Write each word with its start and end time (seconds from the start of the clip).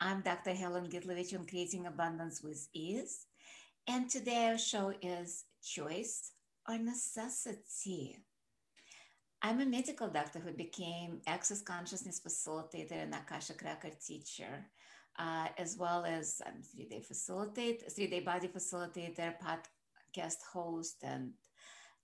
I'm 0.00 0.20
Dr. 0.20 0.52
Helen 0.52 0.86
Gitlovich 0.86 1.36
on 1.36 1.44
Creating 1.44 1.86
Abundance 1.86 2.40
with 2.40 2.68
Ease. 2.72 3.26
And 3.88 4.08
today 4.08 4.46
our 4.46 4.56
show 4.56 4.92
is 5.02 5.46
Choice 5.60 6.34
or 6.68 6.78
Necessity. 6.78 8.16
I'm 9.42 9.60
a 9.60 9.66
medical 9.66 10.06
doctor 10.06 10.38
who 10.38 10.52
became 10.52 11.20
Access 11.26 11.62
Consciousness 11.62 12.20
Facilitator 12.24 13.02
and 13.02 13.12
Akashic 13.12 13.60
Record 13.62 13.96
teacher, 14.00 14.66
uh, 15.18 15.48
as 15.58 15.76
well 15.76 16.04
as 16.04 16.40
I'm 16.46 16.62
three-day 16.62 17.02
facilitator, 17.02 17.92
three-day 17.92 18.20
body 18.20 18.46
facilitator, 18.46 19.34
podcast 19.42 20.42
host, 20.52 20.98
and 21.02 21.32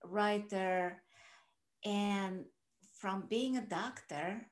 writer. 0.03 1.01
And 1.85 2.47
from 2.93 3.27
being 3.29 3.57
a 3.57 3.65
doctor, 3.65 4.45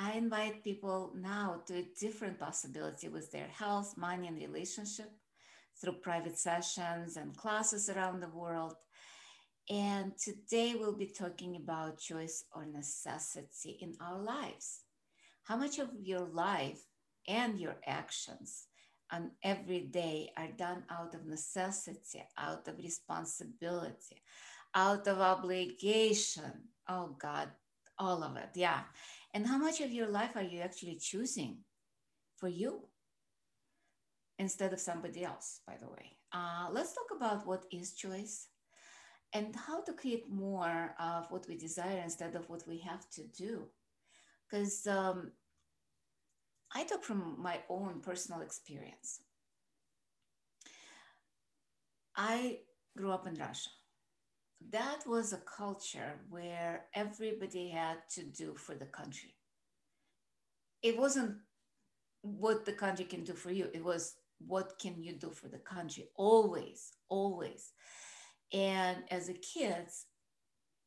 I 0.00 0.12
invite 0.12 0.62
people 0.62 1.12
now 1.16 1.62
to 1.66 1.78
a 1.78 1.88
different 1.98 2.38
possibility 2.38 3.08
with 3.08 3.32
their 3.32 3.48
health, 3.48 3.96
money, 3.96 4.28
and 4.28 4.36
relationship 4.38 5.10
through 5.80 5.94
private 5.94 6.38
sessions 6.38 7.16
and 7.16 7.36
classes 7.36 7.88
around 7.88 8.20
the 8.20 8.28
world. 8.28 8.74
And 9.68 10.12
today 10.16 10.76
we'll 10.78 10.96
be 10.96 11.06
talking 11.06 11.56
about 11.56 11.98
choice 11.98 12.44
or 12.54 12.64
necessity 12.64 13.76
in 13.80 13.94
our 14.00 14.22
lives. 14.22 14.82
How 15.42 15.56
much 15.56 15.80
of 15.80 15.90
your 16.00 16.20
life 16.20 16.80
and 17.26 17.58
your 17.58 17.76
actions 17.84 18.66
on 19.10 19.32
every 19.42 19.80
day 19.80 20.30
are 20.36 20.52
done 20.56 20.84
out 20.90 21.14
of 21.14 21.26
necessity, 21.26 22.22
out 22.38 22.68
of 22.68 22.78
responsibility, 22.78 24.22
out 24.76 25.08
of 25.08 25.18
obligation? 25.18 26.68
Oh 26.88 27.16
God, 27.20 27.48
all 27.98 28.22
of 28.22 28.36
it. 28.36 28.50
Yeah. 28.54 28.82
And 29.38 29.46
how 29.46 29.56
much 29.56 29.80
of 29.80 29.92
your 29.92 30.08
life 30.08 30.32
are 30.34 30.42
you 30.42 30.58
actually 30.62 30.96
choosing 30.96 31.58
for 32.38 32.48
you 32.48 32.80
instead 34.36 34.72
of 34.72 34.80
somebody 34.80 35.22
else, 35.22 35.60
by 35.64 35.76
the 35.80 35.86
way? 35.86 36.16
Uh, 36.32 36.66
let's 36.72 36.92
talk 36.92 37.16
about 37.16 37.46
what 37.46 37.64
is 37.70 37.92
choice 37.94 38.48
and 39.32 39.54
how 39.54 39.80
to 39.84 39.92
create 39.92 40.28
more 40.28 40.92
of 40.98 41.30
what 41.30 41.46
we 41.48 41.56
desire 41.56 42.00
instead 42.02 42.34
of 42.34 42.50
what 42.50 42.66
we 42.66 42.78
have 42.78 43.08
to 43.10 43.22
do. 43.28 43.62
Because 44.50 44.88
um, 44.88 45.30
I 46.74 46.82
talk 46.82 47.04
from 47.04 47.36
my 47.38 47.60
own 47.68 48.00
personal 48.00 48.40
experience. 48.40 49.20
I 52.16 52.58
grew 52.96 53.12
up 53.12 53.28
in 53.28 53.34
Russia 53.36 53.70
that 54.70 55.06
was 55.06 55.32
a 55.32 55.38
culture 55.38 56.20
where 56.28 56.84
everybody 56.94 57.68
had 57.70 57.98
to 58.10 58.24
do 58.24 58.54
for 58.54 58.74
the 58.74 58.86
country. 58.86 59.34
It 60.82 60.98
wasn't 60.98 61.36
what 62.22 62.64
the 62.64 62.72
country 62.72 63.04
can 63.04 63.24
do 63.24 63.34
for 63.34 63.50
you, 63.50 63.68
it 63.72 63.84
was 63.84 64.14
what 64.46 64.78
can 64.80 65.02
you 65.02 65.12
do 65.14 65.30
for 65.30 65.48
the 65.48 65.58
country 65.58 66.08
always 66.16 66.92
always. 67.08 67.72
And 68.52 68.98
as 69.10 69.28
a 69.28 69.34
kids 69.34 70.06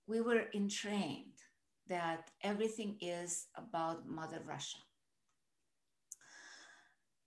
we 0.08 0.22
were 0.22 0.46
entrained 0.54 1.38
that 1.88 2.32
everything 2.44 2.98
is 3.02 3.48
about 3.56 4.08
mother 4.08 4.42
russia. 4.46 4.78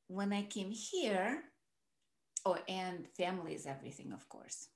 When 0.08 0.32
i 0.32 0.42
came 0.42 0.70
here 0.70 1.42
oh 2.46 2.58
and 2.68 3.06
family 3.16 3.54
is 3.54 3.66
everything 3.66 4.12
of 4.12 4.28
course 4.28 4.68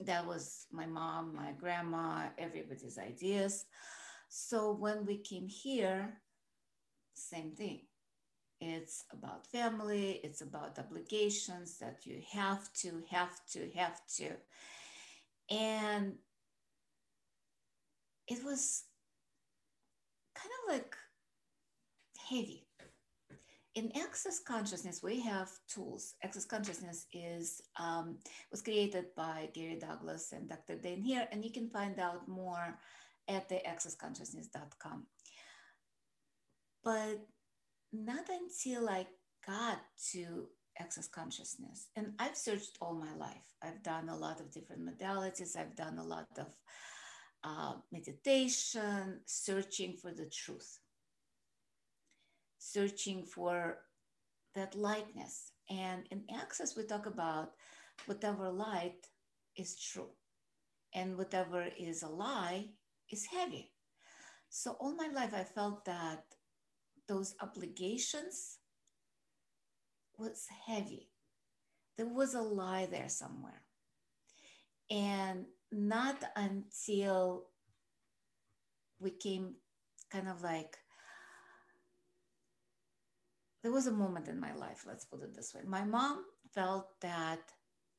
that 0.00 0.26
was 0.26 0.66
my 0.72 0.86
mom, 0.86 1.34
my 1.34 1.52
grandma, 1.52 2.26
everybody's 2.38 2.98
ideas. 2.98 3.64
So 4.28 4.72
when 4.72 5.06
we 5.06 5.18
came 5.18 5.48
here, 5.48 6.20
same 7.14 7.52
thing. 7.52 7.80
It's 8.60 9.04
about 9.12 9.46
family, 9.46 10.20
it's 10.24 10.40
about 10.40 10.78
obligations 10.78 11.78
that 11.78 12.06
you 12.06 12.22
have 12.32 12.72
to, 12.74 13.02
have 13.10 13.44
to, 13.52 13.70
have 13.76 14.00
to. 14.16 14.30
And 15.50 16.14
it 18.28 18.42
was 18.44 18.84
kind 20.34 20.50
of 20.64 20.74
like 20.74 20.96
heavy 22.28 22.65
in 23.76 23.92
access 23.96 24.40
consciousness 24.40 25.02
we 25.02 25.20
have 25.20 25.50
tools. 25.68 26.14
Access 26.24 26.46
consciousness 26.46 27.06
is 27.12 27.60
um, 27.78 28.16
was 28.50 28.62
created 28.62 29.06
by 29.16 29.48
gary 29.54 29.78
douglas 29.78 30.32
and 30.32 30.48
dr 30.48 30.76
dain 30.76 31.02
Heer, 31.02 31.28
and 31.30 31.44
you 31.44 31.52
can 31.52 31.68
find 31.68 32.00
out 32.00 32.26
more 32.26 32.78
at 33.28 33.48
the 33.48 33.60
accessconsciousness.com 33.68 35.06
but 36.82 37.18
not 37.92 38.26
until 38.28 38.88
i 38.88 39.06
got 39.46 39.80
to 40.12 40.46
access 40.78 41.08
consciousness 41.08 41.88
and 41.96 42.12
i've 42.18 42.36
searched 42.36 42.78
all 42.80 42.94
my 42.94 43.14
life. 43.16 43.46
I've 43.62 43.82
done 43.82 44.08
a 44.08 44.16
lot 44.16 44.40
of 44.40 44.52
different 44.52 44.82
modalities. 44.86 45.56
I've 45.56 45.74
done 45.74 45.98
a 45.98 46.04
lot 46.04 46.28
of 46.38 46.46
uh, 47.42 47.74
meditation 47.92 49.20
searching 49.24 49.96
for 49.96 50.12
the 50.12 50.26
truth 50.26 50.78
searching 52.72 53.22
for 53.24 53.78
that 54.54 54.74
lightness. 54.74 55.52
And 55.70 56.06
in 56.10 56.24
Access, 56.34 56.76
we 56.76 56.84
talk 56.84 57.06
about 57.06 57.52
whatever 58.06 58.50
light 58.50 59.06
is 59.56 59.78
true, 59.78 60.10
and 60.94 61.16
whatever 61.16 61.68
is 61.78 62.02
a 62.02 62.08
lie 62.08 62.66
is 63.10 63.26
heavy. 63.26 63.72
So 64.48 64.76
all 64.80 64.94
my 64.94 65.08
life, 65.08 65.34
I 65.34 65.44
felt 65.44 65.84
that 65.84 66.24
those 67.08 67.34
obligations 67.40 68.58
was 70.18 70.46
heavy. 70.66 71.10
There 71.96 72.08
was 72.08 72.34
a 72.34 72.42
lie 72.42 72.86
there 72.86 73.08
somewhere. 73.08 73.62
And 74.90 75.46
not 75.72 76.22
until 76.36 77.46
we 78.98 79.10
came 79.10 79.56
kind 80.10 80.28
of 80.28 80.42
like 80.42 80.76
there 83.62 83.72
was 83.72 83.86
a 83.86 83.92
moment 83.92 84.28
in 84.28 84.40
my 84.40 84.54
life, 84.54 84.84
let's 84.86 85.04
put 85.04 85.22
it 85.22 85.34
this 85.34 85.54
way. 85.54 85.62
My 85.66 85.84
mom 85.84 86.24
felt 86.54 87.00
that 87.00 87.40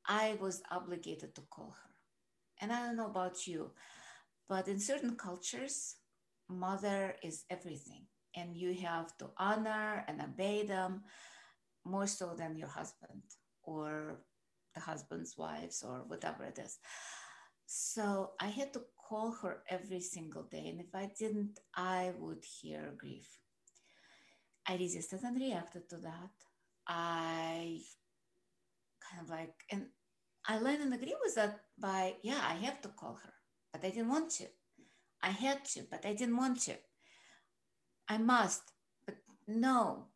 I 0.06 0.38
was 0.40 0.62
obligated 0.70 1.34
to 1.34 1.42
call 1.50 1.76
her. 1.82 1.90
And 2.60 2.72
I 2.72 2.86
don't 2.86 2.96
know 2.96 3.06
about 3.06 3.46
you, 3.46 3.72
but 4.48 4.66
in 4.68 4.80
certain 4.80 5.16
cultures, 5.16 5.96
mother 6.48 7.16
is 7.22 7.44
everything. 7.50 8.06
And 8.34 8.56
you 8.56 8.74
have 8.74 9.16
to 9.18 9.30
honor 9.36 10.04
and 10.08 10.20
obey 10.20 10.64
them 10.64 11.02
more 11.84 12.06
so 12.06 12.34
than 12.36 12.56
your 12.56 12.68
husband 12.68 13.22
or 13.62 14.20
the 14.74 14.80
husband's 14.80 15.36
wives 15.36 15.82
or 15.82 16.04
whatever 16.06 16.44
it 16.44 16.58
is. 16.58 16.78
So 17.66 18.32
I 18.40 18.46
had 18.46 18.72
to 18.74 18.82
call 19.08 19.32
her 19.42 19.62
every 19.68 20.00
single 20.00 20.44
day. 20.44 20.68
And 20.68 20.80
if 20.80 20.94
I 20.94 21.10
didn't, 21.18 21.58
I 21.74 22.12
would 22.18 22.44
hear 22.44 22.94
grief. 22.96 23.28
I 24.68 24.76
resisted 24.76 25.20
and 25.22 25.40
reacted 25.40 25.88
to 25.88 25.96
that. 25.96 26.30
I 26.86 27.80
kind 29.00 29.22
of 29.22 29.30
like, 29.30 29.54
and 29.70 29.86
I 30.46 30.58
learned 30.58 30.82
and 30.82 30.94
agree 30.94 31.16
with 31.22 31.34
that 31.36 31.60
by, 31.78 32.16
yeah, 32.22 32.40
I 32.42 32.54
have 32.64 32.80
to 32.82 32.88
call 32.88 33.18
her, 33.22 33.32
but 33.72 33.84
I 33.84 33.90
didn't 33.90 34.10
want 34.10 34.30
to. 34.32 34.46
I 35.22 35.30
had 35.30 35.64
to, 35.72 35.86
but 35.90 36.04
I 36.04 36.12
didn't 36.12 36.36
want 36.36 36.60
to. 36.62 36.74
I 38.08 38.18
must, 38.18 38.62
but 39.06 39.16
no. 39.46 40.06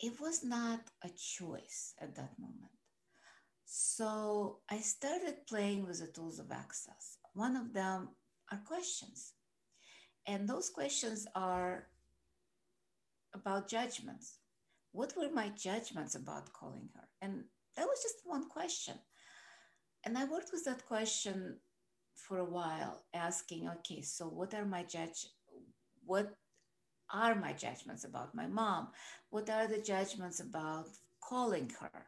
It 0.00 0.20
was 0.20 0.44
not 0.44 0.80
a 1.04 1.08
choice 1.08 1.94
at 2.00 2.14
that 2.16 2.38
moment. 2.38 2.72
So 3.64 4.60
I 4.70 4.78
started 4.78 5.46
playing 5.48 5.86
with 5.86 6.00
the 6.00 6.06
tools 6.06 6.38
of 6.38 6.52
access. 6.52 7.18
One 7.34 7.56
of 7.56 7.72
them 7.72 8.10
are 8.50 8.62
questions. 8.66 9.32
And 10.26 10.48
those 10.48 10.70
questions 10.70 11.26
are 11.34 11.88
about 13.40 13.68
judgments. 13.68 14.38
What 14.92 15.14
were 15.16 15.30
my 15.32 15.50
judgments 15.50 16.14
about 16.14 16.52
calling 16.52 16.88
her? 16.94 17.08
And 17.22 17.44
that 17.76 17.86
was 17.86 18.02
just 18.02 18.22
one 18.24 18.48
question. 18.48 18.94
And 20.04 20.16
I 20.16 20.24
worked 20.24 20.50
with 20.52 20.64
that 20.64 20.86
question 20.86 21.58
for 22.14 22.38
a 22.38 22.44
while, 22.58 23.04
asking, 23.14 23.68
okay, 23.68 24.02
so 24.02 24.26
what 24.26 24.54
are 24.54 24.64
my 24.64 24.82
judge? 24.82 25.26
What 26.04 26.32
are 27.12 27.34
my 27.34 27.52
judgments 27.52 28.04
about 28.04 28.34
my 28.34 28.46
mom? 28.46 28.88
What 29.30 29.48
are 29.50 29.66
the 29.66 29.80
judgments 29.80 30.40
about 30.40 30.88
calling 31.22 31.70
her? 31.80 32.06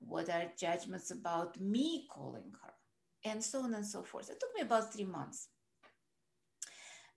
What 0.00 0.28
are 0.28 0.52
judgments 0.58 1.10
about 1.10 1.60
me 1.60 2.06
calling 2.10 2.52
her? 2.62 2.72
And 3.24 3.42
so 3.42 3.60
on 3.60 3.74
and 3.74 3.86
so 3.86 4.02
forth. 4.02 4.30
It 4.30 4.38
took 4.38 4.54
me 4.54 4.62
about 4.62 4.92
three 4.92 5.06
months 5.06 5.48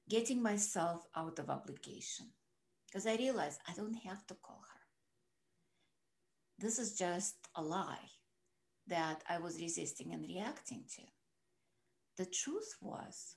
getting 0.09 0.41
myself 0.41 1.05
out 1.15 1.38
of 1.39 1.49
obligation 1.49 2.27
because 2.88 3.06
I 3.06 3.16
realized 3.16 3.60
I 3.68 3.74
don't 3.74 3.98
have 4.06 4.25
to 4.28 4.36
call 4.36 4.62
her. 4.74 4.80
This 6.60 6.80
is 6.80 6.98
just 6.98 7.36
a 7.56 7.62
lie 7.62 8.10
that 8.88 9.24
I 9.30 9.38
was 9.39 9.62
resisting 9.62 10.13
and 10.13 10.25
reacting 10.25 10.84
to. 10.95 11.04
The 12.18 12.25
truth 12.25 12.75
was, 12.81 13.36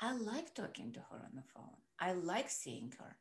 I 0.00 0.12
like 0.12 0.54
talking 0.54 0.92
to 0.92 1.00
her 1.00 1.16
on 1.16 1.34
the 1.34 1.42
phone. 1.54 1.76
I 2.00 2.12
like 2.12 2.48
seeing 2.48 2.92
her. 2.98 3.16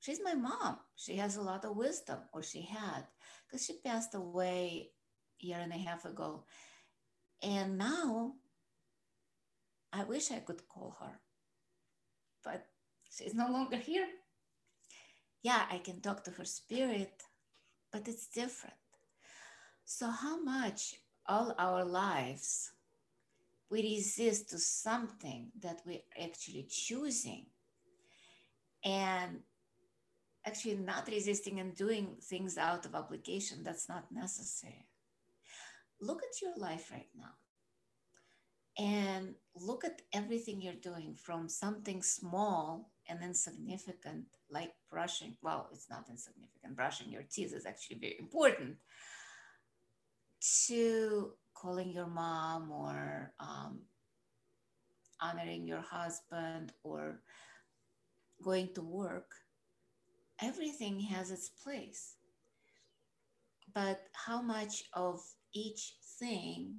She's 0.00 0.20
my 0.22 0.34
mom. 0.34 0.78
She 0.96 1.16
has 1.16 1.36
a 1.36 1.42
lot 1.42 1.64
of 1.64 1.76
wisdom, 1.76 2.18
or 2.32 2.42
she 2.42 2.62
had, 2.62 3.06
because 3.46 3.64
she 3.64 3.78
passed 3.84 4.14
away 4.14 4.90
a 5.42 5.46
year 5.46 5.58
and 5.60 5.72
a 5.72 5.78
half 5.78 6.04
ago. 6.04 6.44
And 7.42 7.78
now 7.78 8.34
I 9.92 10.04
wish 10.04 10.30
I 10.30 10.40
could 10.40 10.68
call 10.68 10.96
her, 11.00 11.20
but 12.44 12.66
she's 13.10 13.34
no 13.34 13.48
longer 13.48 13.76
here. 13.76 14.06
Yeah, 15.44 15.66
I 15.70 15.78
can 15.78 16.00
talk 16.00 16.24
to 16.24 16.32
her 16.32 16.44
spirit, 16.46 17.22
but 17.92 18.08
it's 18.08 18.26
different. 18.26 18.74
So, 19.84 20.08
how 20.08 20.42
much 20.42 20.96
all 21.26 21.54
our 21.58 21.84
lives 21.84 22.72
we 23.70 23.82
resist 23.82 24.50
to 24.50 24.58
something 24.58 25.52
that 25.60 25.82
we're 25.86 26.08
actually 26.22 26.66
choosing 26.70 27.46
and 28.84 29.40
actually 30.46 30.76
not 30.76 31.08
resisting 31.08 31.60
and 31.60 31.74
doing 31.74 32.16
things 32.22 32.56
out 32.58 32.86
of 32.86 32.94
obligation 32.94 33.62
that's 33.64 33.88
not 33.88 34.12
necessary. 34.12 34.86
Look 36.00 36.22
at 36.22 36.42
your 36.42 36.56
life 36.56 36.90
right 36.90 37.08
now 37.16 37.34
and 38.78 39.34
look 39.54 39.84
at 39.84 40.02
everything 40.12 40.60
you're 40.60 40.74
doing 40.74 41.14
from 41.14 41.48
something 41.48 42.02
small 42.02 42.90
and 43.08 43.22
insignificant 43.22 44.24
like 44.50 44.72
brushing 44.90 45.36
well 45.42 45.68
it's 45.72 45.88
not 45.90 46.04
insignificant 46.10 46.76
brushing 46.76 47.10
your 47.10 47.24
teeth 47.30 47.54
is 47.54 47.66
actually 47.66 47.98
very 47.98 48.16
important 48.18 48.76
to 50.66 51.32
calling 51.54 51.90
your 51.90 52.06
mom 52.06 52.70
or 52.70 53.32
um, 53.40 53.80
honoring 55.20 55.66
your 55.66 55.80
husband 55.80 56.72
or 56.82 57.20
going 58.42 58.68
to 58.74 58.82
work 58.82 59.30
everything 60.40 61.00
has 61.00 61.30
its 61.30 61.48
place. 61.48 62.16
But 63.72 64.02
how 64.12 64.42
much 64.42 64.84
of 64.92 65.20
each 65.52 65.94
thing 66.18 66.76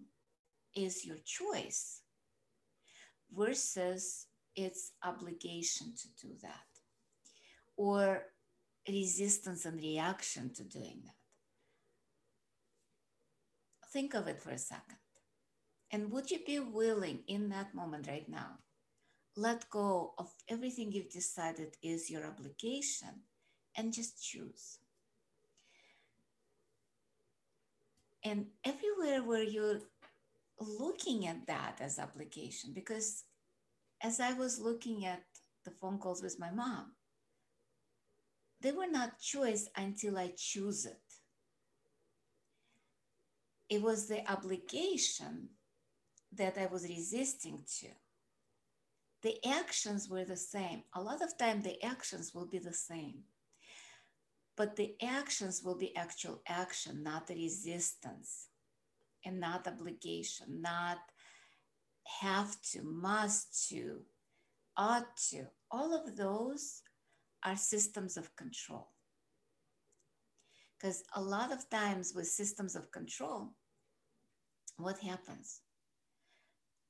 is 0.76 1.06
your 1.06 1.18
choice 1.26 2.02
versus 3.36 4.28
its 4.56 4.92
obligation 5.04 5.94
to 5.96 6.28
do 6.28 6.34
that 6.42 6.66
or 7.78 8.24
resistance 8.88 9.66
and 9.66 9.82
reaction 9.82 10.54
to 10.54 10.64
doing 10.64 11.02
that. 11.04 11.16
Think 13.92 14.14
of 14.14 14.28
it 14.28 14.42
for 14.42 14.52
a 14.52 14.58
second. 14.58 14.98
And 15.92 16.12
would 16.12 16.32
you 16.32 16.40
be 16.46 16.60
willing 16.60 17.20
in 17.28 17.50
that 17.50 17.74
moment 17.74 18.08
right 18.08 18.28
now, 18.28 18.60
let 19.38 19.70
go 19.70 20.14
of 20.18 20.30
everything 20.50 20.92
you've 20.92 21.10
decided 21.10 21.78
is 21.82 22.10
your 22.10 22.26
obligation 22.26 23.24
and 23.78 23.94
just 23.94 24.24
choose? 24.24 24.80
And 28.24 28.48
everywhere 28.66 29.24
where 29.24 29.44
you're 29.44 29.82
looking 30.60 31.28
at 31.28 31.46
that 31.48 31.78
as 31.80 32.00
obligation, 32.00 32.72
because 32.74 33.24
as 34.02 34.20
I 34.20 34.34
was 34.34 34.60
looking 34.60 35.06
at 35.06 35.24
the 35.64 35.72
phone 35.72 35.98
calls 35.98 36.22
with 36.22 36.40
my 36.40 36.52
mom, 36.52 36.94
they 38.62 38.72
were 38.72 38.88
not 38.88 39.20
choice 39.20 39.70
until 39.76 40.18
I 40.18 40.34
choose 40.36 40.86
it. 40.86 41.02
It 43.70 43.82
was 43.82 44.08
the 44.08 44.30
obligation 44.32 45.50
that 46.34 46.58
I 46.58 46.68
was 46.68 46.88
resisting 46.88 47.64
to. 47.80 47.88
The 49.22 49.44
actions 49.48 50.08
were 50.08 50.26
the 50.26 50.38
same. 50.38 50.84
A 50.94 51.02
lot 51.02 51.22
of 51.22 51.38
time 51.38 51.62
the 51.62 51.84
actions 51.84 52.34
will 52.34 52.46
be 52.46 52.60
the 52.60 52.74
same. 52.74 53.24
But 54.56 54.76
the 54.76 54.96
actions 55.02 55.64
will 55.64 55.78
be 55.78 55.96
actual 55.96 56.42
action, 56.48 57.04
not 57.04 57.28
the 57.28 57.36
resistance 57.36 58.48
and 59.26 59.40
not 59.40 59.68
obligation, 59.68 60.62
not 60.62 61.00
have 62.06 62.60
to, 62.72 62.84
must 62.84 63.70
to, 63.70 64.02
ought 64.78 65.18
to. 65.30 65.46
All 65.72 65.94
of 65.94 66.16
those 66.16 66.82
are 67.44 67.56
systems 67.56 68.18
of 68.18 68.36
control. 68.36 68.88
Because 70.78 71.04
a 71.16 71.22
lot 71.22 71.52
of 71.52 71.70
times 71.70 72.14
with 72.16 72.28
systems 72.28 72.76
of 72.76 72.92
control, 72.92 73.54
what 74.78 75.00
happens? 75.00 75.62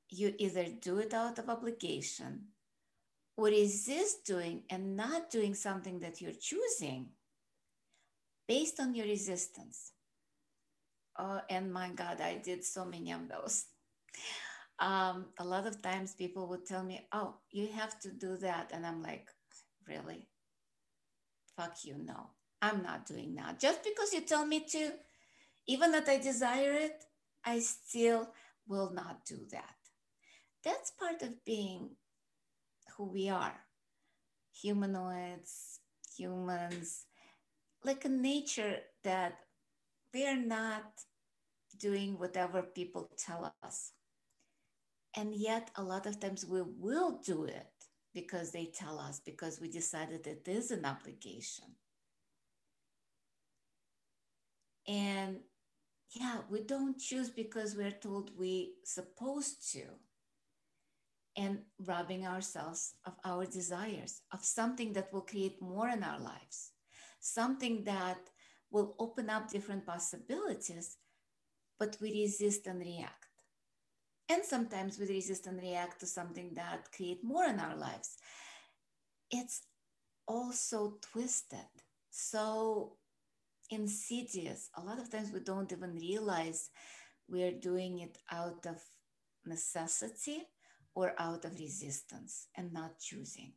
You 0.10 0.34
either 0.38 0.66
do 0.82 1.00
it 1.00 1.14
out 1.14 1.40
of 1.40 1.50
obligation 1.50 2.48
or 3.38 3.48
resist 3.48 4.26
doing 4.26 4.64
and 4.70 4.96
not 4.96 5.30
doing 5.30 5.54
something 5.54 6.00
that 6.00 6.22
you're 6.22 6.32
choosing 6.40 7.10
based 8.48 8.80
on 8.80 8.96
your 8.96 9.06
resistance. 9.06 9.92
Oh, 11.18 11.42
and 11.50 11.72
my 11.72 11.90
God, 11.90 12.22
I 12.22 12.38
did 12.38 12.64
so 12.64 12.86
many 12.86 13.12
of 13.12 13.28
those. 13.30 13.66
Um, 14.80 15.28
a 15.40 15.46
lot 15.46 15.68
of 15.68 15.82
times 15.82 16.14
people 16.16 16.48
would 16.50 16.66
tell 16.66 16.84
me, 16.84 17.08
Oh, 17.14 17.36
you 17.52 17.68
have 17.68 18.00
to 18.02 18.12
do 18.12 18.38
that. 18.38 18.72
And 18.74 18.86
I'm 18.86 19.02
like, 19.02 19.28
Really? 19.88 20.28
Fuck 21.56 21.86
you, 21.86 21.98
no. 21.98 22.32
I'm 22.62 22.82
not 22.84 23.06
doing 23.06 23.36
that. 23.36 23.60
Just 23.60 23.84
because 23.84 24.14
you 24.14 24.22
tell 24.22 24.46
me 24.46 24.62
to, 24.72 24.92
even 25.68 25.92
that 25.92 26.10
I 26.10 26.18
desire 26.18 26.74
it, 26.74 27.04
I 27.46 27.60
still 27.60 28.30
will 28.68 28.92
not 28.92 29.26
do 29.26 29.38
that. 29.52 29.76
That's 30.64 30.92
part 30.92 31.22
of 31.22 31.46
being 31.46 31.92
who 32.98 33.06
we 33.06 33.30
are 33.30 33.56
humanoids, 34.54 35.80
humans, 36.16 37.06
like 37.84 38.06
a 38.06 38.10
nature 38.10 38.78
that 39.04 39.34
we 40.14 40.26
are 40.26 40.38
not 40.38 40.84
doing 41.78 42.18
whatever 42.18 42.62
people 42.64 43.10
tell 43.18 43.54
us. 43.64 43.92
And 45.16 45.34
yet, 45.34 45.72
a 45.76 45.84
lot 45.84 46.06
of 46.06 46.20
times 46.20 46.46
we 46.46 46.62
will 46.62 47.20
do 47.24 47.46
it 47.46 47.68
because 48.14 48.52
they 48.52 48.66
tell 48.66 49.00
us, 49.00 49.22
because 49.26 49.60
we 49.62 49.70
decided 49.70 50.28
it 50.28 50.48
is 50.48 50.72
an 50.72 50.86
obligation. 50.86 51.66
And 54.88 55.40
yeah, 56.12 56.40
we 56.50 56.62
don't 56.62 57.00
choose 57.00 57.30
because 57.30 57.76
we're 57.76 57.92
told 57.92 58.32
we're 58.38 58.68
supposed 58.84 59.72
to. 59.74 59.84
And 61.38 61.60
robbing 61.86 62.26
ourselves 62.26 62.94
of 63.06 63.14
our 63.26 63.46
desires, 63.46 64.22
of 64.32 64.46
something 64.46 64.94
that 64.94 65.12
will 65.12 65.22
create 65.22 65.62
more 65.62 65.90
in 65.90 66.02
our 66.02 66.20
lives, 66.20 66.72
something 67.20 67.84
that 67.84 68.30
will 68.72 68.96
open 69.00 69.30
up 69.30 69.50
different 69.50 69.86
possibilities, 69.86 70.98
but 71.78 71.98
we 72.00 72.24
resist 72.24 72.68
and 72.68 72.80
react. 72.80 73.25
And 74.28 74.44
sometimes 74.44 74.98
we 74.98 75.08
resist 75.08 75.46
and 75.46 75.62
react 75.62 76.00
to 76.00 76.08
something 76.08 76.54
that 76.56 76.92
create 76.92 77.24
more 77.24 77.46
in 77.46 77.60
our 77.60 77.76
lives. 77.76 78.18
It's 79.30 79.62
also 80.28 80.98
twisted, 81.12 81.70
so 82.10 82.98
insidious. 83.70 84.70
A 84.78 84.82
lot 84.82 85.00
of 85.00 85.12
times 85.12 85.32
we 85.32 85.40
don't 85.42 85.72
even 85.72 85.96
realize 85.96 86.70
we're 87.28 87.60
doing 87.60 88.00
it 88.00 88.18
out 88.32 88.66
of 88.66 88.82
necessity 89.46 90.44
or 90.96 91.14
out 91.20 91.46
of 91.46 91.60
resistance 91.60 92.48
and 92.56 92.74
not 92.74 93.00
choosing. 93.00 93.54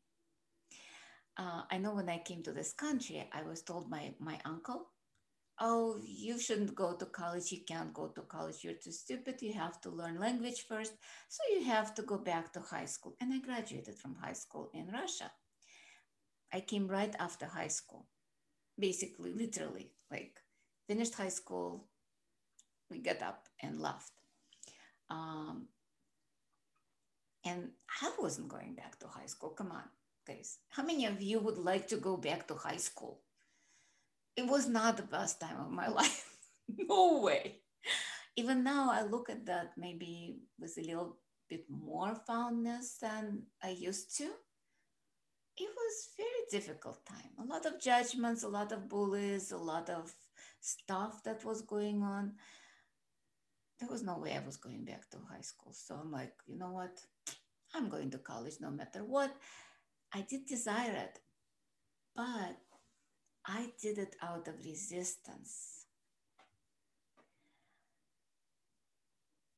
Uh, 1.39 1.63
I 1.71 1.79
know 1.79 1.95
when 1.95 2.09
I 2.09 2.19
came 2.19 2.43
to 2.43 2.53
this 2.53 2.73
country, 2.73 3.29
I 3.33 3.43
was 3.43 3.63
told 3.63 3.89
by 3.89 4.15
my 4.19 4.39
uncle 4.45 4.89
oh, 5.61 6.01
you 6.05 6.39
shouldn't 6.39 6.75
go 6.75 6.95
to 6.95 7.07
college. 7.07 7.51
You 7.53 7.61
can't 7.67 7.93
go 7.93 8.09
to 8.09 8.23
college. 8.23 8.63
You're 8.65 8.75
too 8.75 8.93
stupid. 8.93 9.43
You 9.43 9.53
have 9.55 9.81
to 9.83 9.91
learn 9.91 10.19
language 10.21 10.67
first. 10.69 10.95
So 11.29 11.43
you 11.55 11.65
have 11.65 11.95
to 11.97 12.03
go 12.03 12.19
back 12.19 12.53
to 12.53 12.61
high 12.61 12.87
school. 12.87 13.17
And 13.21 13.33
I 13.33 13.39
graduated 13.39 13.97
from 13.97 14.17
high 14.17 14.35
school 14.35 14.71
in 14.75 14.89
Russia. 14.93 15.31
I 16.53 16.61
came 16.61 16.89
right 16.89 17.15
after 17.19 17.47
high 17.47 17.69
school, 17.69 18.07
basically, 18.79 19.33
literally, 19.33 19.93
like 20.11 20.41
finished 20.87 21.15
high 21.15 21.29
school. 21.31 21.89
We 22.91 22.99
got 23.01 23.23
up 23.23 23.49
and 23.63 23.81
left. 23.81 24.13
Um, 25.11 25.69
and 27.45 27.71
I 28.03 28.13
wasn't 28.21 28.49
going 28.49 28.75
back 28.75 28.99
to 29.01 29.07
high 29.09 29.27
school. 29.27 29.51
Come 29.51 29.73
on. 29.73 29.85
guys? 30.27 30.59
How 30.71 30.85
many 30.85 31.07
of 31.07 31.23
you 31.23 31.41
would 31.41 31.59
like 31.59 31.89
to 31.89 31.97
go 31.97 32.17
back 32.17 32.47
to 32.49 32.55
high 32.55 32.77
school? 32.77 33.21
It 34.39 34.47
was 34.47 34.69
not 34.69 34.97
the 34.97 35.03
best 35.03 35.41
time 35.41 35.59
of 35.59 35.73
my 35.73 35.89
life. 36.01 36.25
no 36.69 37.19
way. 37.19 37.57
Even 38.37 38.63
now, 38.63 38.89
I 38.89 39.03
look 39.03 39.29
at 39.29 39.45
that 39.47 39.73
maybe 39.77 40.39
with 40.61 40.79
a 40.79 40.83
little 40.83 41.17
bit 41.51 41.65
more 41.69 42.15
fondness 42.25 42.99
than 43.03 43.43
I 43.61 43.71
used 43.71 44.17
to. 44.19 44.27
It 45.57 45.71
was 45.81 45.95
very 46.17 46.45
difficult 46.53 47.05
time. 47.05 47.33
A 47.41 47.53
lot 47.53 47.67
of 47.67 47.81
judgments, 47.81 48.45
a 48.45 48.49
lot 48.49 48.71
of 48.71 48.89
bullies, 48.89 49.51
a 49.51 49.59
lot 49.59 49.91
of 49.91 50.15
stuff 50.61 51.25
that 51.25 51.45
was 51.45 51.63
going 51.63 52.05
on. 52.05 52.35
There 53.81 53.89
was 53.89 54.05
no 54.05 54.19
way 54.19 54.37
I 54.37 54.47
was 54.47 54.57
going 54.57 54.85
back 54.85 55.11
to 55.11 55.19
high 55.29 55.41
school. 55.41 55.73
So 55.73 55.97
I'm 55.97 56.13
like, 56.13 56.35
you 56.47 56.57
know 56.57 56.71
what? 56.71 56.97
I'm 57.75 57.89
going 57.89 58.13
to 58.13 58.19
college 58.19 58.59
no 58.61 58.71
matter 58.71 59.05
what. 59.05 59.35
I 60.15 60.21
did 60.31 60.47
desire 60.47 60.95
it, 60.95 61.19
but 62.15 62.57
I 63.47 63.73
did 63.81 63.99
it 63.99 64.17
out 64.23 64.47
of 64.49 64.65
resistance. 64.65 65.87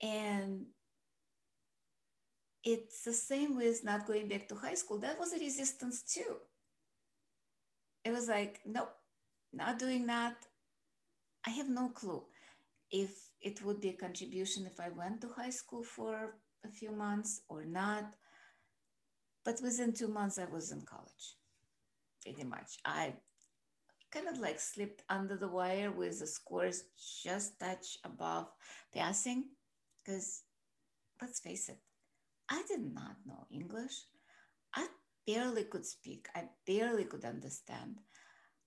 And 0.03 0.67
it's 2.65 3.05
the 3.05 3.13
same 3.13 3.57
with 3.57 3.85
not 3.85 4.07
going 4.07 4.29
back 4.29 4.49
to 4.49 4.55
high 4.55 4.75
school. 4.75 4.99
That 4.99 5.19
was 5.19 5.33
a 5.33 5.39
resistance 5.39 6.03
too. 6.03 6.37
It 8.05 8.13
was 8.13 8.29
like, 8.29 8.61
nope, 8.65 8.93
not 9.53 9.79
doing 9.79 10.07
that. 10.07 10.37
I 11.47 11.51
have 11.51 11.69
no 11.69 11.89
clue 11.91 12.25
if 12.91 13.31
it 13.41 13.63
would 13.65 13.81
be 13.81 13.91
a 13.91 13.95
contribution 13.95 14.67
if 14.67 14.81
I 14.81 14.91
went 14.91 15.21
to 15.23 15.29
high 15.29 15.51
school 15.51 15.83
for 15.83 16.35
a 16.65 16.69
few 16.69 16.93
months 16.93 17.43
or 17.49 17.65
not. 17.65 18.15
But 19.45 19.61
within 19.63 19.93
two 19.93 20.09
months, 20.09 20.39
I 20.39 20.47
was 20.47 20.71
in 20.73 20.83
college, 20.83 21.37
pretty 22.23 22.45
much. 22.45 22.79
I 22.85 23.15
kind 24.12 24.29
of 24.29 24.38
like 24.38 24.59
slipped 24.59 25.02
under 25.09 25.37
the 25.37 25.49
wire 25.49 25.90
with 25.90 26.19
the 26.19 26.26
scores 26.26 26.85
just 27.23 27.59
touch 27.61 27.99
above 28.05 28.49
passing 28.93 29.45
because 30.05 30.43
let's 31.21 31.40
face 31.40 31.69
it, 31.69 31.79
I 32.50 32.62
did 32.69 32.93
not 32.93 33.17
know 33.26 33.47
English. 33.50 34.05
I 34.75 34.87
barely 35.26 35.64
could 35.64 35.87
speak. 35.87 36.29
I 36.35 36.45
barely 36.67 37.05
could 37.05 37.25
understand 37.25 38.00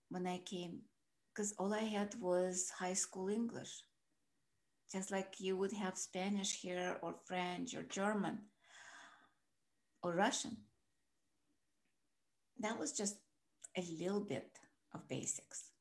when 0.09 0.27
I 0.27 0.38
came 0.39 0.81
because 1.33 1.53
all 1.57 1.73
I 1.73 1.83
had 1.83 2.15
was 2.19 2.71
high 2.77 2.93
school 2.93 3.29
English. 3.29 3.83
Just 4.91 5.12
like 5.12 5.39
you 5.39 5.57
would 5.57 5.73
have 5.73 5.97
Spanish 5.97 6.62
here, 6.62 6.97
or 7.01 7.15
French, 7.25 7.73
or 7.73 7.81
German, 7.81 8.38
or 10.03 10.13
Russian. 10.13 10.57
That 12.59 12.77
was 12.79 12.91
just 12.91 13.17
a 13.75 13.81
little 13.81 14.21
bit 14.21 14.59
of 14.93 15.07
basics. 15.07 15.71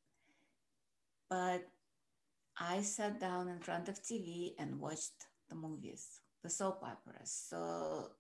But 1.29 1.69
I 2.59 2.83
sat 2.83 3.21
down 3.21 3.49
in 3.49 3.59
front 3.61 3.89
of 3.89 4.03
TV 4.03 4.53
and 4.59 4.81
watched 4.81 5.27
the 5.49 5.55
movies, 5.55 6.21
the 6.43 6.51
soap 6.51 6.83
operas, 6.83 7.47
so 7.49 8.11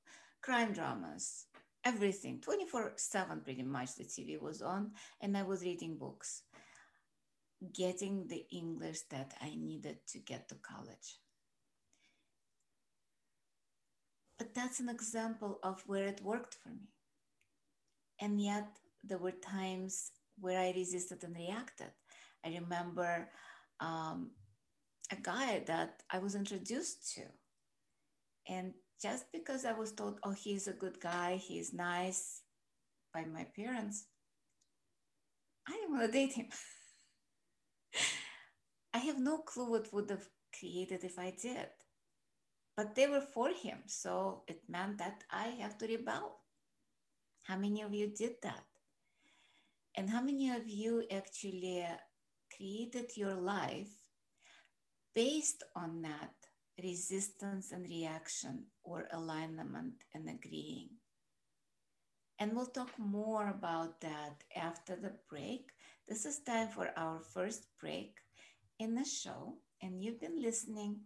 crime 0.40 0.72
dramas, 0.72 1.46
everything. 1.84 2.40
24 2.40 2.92
7 2.96 3.40
pretty 3.40 3.62
much 3.62 3.96
the 3.96 4.04
tv 4.04 4.40
was 4.40 4.62
on 4.62 4.92
and 5.20 5.36
i 5.36 5.42
was 5.42 5.62
reading 5.62 5.96
books 5.96 6.42
getting 7.74 8.26
the 8.28 8.46
english 8.50 9.00
that 9.10 9.34
i 9.40 9.54
needed 9.54 9.98
to 10.06 10.18
get 10.18 10.48
to 10.48 10.54
college. 10.56 11.18
But 14.38 14.54
that's 14.54 14.80
an 14.80 14.88
example 14.88 15.60
of 15.62 15.84
where 15.86 16.08
it 16.08 16.20
worked 16.20 16.54
for 16.54 16.70
me. 16.70 16.88
And 18.20 18.40
yet 18.40 18.76
there 19.04 19.18
were 19.18 19.30
times 19.30 20.10
where 20.38 20.60
i 20.60 20.72
resisted 20.72 21.22
and 21.24 21.36
reacted 21.36 21.92
i 22.44 22.48
remember 22.48 23.28
um, 23.80 24.30
a 25.10 25.16
guy 25.16 25.62
that 25.66 26.02
i 26.10 26.18
was 26.18 26.34
introduced 26.34 27.14
to 27.14 27.22
and 28.48 28.72
just 29.00 29.26
because 29.32 29.64
I 29.64 29.72
was 29.72 29.92
told, 29.92 30.20
oh, 30.22 30.30
he's 30.30 30.68
a 30.68 30.72
good 30.72 31.00
guy, 31.00 31.36
he's 31.36 31.72
nice 31.74 32.42
by 33.12 33.24
my 33.24 33.44
parents, 33.56 34.06
I 35.68 35.72
didn't 35.72 35.90
want 35.92 36.06
to 36.06 36.12
date 36.12 36.32
him. 36.32 36.46
I 38.94 38.98
have 38.98 39.18
no 39.18 39.38
clue 39.38 39.70
what 39.70 39.92
would 39.92 40.10
have 40.10 40.28
created 40.58 41.04
if 41.04 41.18
I 41.18 41.34
did. 41.40 41.66
But 42.76 42.94
they 42.94 43.06
were 43.06 43.20
for 43.20 43.50
him. 43.50 43.78
So 43.86 44.42
it 44.48 44.60
meant 44.68 44.98
that 44.98 45.24
I 45.30 45.48
have 45.60 45.76
to 45.78 45.86
rebel. 45.86 46.40
How 47.44 47.56
many 47.56 47.82
of 47.82 47.92
you 47.92 48.08
did 48.08 48.36
that? 48.42 48.64
And 49.96 50.08
how 50.08 50.22
many 50.22 50.50
of 50.50 50.68
you 50.68 51.04
actually 51.10 51.86
created 52.56 53.16
your 53.16 53.34
life 53.34 53.92
based 55.14 55.62
on 55.76 56.02
that 56.02 56.32
resistance 56.82 57.72
and 57.72 57.84
reaction 57.88 58.64
or 58.82 59.06
alignment 59.12 59.94
and 60.14 60.28
agreeing. 60.28 60.88
And 62.38 62.54
we'll 62.54 62.66
talk 62.66 62.90
more 62.98 63.48
about 63.48 64.00
that 64.00 64.42
after 64.56 64.96
the 64.96 65.12
break. 65.28 65.70
This 66.08 66.24
is 66.24 66.40
time 66.40 66.68
for 66.68 66.90
our 66.96 67.20
first 67.20 67.66
break 67.80 68.16
in 68.78 68.94
the 68.94 69.04
show. 69.04 69.54
And 69.82 70.02
you've 70.02 70.20
been 70.20 70.40
listening 70.40 71.00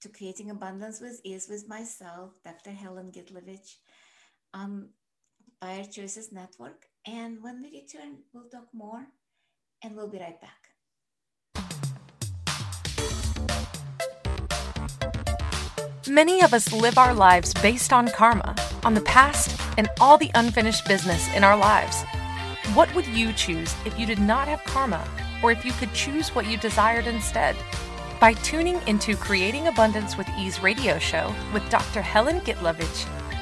to 0.00 0.08
Creating 0.08 0.50
Abundance 0.50 1.00
with 1.00 1.20
Ease 1.24 1.48
with 1.48 1.68
myself, 1.68 2.32
Dr. 2.44 2.70
Helen 2.72 3.12
Gitlovich, 3.12 3.76
on 4.52 4.88
Inspired 5.62 5.92
Choices 5.92 6.32
Network. 6.32 6.86
And 7.06 7.42
when 7.42 7.60
we 7.62 7.70
return, 7.70 8.18
we'll 8.32 8.48
talk 8.48 8.68
more 8.72 9.06
and 9.82 9.94
we'll 9.94 10.08
be 10.08 10.18
right 10.18 10.40
back. 10.40 10.64
Many 16.08 16.42
of 16.42 16.54
us 16.54 16.72
live 16.72 16.96
our 16.96 17.12
lives 17.12 17.52
based 17.54 17.92
on 17.92 18.08
karma, 18.08 18.54
on 18.84 18.94
the 18.94 19.00
past, 19.02 19.60
and 19.76 19.88
all 20.00 20.16
the 20.16 20.30
unfinished 20.34 20.86
business 20.86 21.28
in 21.34 21.44
our 21.44 21.56
lives. 21.56 22.02
What 22.72 22.94
would 22.94 23.06
you 23.08 23.32
choose 23.32 23.74
if 23.84 23.98
you 23.98 24.06
did 24.06 24.20
not 24.20 24.48
have 24.48 24.64
karma, 24.64 25.06
or 25.42 25.52
if 25.52 25.64
you 25.64 25.72
could 25.72 25.92
choose 25.92 26.34
what 26.34 26.46
you 26.46 26.56
desired 26.56 27.06
instead? 27.06 27.56
By 28.20 28.32
tuning 28.34 28.80
into 28.86 29.16
Creating 29.16 29.66
Abundance 29.66 30.16
with 30.16 30.28
Ease 30.38 30.62
radio 30.62 30.98
show 30.98 31.34
with 31.52 31.68
Dr. 31.68 32.00
Helen 32.00 32.40
Gitlovich, 32.40 33.06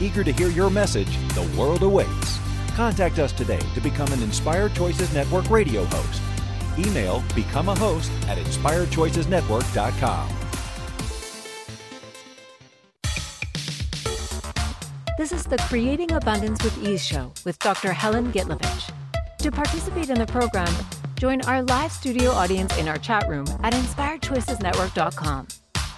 Eager 0.00 0.22
to 0.22 0.32
hear 0.32 0.48
your 0.48 0.70
message, 0.70 1.16
the 1.34 1.42
world 1.58 1.82
awaits. 1.82 2.38
Contact 2.76 3.18
us 3.18 3.32
today 3.32 3.60
to 3.74 3.80
become 3.80 4.12
an 4.12 4.22
Inspired 4.22 4.74
Choices 4.74 5.12
Network 5.12 5.50
radio 5.50 5.84
host. 5.86 6.22
Email 6.78 7.24
become 7.34 7.68
a 7.68 7.74
host 7.74 8.10
at 8.28 8.38
inspiredchoicesnetwork.com. 8.38 10.28
This 15.18 15.32
is 15.32 15.44
the 15.44 15.56
Creating 15.58 16.12
Abundance 16.12 16.62
with 16.62 16.78
Ease 16.86 17.04
show 17.04 17.32
with 17.44 17.58
Dr. 17.58 17.92
Helen 17.92 18.30
Gitlovich. 18.30 18.92
To 19.38 19.50
participate 19.50 20.10
in 20.10 20.18
the 20.18 20.26
program, 20.26 20.72
join 21.16 21.42
our 21.42 21.62
live 21.62 21.90
studio 21.90 22.30
audience 22.30 22.76
in 22.78 22.86
our 22.86 22.98
chat 22.98 23.28
room 23.28 23.46
at 23.64 23.72
inspiredchoicesnetwork.com. 23.72 25.48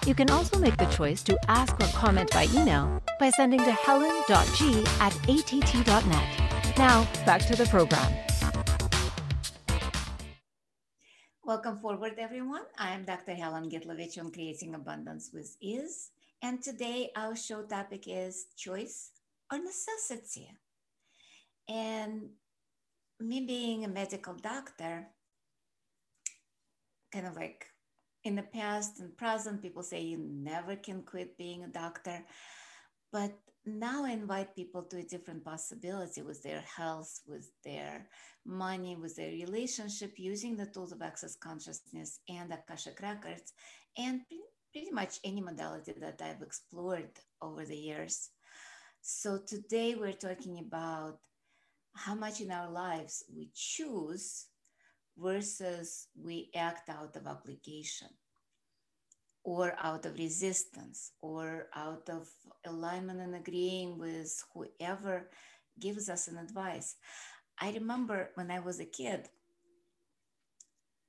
You 0.06 0.14
can 0.14 0.30
also 0.30 0.58
make 0.58 0.76
the 0.78 0.86
choice 0.86 1.22
to 1.24 1.38
ask 1.48 1.74
or 1.74 1.86
comment 1.88 2.30
by 2.32 2.48
email 2.54 3.02
by 3.18 3.28
sending 3.30 3.60
to 3.60 3.72
helen.g 3.72 4.84
at 4.98 5.14
att.net. 5.28 6.28
Now, 6.78 7.06
back 7.26 7.44
to 7.46 7.54
the 7.54 7.66
program. 7.66 8.10
Welcome 11.44 11.80
forward, 11.80 12.14
everyone. 12.18 12.62
I 12.78 12.94
am 12.94 13.04
Dr. 13.04 13.34
Helen 13.34 13.68
Gitlovich 13.68 14.18
on 14.18 14.32
Creating 14.32 14.74
Abundance 14.74 15.30
with 15.34 15.56
Ease. 15.60 16.10
And 16.40 16.62
today 16.62 17.10
our 17.14 17.36
show 17.36 17.64
topic 17.64 18.04
is 18.06 18.46
choice 18.56 19.10
or 19.52 19.58
necessity. 19.58 20.48
And 21.68 22.30
me 23.20 23.44
being 23.46 23.84
a 23.84 23.88
medical 23.88 24.34
doctor, 24.34 25.08
kind 27.12 27.26
of 27.26 27.36
like 27.36 27.66
in 28.24 28.34
the 28.34 28.42
past 28.42 29.00
and 29.00 29.16
present, 29.16 29.62
people 29.62 29.82
say 29.82 30.00
you 30.02 30.18
never 30.18 30.76
can 30.76 31.02
quit 31.02 31.36
being 31.38 31.64
a 31.64 31.68
doctor. 31.68 32.24
But 33.12 33.32
now 33.66 34.04
I 34.04 34.10
invite 34.10 34.54
people 34.54 34.82
to 34.84 34.98
a 34.98 35.02
different 35.02 35.44
possibility 35.44 36.22
with 36.22 36.42
their 36.42 36.60
health, 36.60 37.20
with 37.26 37.50
their 37.64 38.06
money, 38.46 38.96
with 38.96 39.16
their 39.16 39.30
relationship, 39.30 40.14
using 40.16 40.56
the 40.56 40.66
tools 40.66 40.92
of 40.92 41.02
access 41.02 41.36
consciousness 41.36 42.20
and 42.28 42.52
Akashic 42.52 43.00
records, 43.00 43.52
and 43.98 44.20
pretty 44.72 44.90
much 44.92 45.18
any 45.24 45.40
modality 45.40 45.94
that 46.00 46.20
I've 46.22 46.42
explored 46.42 47.10
over 47.42 47.64
the 47.64 47.76
years. 47.76 48.30
So 49.02 49.38
today 49.46 49.94
we're 49.94 50.12
talking 50.12 50.58
about 50.58 51.18
how 51.94 52.14
much 52.14 52.40
in 52.40 52.50
our 52.50 52.70
lives 52.70 53.24
we 53.34 53.50
choose 53.54 54.46
versus 55.20 56.08
we 56.14 56.50
act 56.54 56.88
out 56.88 57.16
of 57.16 57.26
obligation 57.26 58.08
or 59.44 59.74
out 59.82 60.06
of 60.06 60.18
resistance 60.18 61.12
or 61.22 61.68
out 61.74 62.08
of 62.08 62.28
alignment 62.66 63.20
and 63.20 63.34
agreeing 63.34 63.98
with 63.98 64.42
whoever 64.54 65.30
gives 65.78 66.08
us 66.08 66.28
an 66.28 66.36
advice. 66.36 66.96
I 67.58 67.72
remember 67.72 68.30
when 68.34 68.50
I 68.50 68.60
was 68.60 68.80
a 68.80 68.84
kid, 68.84 69.28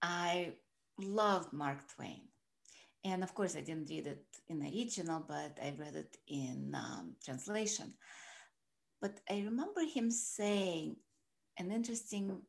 I 0.01 0.53
loved 0.97 1.53
Mark 1.53 1.79
Twain. 1.95 2.21
And 3.03 3.23
of 3.23 3.33
course, 3.33 3.55
I 3.55 3.61
didn't 3.61 3.89
read 3.89 4.07
it 4.07 4.25
in 4.47 4.61
original, 4.61 5.23
but 5.27 5.57
I 5.61 5.73
read 5.77 5.95
it 5.95 6.17
in 6.27 6.73
um, 6.75 7.15
translation. 7.23 7.93
But 9.01 9.19
I 9.29 9.41
remember 9.45 9.81
him 9.81 10.11
saying 10.11 10.97
an 11.57 11.71
interesting 11.71 12.41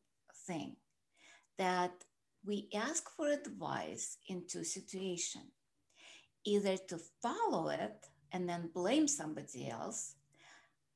thing 0.45 0.75
that 1.57 1.91
we 2.45 2.69
ask 2.73 3.09
for 3.15 3.29
advice 3.29 4.17
into 4.27 4.63
situation, 4.63 5.41
either 6.45 6.77
to 6.77 6.99
follow 7.21 7.69
it 7.69 8.05
and 8.31 8.49
then 8.49 8.69
blame 8.73 9.07
somebody 9.07 9.69
else, 9.69 10.15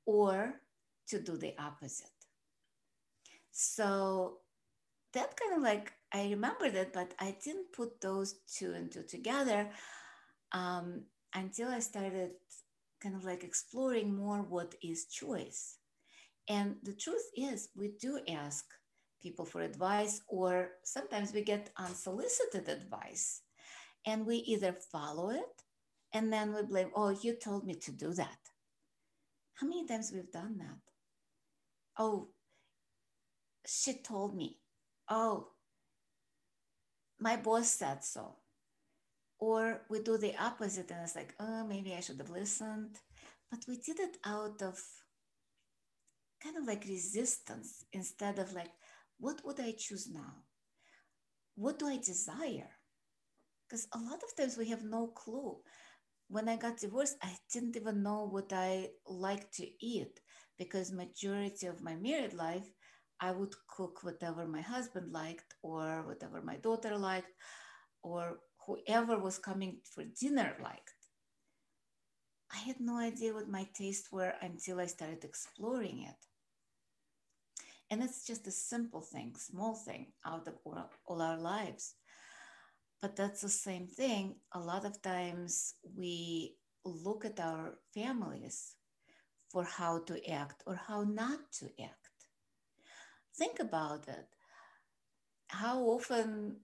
or 0.05 0.55
to 1.07 1.19
do 1.19 1.37
the 1.37 1.53
opposite. 1.59 2.09
So 3.51 4.39
that 5.13 5.37
kind 5.39 5.55
of 5.55 5.61
like 5.61 5.93
I 6.13 6.29
remember 6.29 6.69
that, 6.69 6.93
but 6.93 7.13
I 7.19 7.35
didn't 7.43 7.73
put 7.73 8.01
those 8.01 8.35
two 8.47 8.73
and 8.73 8.91
two 8.91 9.03
together 9.03 9.69
um, 10.51 11.03
until 11.33 11.69
I 11.69 11.79
started 11.79 12.31
kind 13.01 13.15
of 13.15 13.25
like 13.25 13.43
exploring 13.43 14.15
more 14.15 14.37
what 14.37 14.75
is 14.81 15.05
choice. 15.05 15.77
And 16.47 16.77
the 16.83 16.93
truth 16.93 17.29
is, 17.35 17.69
we 17.75 17.89
do 17.99 18.19
ask 18.29 18.65
people 19.27 19.45
for 19.45 19.61
advice, 19.61 20.21
or 20.27 20.51
sometimes 20.83 21.33
we 21.33 21.41
get 21.41 21.71
unsolicited 21.77 22.69
advice. 22.69 23.41
And 24.05 24.25
we 24.25 24.37
either 24.53 24.73
follow 24.93 25.29
it 25.31 25.55
and 26.13 26.31
then 26.31 26.53
we 26.53 26.61
blame, 26.63 26.91
oh, 26.95 27.09
you 27.09 27.33
told 27.33 27.65
me 27.65 27.75
to 27.75 27.91
do 27.91 28.13
that. 28.13 28.41
How 29.55 29.67
many 29.67 29.85
times 29.85 30.11
we've 30.13 30.31
done 30.31 30.55
that? 30.59 30.81
Oh, 31.99 32.29
she 33.65 33.93
told 33.95 34.35
me. 34.35 34.59
Oh, 35.09 35.49
my 37.19 37.35
boss 37.35 37.69
said 37.69 38.03
so. 38.03 38.35
Or 39.39 39.81
we 39.89 39.99
do 39.99 40.17
the 40.17 40.35
opposite 40.39 40.89
and 40.91 41.01
it's 41.03 41.15
like, 41.15 41.33
oh, 41.39 41.65
maybe 41.67 41.93
I 41.93 41.99
should 41.99 42.19
have 42.19 42.29
listened. 42.29 42.95
But 43.51 43.59
we 43.67 43.75
did 43.77 43.99
it 43.99 44.17
out 44.25 44.61
of 44.61 44.79
kind 46.41 46.55
of 46.57 46.65
like 46.65 46.85
resistance 46.87 47.83
instead 47.91 48.39
of 48.39 48.53
like, 48.53 48.71
what 49.19 49.41
would 49.45 49.59
I 49.59 49.73
choose 49.77 50.09
now? 50.11 50.43
What 51.55 51.79
do 51.79 51.87
I 51.87 51.97
desire? 51.97 52.69
Because 53.67 53.87
a 53.93 53.99
lot 53.99 54.21
of 54.23 54.35
times 54.35 54.57
we 54.57 54.69
have 54.69 54.83
no 54.83 55.07
clue. 55.07 55.57
When 56.29 56.49
I 56.49 56.57
got 56.57 56.77
divorced, 56.77 57.17
I 57.21 57.35
didn't 57.51 57.75
even 57.75 58.03
know 58.03 58.27
what 58.27 58.51
I 58.53 58.89
like 59.07 59.51
to 59.53 59.67
eat 59.85 60.19
because 60.57 60.91
majority 60.91 61.67
of 61.67 61.81
my 61.81 61.95
married 61.95 62.33
life, 62.33 62.69
I 63.19 63.31
would 63.31 63.53
cook 63.75 64.03
whatever 64.03 64.45
my 64.45 64.61
husband 64.61 65.11
liked 65.11 65.55
or 65.63 66.03
whatever 66.05 66.41
my 66.41 66.57
daughter 66.57 66.97
liked 66.97 67.31
or 68.03 68.39
whoever 68.65 69.17
was 69.17 69.39
coming 69.39 69.79
for 69.93 70.03
dinner 70.03 70.55
liked. 70.61 70.93
I 72.53 72.57
had 72.57 72.79
no 72.79 72.97
idea 72.97 73.33
what 73.33 73.49
my 73.49 73.67
tastes 73.73 74.11
were 74.11 74.33
until 74.41 74.79
I 74.79 74.85
started 74.85 75.23
exploring 75.23 76.03
it. 76.03 76.15
And 77.89 78.03
it's 78.03 78.25
just 78.25 78.47
a 78.47 78.51
simple 78.51 79.01
thing, 79.01 79.35
small 79.37 79.73
thing 79.73 80.07
out 80.25 80.47
of 80.47 80.55
all 81.05 81.21
our 81.21 81.37
lives. 81.37 81.95
But 83.01 83.15
that's 83.15 83.41
the 83.41 83.49
same 83.49 83.87
thing. 83.87 84.35
A 84.53 84.59
lot 84.59 84.85
of 84.85 85.01
times 85.01 85.75
we 85.95 86.57
look 86.83 87.25
at 87.25 87.39
our 87.39 87.75
families 87.93 88.75
for 89.49 89.63
how 89.63 89.99
to 89.99 90.29
act 90.29 90.63
or 90.65 90.75
how 90.75 91.03
not 91.03 91.39
to 91.59 91.67
act. 91.81 92.07
Think 93.37 93.59
about 93.59 94.07
it. 94.07 94.27
How 95.47 95.79
often, 95.83 96.57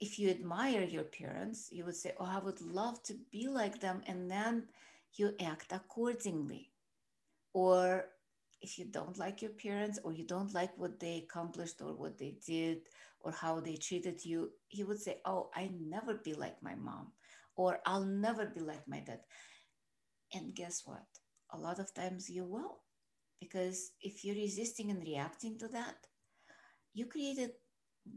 if 0.00 0.18
you 0.18 0.28
admire 0.30 0.82
your 0.82 1.04
parents, 1.04 1.68
you 1.70 1.84
would 1.84 1.96
say, 1.96 2.12
Oh, 2.18 2.26
I 2.26 2.38
would 2.38 2.60
love 2.60 3.02
to 3.04 3.14
be 3.30 3.48
like 3.48 3.80
them. 3.80 4.02
And 4.06 4.30
then 4.30 4.68
you 5.14 5.34
act 5.40 5.72
accordingly. 5.72 6.72
Or 7.52 8.06
if 8.62 8.78
you 8.78 8.84
don't 8.86 9.18
like 9.18 9.42
your 9.42 9.52
parents 9.52 9.98
or 10.04 10.12
you 10.12 10.26
don't 10.26 10.54
like 10.54 10.76
what 10.76 11.00
they 11.00 11.18
accomplished 11.28 11.80
or 11.80 11.94
what 11.94 12.18
they 12.18 12.36
did 12.46 12.80
or 13.20 13.32
how 13.32 13.60
they 13.60 13.76
treated 13.76 14.24
you, 14.24 14.50
he 14.68 14.84
would 14.84 15.00
say, 15.00 15.20
Oh, 15.24 15.50
I 15.54 15.70
never 15.80 16.14
be 16.14 16.34
like 16.34 16.62
my 16.62 16.74
mom, 16.74 17.12
or 17.56 17.80
I'll 17.86 18.04
never 18.04 18.46
be 18.46 18.60
like 18.60 18.86
my 18.88 19.00
dad. 19.00 19.20
And 20.32 20.54
guess 20.54 20.82
what? 20.86 21.06
A 21.50 21.58
lot 21.58 21.78
of 21.78 21.94
times 21.94 22.28
you 22.30 22.44
will, 22.44 22.80
because 23.40 23.92
if 24.00 24.24
you're 24.24 24.34
resisting 24.36 24.90
and 24.90 25.02
reacting 25.02 25.58
to 25.58 25.68
that, 25.68 26.06
you 26.94 27.06
created 27.06 27.52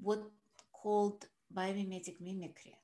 what 0.01 0.31
called 0.73 1.27
biomimetic 1.53 2.21
mimicry. 2.21 2.75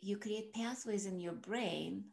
You 0.00 0.16
create 0.18 0.52
pathways 0.52 1.06
in 1.06 1.20
your 1.20 1.32
brain 1.34 2.12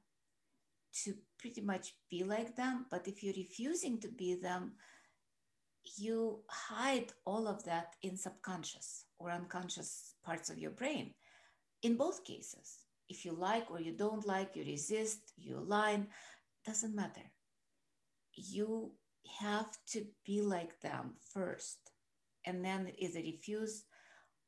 to 1.03 1.13
pretty 1.39 1.62
much 1.62 1.93
be 2.10 2.23
like 2.23 2.55
them. 2.55 2.86
But 2.89 3.07
if 3.07 3.23
you're 3.23 3.33
refusing 3.36 3.99
to 3.99 4.10
be 4.10 4.36
them, 4.36 4.73
you 5.97 6.39
hide 6.49 7.13
all 7.25 7.47
of 7.47 7.63
that 7.63 7.95
in 8.01 8.17
subconscious 8.17 9.05
or 9.19 9.31
unconscious 9.31 10.15
parts 10.25 10.49
of 10.49 10.57
your 10.57 10.71
brain. 10.71 11.13
In 11.83 11.95
both 11.95 12.25
cases, 12.25 12.86
if 13.10 13.23
you 13.23 13.31
like 13.31 13.71
or 13.71 13.79
you 13.79 13.93
don't 13.93 14.27
like, 14.27 14.55
you 14.55 14.63
resist, 14.63 15.31
you 15.38 15.57
align, 15.57 16.07
doesn't 16.65 16.95
matter. 16.95 17.31
You 18.33 18.91
have 19.39 19.71
to 19.91 20.05
be 20.25 20.41
like 20.41 20.79
them 20.81 21.15
first, 21.33 21.79
and 22.45 22.63
then 22.63 22.91
either 22.97 23.19
refuse 23.19 23.83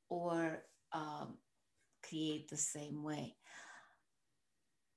or 0.09 0.63
um, 0.93 1.38
create 2.07 2.49
the 2.49 2.57
same 2.57 3.03
way. 3.03 3.35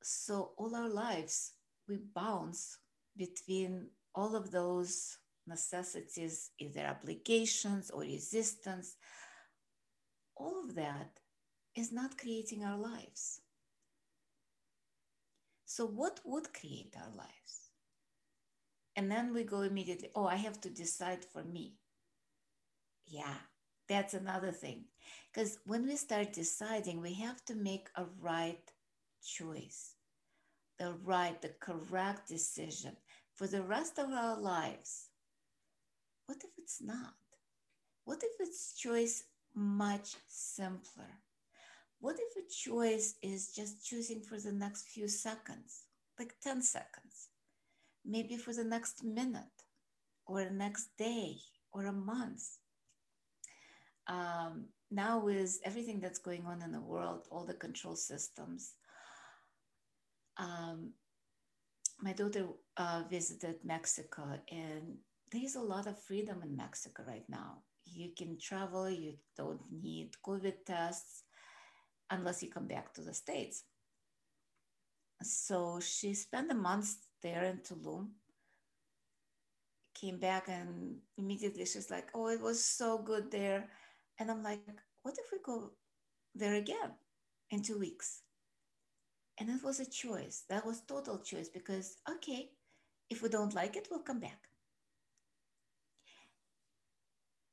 So 0.03 0.53
all 0.57 0.75
our 0.75 0.89
lives, 0.89 1.53
we 1.89 1.99
bounce 2.15 2.79
between 3.17 3.89
all 4.15 4.37
of 4.37 4.51
those 4.51 5.19
necessities, 5.47 6.51
either 6.59 6.87
obligations 6.87 7.91
or 7.91 8.03
resistance. 8.03 8.97
All 10.37 10.65
of 10.65 10.75
that 10.75 11.21
is 11.77 11.93
not 11.93 12.19
creating 12.19 12.65
our 12.65 12.79
lives. 12.79 13.41
So, 15.65 15.87
what 15.87 16.21
would 16.25 16.53
create 16.53 16.95
our 16.97 17.17
lives? 17.17 17.71
And 18.95 19.11
then 19.11 19.33
we 19.33 19.45
go 19.45 19.63
immediately, 19.63 20.11
oh, 20.15 20.27
I 20.27 20.37
have 20.37 20.61
to 20.63 20.71
decide 20.71 21.25
for 21.25 21.43
me. 21.43 21.77
Yeah, 23.07 23.37
that's 23.89 24.15
another 24.15 24.53
thing. 24.53 24.85
Because 25.33 25.59
when 25.65 25.87
we 25.87 25.97
start 25.97 26.35
deciding, 26.35 27.01
we 27.01 27.15
have 27.15 27.43
to 27.47 27.55
make 27.55 27.89
a 27.97 28.05
right 28.21 28.71
choice, 29.25 29.92
the 30.83 30.95
right, 31.05 31.41
the 31.41 31.55
correct 31.61 32.29
decision 32.29 32.97
for 33.35 33.47
the 33.47 33.63
rest 33.63 34.01
of 34.01 34.11
our 34.11 34.37
lives. 34.37 35.11
What 36.27 36.39
if 36.43 36.51
it's 36.59 36.83
not? 36.83 37.15
What 38.05 38.21
if 38.25 38.33
it's 38.41 38.75
choice 38.75 39.23
much 39.55 40.17
simpler? 40.27 41.13
What 42.01 42.17
if 42.19 42.33
a 42.37 42.49
choice 42.51 43.15
is 43.23 43.53
just 43.55 43.87
choosing 43.87 44.23
for 44.23 44.41
the 44.41 44.51
next 44.51 44.89
few 44.89 45.07
seconds, 45.07 45.85
like 46.19 46.35
10 46.43 46.63
seconds, 46.63 47.29
maybe 48.05 48.37
for 48.37 48.53
the 48.53 48.65
next 48.65 49.05
minute 49.05 49.59
or 50.27 50.43
the 50.43 50.51
next 50.51 50.89
day 50.99 51.37
or 51.73 51.87
a 51.87 51.93
month? 51.93 52.43
Um, 54.09 54.65
now, 54.91 55.21
with 55.21 55.61
everything 55.65 56.01
that's 56.01 56.19
going 56.19 56.45
on 56.45 56.61
in 56.61 56.73
the 56.73 56.81
world, 56.81 57.29
all 57.31 57.47
the 57.47 57.55
control 57.55 57.95
systems, 57.95 58.75
um, 60.43 60.93
my 62.01 62.13
daughter 62.13 62.47
uh, 62.77 63.05
visited 63.09 63.57
Mexico, 63.65 64.39
and 64.51 64.99
there's 65.31 65.55
a 65.55 65.61
lot 65.61 65.87
of 65.87 66.03
freedom 66.03 66.43
in 66.43 66.57
Mexico 66.57 67.05
right 67.07 67.25
now. 67.29 67.63
You 67.87 68.11
can 68.17 68.39
travel, 68.39 68.91
you 68.91 69.15
don't 69.37 69.61
need 69.71 70.11
COVID 70.27 70.65
tests 70.67 71.23
unless 72.11 72.43
you 72.43 72.51
come 72.51 72.67
back 72.67 72.93
to 72.95 73.03
the 73.03 73.15
States. 73.15 73.65
So 75.23 75.79
she 75.81 76.15
spent 76.15 76.51
a 76.51 76.55
month 76.55 76.97
there 77.23 77.45
in 77.45 77.59
Tulum, 77.59 78.09
came 79.95 80.19
back, 80.19 80.49
and 80.49 80.97
immediately 81.17 81.65
she's 81.65 81.91
like, 81.91 82.09
Oh, 82.15 82.29
it 82.29 82.41
was 82.41 82.65
so 82.65 82.99
good 82.99 83.31
there. 83.31 83.69
And 84.19 84.31
I'm 84.31 84.43
like, 84.43 84.61
What 85.03 85.15
if 85.19 85.31
we 85.31 85.39
go 85.45 85.71
there 86.35 86.55
again 86.55 86.91
in 87.51 87.63
two 87.63 87.79
weeks? 87.79 88.23
And 89.39 89.49
it 89.49 89.63
was 89.65 89.81
a 89.81 89.91
choice. 89.91 90.45
That 90.49 90.67
was 90.67 90.83
total 90.83 91.19
choice 91.19 91.49
because, 91.49 91.97
okay, 92.09 92.51
if 93.11 93.23
we 93.23 93.29
don't 93.29 93.55
like 93.55 93.77
it, 93.77 93.89
we'll 93.91 94.01
come 94.01 94.21
back. 94.21 94.39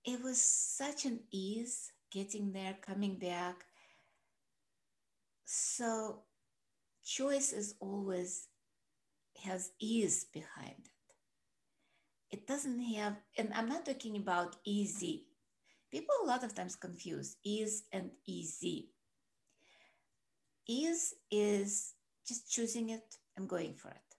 It 0.05 0.21
was 0.23 0.41
such 0.41 1.05
an 1.05 1.19
ease 1.31 1.91
getting 2.11 2.51
there, 2.51 2.77
coming 2.81 3.17
back. 3.17 3.65
So, 5.45 6.23
choice 7.03 7.53
is 7.53 7.75
always 7.79 8.47
has 9.43 9.71
ease 9.79 10.25
behind 10.33 10.75
it. 10.77 10.91
It 12.31 12.47
doesn't 12.47 12.81
have, 12.95 13.17
and 13.37 13.51
I'm 13.53 13.67
not 13.67 13.85
talking 13.85 14.17
about 14.17 14.57
easy. 14.63 15.25
People 15.91 16.15
a 16.23 16.27
lot 16.27 16.43
of 16.43 16.53
times 16.53 16.75
confuse 16.75 17.37
ease 17.43 17.83
and 17.91 18.11
easy. 18.27 18.89
Ease 20.69 21.15
is 21.31 21.95
just 22.27 22.51
choosing 22.51 22.91
it 22.91 23.15
and 23.35 23.49
going 23.49 23.73
for 23.73 23.89
it. 23.89 24.09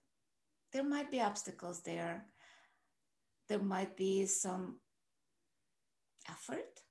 There 0.73 0.83
might 0.83 1.09
be 1.09 1.21
obstacles 1.21 1.81
there. 1.81 2.25
There 3.47 3.63
might 3.63 3.95
be 3.95 4.25
some 4.25 4.81
effort 6.29 6.81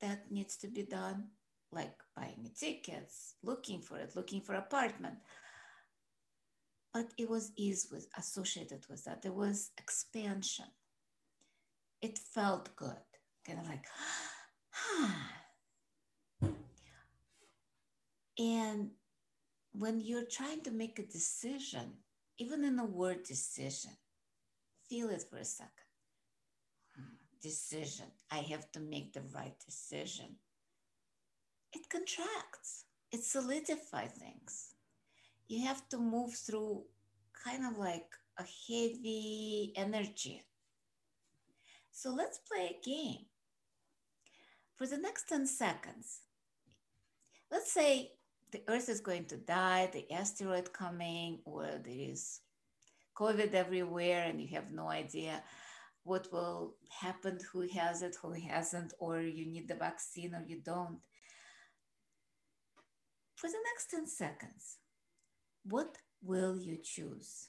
that 0.00 0.30
needs 0.30 0.56
to 0.56 0.68
be 0.68 0.84
done, 0.84 1.28
like 1.70 1.94
buying 2.16 2.50
tickets, 2.58 3.34
looking 3.42 3.82
for 3.82 3.98
it, 3.98 4.16
looking 4.16 4.40
for 4.40 4.54
apartment. 4.54 5.16
But 6.94 7.12
it 7.18 7.28
was 7.28 7.52
ease 7.56 7.88
was 7.92 8.08
associated 8.16 8.86
with 8.88 9.04
that. 9.04 9.20
There 9.20 9.32
was 9.32 9.70
expansion. 9.76 10.66
It 12.00 12.18
felt 12.18 12.74
good, 12.74 13.04
kind 13.46 13.60
of 13.60 13.68
like, 13.68 13.84
ah, 14.74 15.33
and 18.38 18.90
when 19.72 20.00
you're 20.00 20.26
trying 20.30 20.60
to 20.62 20.70
make 20.70 20.98
a 20.98 21.06
decision, 21.06 21.94
even 22.38 22.64
in 22.64 22.78
a 22.78 22.84
word 22.84 23.22
decision, 23.24 23.92
feel 24.88 25.10
it 25.10 25.24
for 25.28 25.38
a 25.38 25.44
second. 25.44 25.70
Decision. 27.42 28.06
I 28.30 28.38
have 28.38 28.70
to 28.72 28.80
make 28.80 29.12
the 29.12 29.22
right 29.34 29.54
decision. 29.64 30.36
It 31.72 31.88
contracts, 31.88 32.84
it 33.12 33.24
solidifies 33.24 34.12
things. 34.12 34.74
You 35.48 35.66
have 35.66 35.88
to 35.90 35.98
move 35.98 36.34
through 36.34 36.84
kind 37.44 37.66
of 37.66 37.78
like 37.78 38.06
a 38.38 38.42
heavy 38.42 39.72
energy. 39.76 40.42
So 41.90 42.10
let's 42.10 42.38
play 42.38 42.76
a 42.76 42.84
game. 42.84 43.26
For 44.76 44.86
the 44.86 44.98
next 44.98 45.28
10 45.28 45.46
seconds, 45.46 46.20
let's 47.50 47.70
say 47.72 48.12
the 48.54 48.62
earth 48.72 48.88
is 48.88 49.00
going 49.00 49.24
to 49.26 49.36
die, 49.36 49.90
the 49.92 50.10
asteroid 50.12 50.72
coming, 50.72 51.40
or 51.44 51.64
there 51.64 52.10
is 52.12 52.40
COVID 53.18 53.52
everywhere 53.52 54.22
and 54.28 54.40
you 54.40 54.46
have 54.54 54.70
no 54.70 54.88
idea 54.88 55.42
what 56.04 56.32
will 56.32 56.76
happen, 56.88 57.38
who 57.52 57.66
has 57.74 58.02
it, 58.02 58.16
who 58.22 58.32
hasn't, 58.32 58.92
or 59.00 59.20
you 59.20 59.44
need 59.44 59.66
the 59.66 59.74
vaccine 59.74 60.36
or 60.36 60.44
you 60.46 60.60
don't. 60.64 61.00
For 63.34 63.48
the 63.48 63.58
next 63.72 63.90
10 63.90 64.06
seconds, 64.06 64.78
what 65.64 65.98
will 66.22 66.56
you 66.56 66.78
choose? 66.80 67.48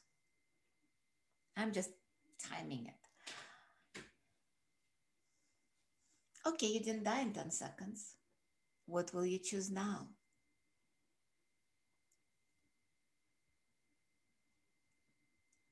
I'm 1.55 1.71
just 1.71 1.91
timing 2.49 2.87
it. 2.87 4.01
Okay, 6.47 6.67
you 6.67 6.79
didn't 6.79 7.03
die 7.03 7.21
in 7.21 7.31
10 7.31 7.51
seconds. 7.51 8.15
What 8.87 9.13
will 9.13 9.25
you 9.25 9.37
choose 9.37 9.69
now? 9.69 10.07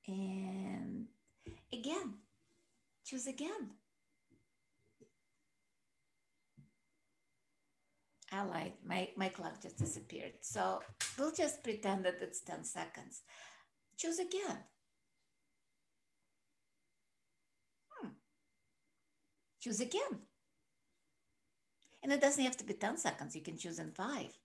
And 0.08 1.08
again, 1.72 2.16
choose 3.06 3.28
again. 3.28 3.72
I 8.32 8.44
lied, 8.44 8.74
my, 8.84 9.10
my 9.16 9.30
clock 9.30 9.62
just 9.62 9.78
disappeared. 9.78 10.34
So 10.42 10.82
we'll 11.18 11.32
just 11.32 11.63
pretend 11.63 12.06
that 12.06 12.18
it's 12.20 12.42
10 12.42 12.63
seconds. 12.63 13.22
Choose 13.96 14.18
again. 14.18 14.58
Hmm. 17.89 18.08
Choose 19.62 19.80
again. 19.82 20.20
And 22.02 22.12
it 22.12 22.20
doesn't 22.20 22.44
have 22.44 22.58
to 22.58 22.66
be 22.66 22.74
10 22.74 22.98
seconds, 22.98 23.36
you 23.36 23.42
can 23.42 23.58
choose 23.58 23.80
in 23.80 23.92
five. 23.92 24.38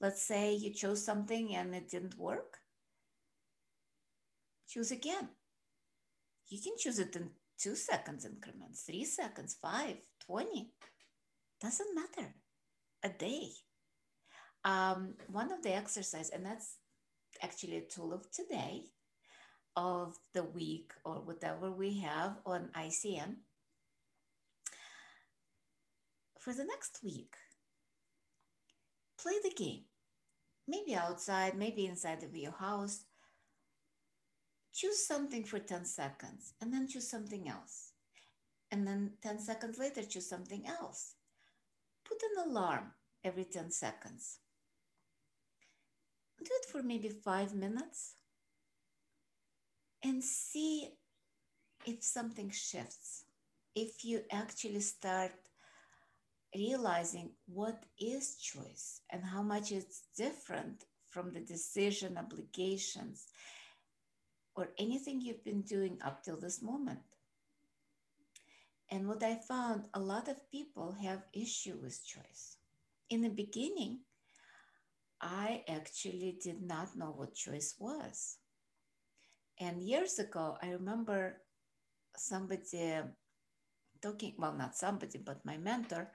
Let's 0.00 0.20
say 0.20 0.52
you 0.52 0.74
chose 0.74 1.02
something 1.02 1.54
and 1.54 1.74
it 1.74 1.88
didn't 1.88 2.18
work 2.18 2.58
choose 4.68 4.90
again. 4.90 5.28
You 6.48 6.60
can 6.62 6.74
choose 6.78 6.98
it 6.98 7.16
in 7.16 7.30
two 7.58 7.74
seconds 7.74 8.24
increments, 8.24 8.82
three 8.82 9.04
seconds, 9.04 9.56
five, 9.60 9.96
20. 10.26 10.70
Doesn't 11.60 11.94
matter. 11.94 12.34
A 13.02 13.08
day. 13.08 13.48
Um, 14.64 15.14
one 15.30 15.52
of 15.52 15.62
the 15.62 15.74
exercise, 15.74 16.30
and 16.30 16.44
that's 16.44 16.76
actually 17.42 17.78
a 17.78 17.82
tool 17.82 18.12
of 18.12 18.30
today, 18.30 18.84
of 19.76 20.16
the 20.34 20.42
week 20.42 20.92
or 21.04 21.16
whatever 21.16 21.70
we 21.70 22.00
have 22.00 22.36
on 22.44 22.70
ICN. 22.76 23.36
For 26.40 26.52
the 26.52 26.64
next 26.64 27.00
week, 27.02 27.34
play 29.20 29.34
the 29.42 29.50
game. 29.50 29.84
Maybe 30.68 30.94
outside, 30.94 31.56
maybe 31.56 31.86
inside 31.86 32.22
of 32.22 32.34
your 32.34 32.52
house 32.52 33.05
choose 34.76 35.06
something 35.06 35.42
for 35.42 35.58
10 35.58 35.86
seconds 35.86 36.52
and 36.60 36.72
then 36.72 36.86
choose 36.86 37.08
something 37.08 37.48
else. 37.48 37.92
And 38.70 38.86
then 38.86 39.12
10 39.22 39.38
seconds 39.38 39.78
later, 39.78 40.02
choose 40.02 40.28
something 40.28 40.66
else. 40.66 41.14
Put 42.04 42.18
an 42.22 42.50
alarm 42.50 42.92
every 43.24 43.44
10 43.44 43.70
seconds. 43.70 44.38
Do 46.38 46.50
it 46.50 46.68
for 46.70 46.82
maybe 46.82 47.08
five 47.08 47.54
minutes 47.54 48.14
and 50.04 50.22
see 50.22 50.90
if 51.86 52.04
something 52.04 52.50
shifts. 52.50 53.24
If 53.74 54.04
you 54.04 54.20
actually 54.30 54.80
start 54.80 55.32
realizing 56.54 57.30
what 57.46 57.84
is 57.98 58.36
choice 58.36 59.00
and 59.10 59.24
how 59.24 59.42
much 59.42 59.72
it's 59.72 60.02
different 60.16 60.84
from 61.08 61.32
the 61.32 61.40
decision 61.40 62.18
obligations 62.18 63.26
or 64.56 64.68
anything 64.78 65.20
you've 65.20 65.44
been 65.44 65.62
doing 65.62 65.98
up 66.04 66.24
till 66.24 66.40
this 66.40 66.62
moment. 66.62 67.00
And 68.90 69.06
what 69.06 69.22
I 69.22 69.36
found, 69.36 69.84
a 69.94 70.00
lot 70.00 70.28
of 70.28 70.50
people 70.50 70.96
have 71.02 71.22
issue 71.32 71.76
with 71.82 72.04
choice. 72.06 72.56
In 73.10 73.22
the 73.22 73.28
beginning, 73.28 74.00
I 75.20 75.62
actually 75.68 76.38
did 76.42 76.62
not 76.62 76.96
know 76.96 77.12
what 77.16 77.34
choice 77.34 77.74
was. 77.78 78.38
And 79.58 79.82
years 79.82 80.18
ago, 80.18 80.56
I 80.62 80.70
remember 80.70 81.42
somebody 82.16 83.02
talking, 84.02 84.34
well, 84.38 84.54
not 84.54 84.76
somebody, 84.76 85.18
but 85.18 85.44
my 85.44 85.56
mentor 85.56 86.10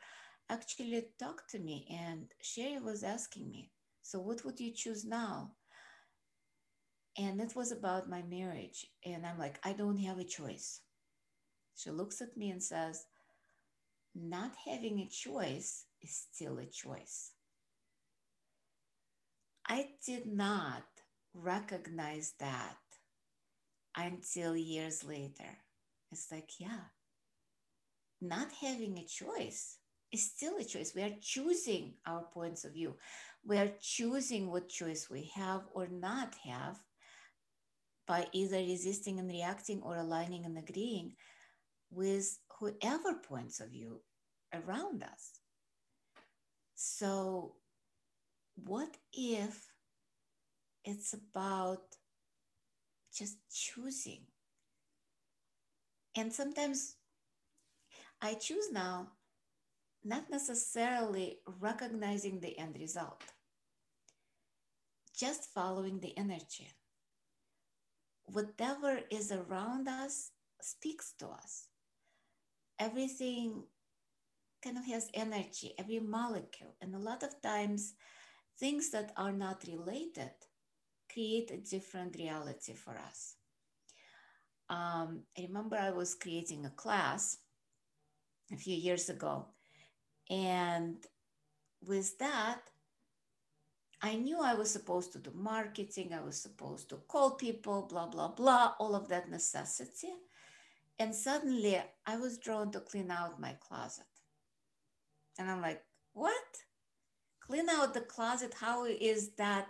actually 0.50 1.06
talked 1.20 1.50
to 1.52 1.60
me 1.60 1.88
and 1.90 2.28
she 2.42 2.78
was 2.80 3.04
asking 3.04 3.50
me, 3.50 3.72
so 4.02 4.20
what 4.20 4.44
would 4.46 4.60
you 4.60 4.72
choose 4.72 5.06
now? 5.06 5.52
And 7.17 7.39
it 7.41 7.56
was 7.56 7.71
about 7.71 8.10
my 8.10 8.21
marriage. 8.21 8.86
And 9.06 9.26
I'm 9.26 9.38
like, 9.38 9.60
I 9.63 9.74
don't 9.74 9.97
have 9.97 10.19
a 10.19 10.24
choice. 10.26 10.82
She 11.76 11.89
looks 11.91 12.21
at 12.21 12.38
me 12.38 12.50
and 12.50 12.63
says, 12.63 13.06
Not 14.15 14.56
having 14.65 15.00
a 15.00 15.10
choice 15.10 15.86
is 16.02 16.15
still 16.15 16.60
a 16.60 16.65
choice. 16.65 17.34
I 19.67 19.95
did 20.06 20.28
not 20.28 20.84
recognize 21.34 22.34
that 22.38 22.78
until 23.95 24.56
years 24.56 25.04
later. 25.04 25.60
It's 26.12 26.30
like, 26.32 26.60
yeah, 26.60 26.89
not 28.21 28.50
having 28.62 28.97
a 28.97 29.06
choice 29.06 29.78
is 30.12 30.24
still 30.24 30.58
a 30.58 30.63
choice. 30.63 30.93
We 30.95 31.02
are 31.04 31.15
choosing 31.21 31.93
our 32.06 32.24
points 32.34 32.63
of 32.65 32.74
view. 32.74 32.95
We 33.45 33.58
are 33.58 33.71
choosing 33.82 34.50
what 34.52 34.69
choice 34.69 35.10
we 35.10 35.32
have 35.36 35.62
or 35.74 35.88
not 35.88 36.36
have 36.45 36.78
by 38.08 38.28
either 38.34 38.58
resisting 38.58 39.20
and 39.20 39.30
reacting 39.30 39.82
or 39.82 39.98
aligning 39.98 40.46
and 40.46 40.58
agreeing 40.58 41.14
with 41.92 42.38
whoever 42.60 43.16
points 43.28 43.60
of 43.60 43.70
view 43.70 44.02
around 44.54 45.04
us. 45.04 45.40
So, 46.76 47.56
what 48.56 48.96
if 49.14 49.72
it's 50.84 51.14
about 51.14 51.84
just 53.16 53.38
choosing? 53.54 54.24
And 56.16 56.34
sometimes 56.34 56.96
I 58.22 58.34
choose 58.34 58.72
now 58.72 59.12
not 60.04 60.30
necessarily 60.30 61.40
recognizing 61.60 62.40
the 62.40 62.58
end 62.58 62.78
result, 62.80 63.24
just 65.18 65.54
following 65.54 66.00
the 66.00 66.18
energy. 66.18 66.70
Whatever 68.26 69.02
is 69.10 69.32
around 69.32 69.88
us 69.88 70.32
speaks 70.62 71.14
to 71.20 71.28
us. 71.28 71.68
Everything 72.80 73.64
kind 74.64 74.78
of 74.78 74.86
has 74.86 75.10
energy, 75.14 75.74
every 75.78 76.00
molecule. 76.00 76.76
And 76.82 76.96
a 76.96 77.00
lot 77.00 77.24
of 77.24 77.42
times, 77.42 77.94
things 78.60 78.92
that 78.92 79.12
are 79.18 79.32
not 79.32 79.64
related 79.68 80.32
create 81.12 81.52
a 81.52 81.58
different 81.58 82.16
reality 82.16 82.74
for 82.74 82.98
us. 82.98 83.36
Um, 84.70 85.24
I 85.38 85.42
remember 85.42 85.76
I 85.76 85.92
was 85.92 86.16
creating 86.16 86.66
a 86.66 86.70
class 86.70 87.38
a 88.52 88.56
few 88.56 88.76
years 88.76 89.10
ago 89.10 89.48
and 90.30 91.06
with 91.82 92.18
that, 92.20 92.62
I 94.02 94.16
knew 94.16 94.40
I 94.42 94.56
was 94.56 94.72
supposed 94.72 95.14
to 95.14 95.20
do 95.20 95.32
marketing, 95.36 96.12
I 96.14 96.22
was 96.22 96.42
supposed 96.42 96.90
to 96.90 96.98
call 97.08 97.32
people, 97.32 97.84
blah, 97.84 98.08
blah, 98.08 98.30
blah, 98.30 98.74
all 98.80 98.96
of 98.96 99.08
that 99.10 99.30
necessity. 99.30 100.10
And 100.98 101.14
suddenly 101.14 101.82
I 102.06 102.18
was 102.18 102.38
drawn 102.38 102.72
to 102.72 102.80
clean 102.80 103.12
out 103.12 103.40
my 103.40 103.56
closet. 103.60 104.06
And 105.38 105.50
I'm 105.50 105.62
like, 105.62 105.84
what? 106.14 106.34
Clean 107.40 107.70
out 107.70 107.94
the 107.94 108.02
closet? 108.02 108.54
How 108.60 108.86
is 108.86 109.32
that 109.36 109.70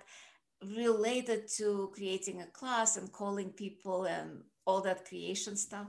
related 0.76 1.48
to 1.58 1.92
creating 1.94 2.42
a 2.42 2.48
class 2.48 2.98
and 2.98 3.12
calling 3.12 3.50
people 3.50 4.06
and 4.06 4.44
all 4.66 4.82
that 4.82 5.06
creation 5.06 5.58
stuff? 5.58 5.88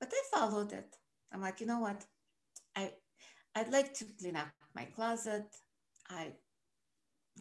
But 0.00 0.12
I 0.12 0.38
followed 0.38 0.72
it. 0.72 0.96
I'm 1.32 1.40
like, 1.40 1.60
you 1.60 1.66
know 1.66 1.80
what? 1.80 2.04
I 2.76 2.90
I'd 3.54 3.70
like 3.70 3.92
to 3.94 4.04
clean 4.18 4.36
up 4.36 4.48
my 4.74 4.84
closet. 4.84 5.46
I 6.08 6.32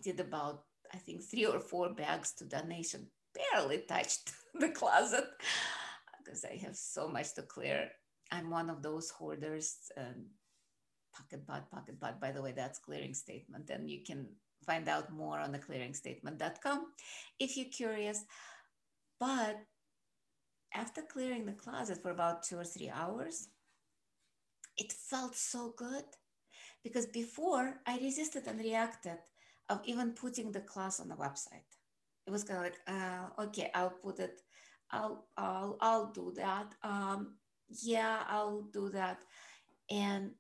did 0.02 0.20
about, 0.20 0.64
I 0.94 0.98
think, 0.98 1.24
three 1.24 1.46
or 1.46 1.60
four 1.60 1.94
bags 1.94 2.34
to 2.36 2.46
donation. 2.46 3.08
Barely 3.34 3.80
touched 3.88 4.32
the 4.54 4.70
closet 4.70 5.26
because 6.24 6.46
I 6.46 6.58
have 6.58 6.76
so 6.76 7.08
much 7.08 7.34
to 7.36 7.44
clear. 7.44 7.90
I'm 8.32 8.50
one 8.50 8.70
of 8.70 8.82
those 8.82 9.12
hoarders. 9.12 9.76
Um, 9.98 10.28
PocketBot, 11.16 11.64
PocketBot. 11.74 12.20
By 12.20 12.32
the 12.32 12.42
way, 12.42 12.54
that's 12.56 12.80
clearing 12.80 13.14
statement, 13.14 13.70
and 13.70 13.90
you 13.90 14.00
can 14.06 14.28
find 14.66 14.88
out 14.88 15.12
more 15.12 15.40
on 15.40 15.52
the 15.52 15.60
clearingstatement.com 15.60 16.86
if 17.40 17.58
you're 17.58 17.66
curious. 17.66 18.24
But 19.20 19.58
after 20.74 21.02
clearing 21.02 21.46
the 21.46 21.54
closet 21.54 22.02
for 22.02 22.12
about 22.12 22.44
two 22.44 22.58
or 22.58 22.64
three 22.64 22.90
hours, 22.90 23.50
it 24.78 24.94
felt 24.94 25.36
so 25.36 25.74
good 25.78 26.06
because 26.84 27.06
before 27.08 27.82
I 27.86 28.00
resisted 28.00 28.48
and 28.48 28.60
reacted 28.60 29.18
of 29.70 29.82
even 29.86 30.12
putting 30.12 30.52
the 30.52 30.62
class 30.62 31.00
on 31.00 31.08
the 31.08 31.16
website. 31.16 31.78
It 32.28 32.32
was 32.32 32.44
kind 32.44 32.60
of 32.60 32.66
like, 32.66 32.80
uh, 32.88 33.44
okay, 33.44 33.72
I'll 33.74 33.90
put 33.90 34.20
it, 34.20 34.42
I'll, 34.92 35.26
I'll, 35.38 35.78
I'll 35.82 36.12
do 36.12 36.34
that. 36.36 36.74
Um, 36.84 37.36
yeah, 37.70 38.24
I'll 38.28 38.64
do 38.74 38.90
that. 38.90 39.24
And, 39.90 40.32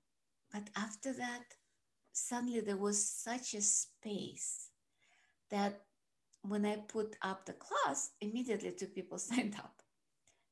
but 0.51 0.69
after 0.75 1.13
that, 1.13 1.43
suddenly 2.13 2.60
there 2.60 2.77
was 2.77 3.03
such 3.03 3.53
a 3.53 3.62
space 3.62 4.69
that 5.49 5.81
when 6.43 6.65
I 6.65 6.77
put 6.88 7.15
up 7.21 7.45
the 7.45 7.53
class, 7.53 8.12
immediately 8.21 8.71
two 8.71 8.88
people 8.88 9.17
signed 9.17 9.55
up. 9.55 9.81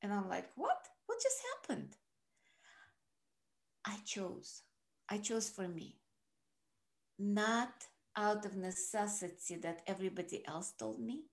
And 0.01 0.13
I'm 0.13 0.29
like, 0.29 0.49
what? 0.55 0.88
What 1.05 1.21
just 1.21 1.41
happened? 1.67 1.95
I 3.86 3.97
chose. 4.05 4.62
I 5.10 5.17
chose 5.17 5.49
for 5.49 5.67
me, 5.67 5.97
not 7.17 7.73
out 8.19 8.45
of 8.45 8.55
necessity 8.55 9.55
that 9.58 9.82
everybody 9.88 10.43
else 10.47 10.73
told 10.77 10.99
me, 10.99 11.23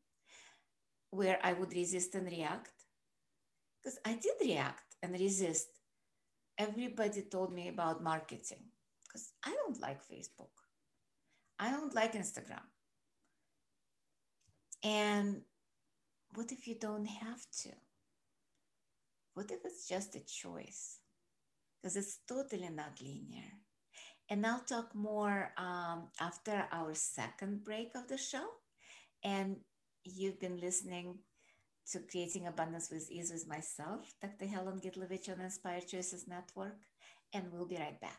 where 1.10 1.38
I 1.42 1.52
would 1.52 1.72
resist 1.72 2.14
and 2.14 2.26
react. 2.26 2.70
Because 3.78 3.98
I 4.04 4.14
did 4.14 4.34
react 4.40 4.96
and 5.02 5.12
resist. 5.12 5.68
Everybody 6.58 7.22
told 7.22 7.52
me 7.52 7.68
about 7.68 8.02
marketing 8.02 8.64
because 9.04 9.32
I 9.44 9.50
don't 9.50 9.80
like 9.80 10.00
Facebook. 10.12 10.54
I 11.58 11.70
don't 11.70 11.94
like 11.94 12.14
Instagram. 12.14 12.66
And 14.82 15.42
what 16.34 16.52
if 16.52 16.66
you 16.66 16.76
don't 16.80 17.06
have 17.06 17.42
to? 17.62 17.70
What 19.34 19.50
if 19.50 19.60
it's 19.64 19.86
just 19.88 20.16
a 20.16 20.20
choice? 20.20 21.00
because 21.86 21.96
it's 21.96 22.18
totally 22.26 22.68
not 22.68 23.00
linear. 23.00 23.52
And 24.28 24.44
I'll 24.44 24.60
talk 24.60 24.92
more 24.94 25.52
um, 25.56 26.08
after 26.20 26.66
our 26.72 26.94
second 26.94 27.64
break 27.64 27.94
of 27.94 28.08
the 28.08 28.18
show. 28.18 28.44
And 29.22 29.56
you've 30.04 30.40
been 30.40 30.60
listening 30.60 31.18
to 31.92 32.00
Creating 32.00 32.48
Abundance 32.48 32.90
with 32.90 33.08
Ease 33.10 33.30
with 33.32 33.46
myself, 33.46 34.12
Dr. 34.20 34.46
Helen 34.46 34.80
Gitlovich 34.80 35.28
on 35.28 35.40
Inspired 35.40 35.86
Choices 35.86 36.26
Network. 36.26 36.76
And 37.32 37.52
we'll 37.52 37.66
be 37.66 37.76
right 37.76 38.00
back. 38.00 38.18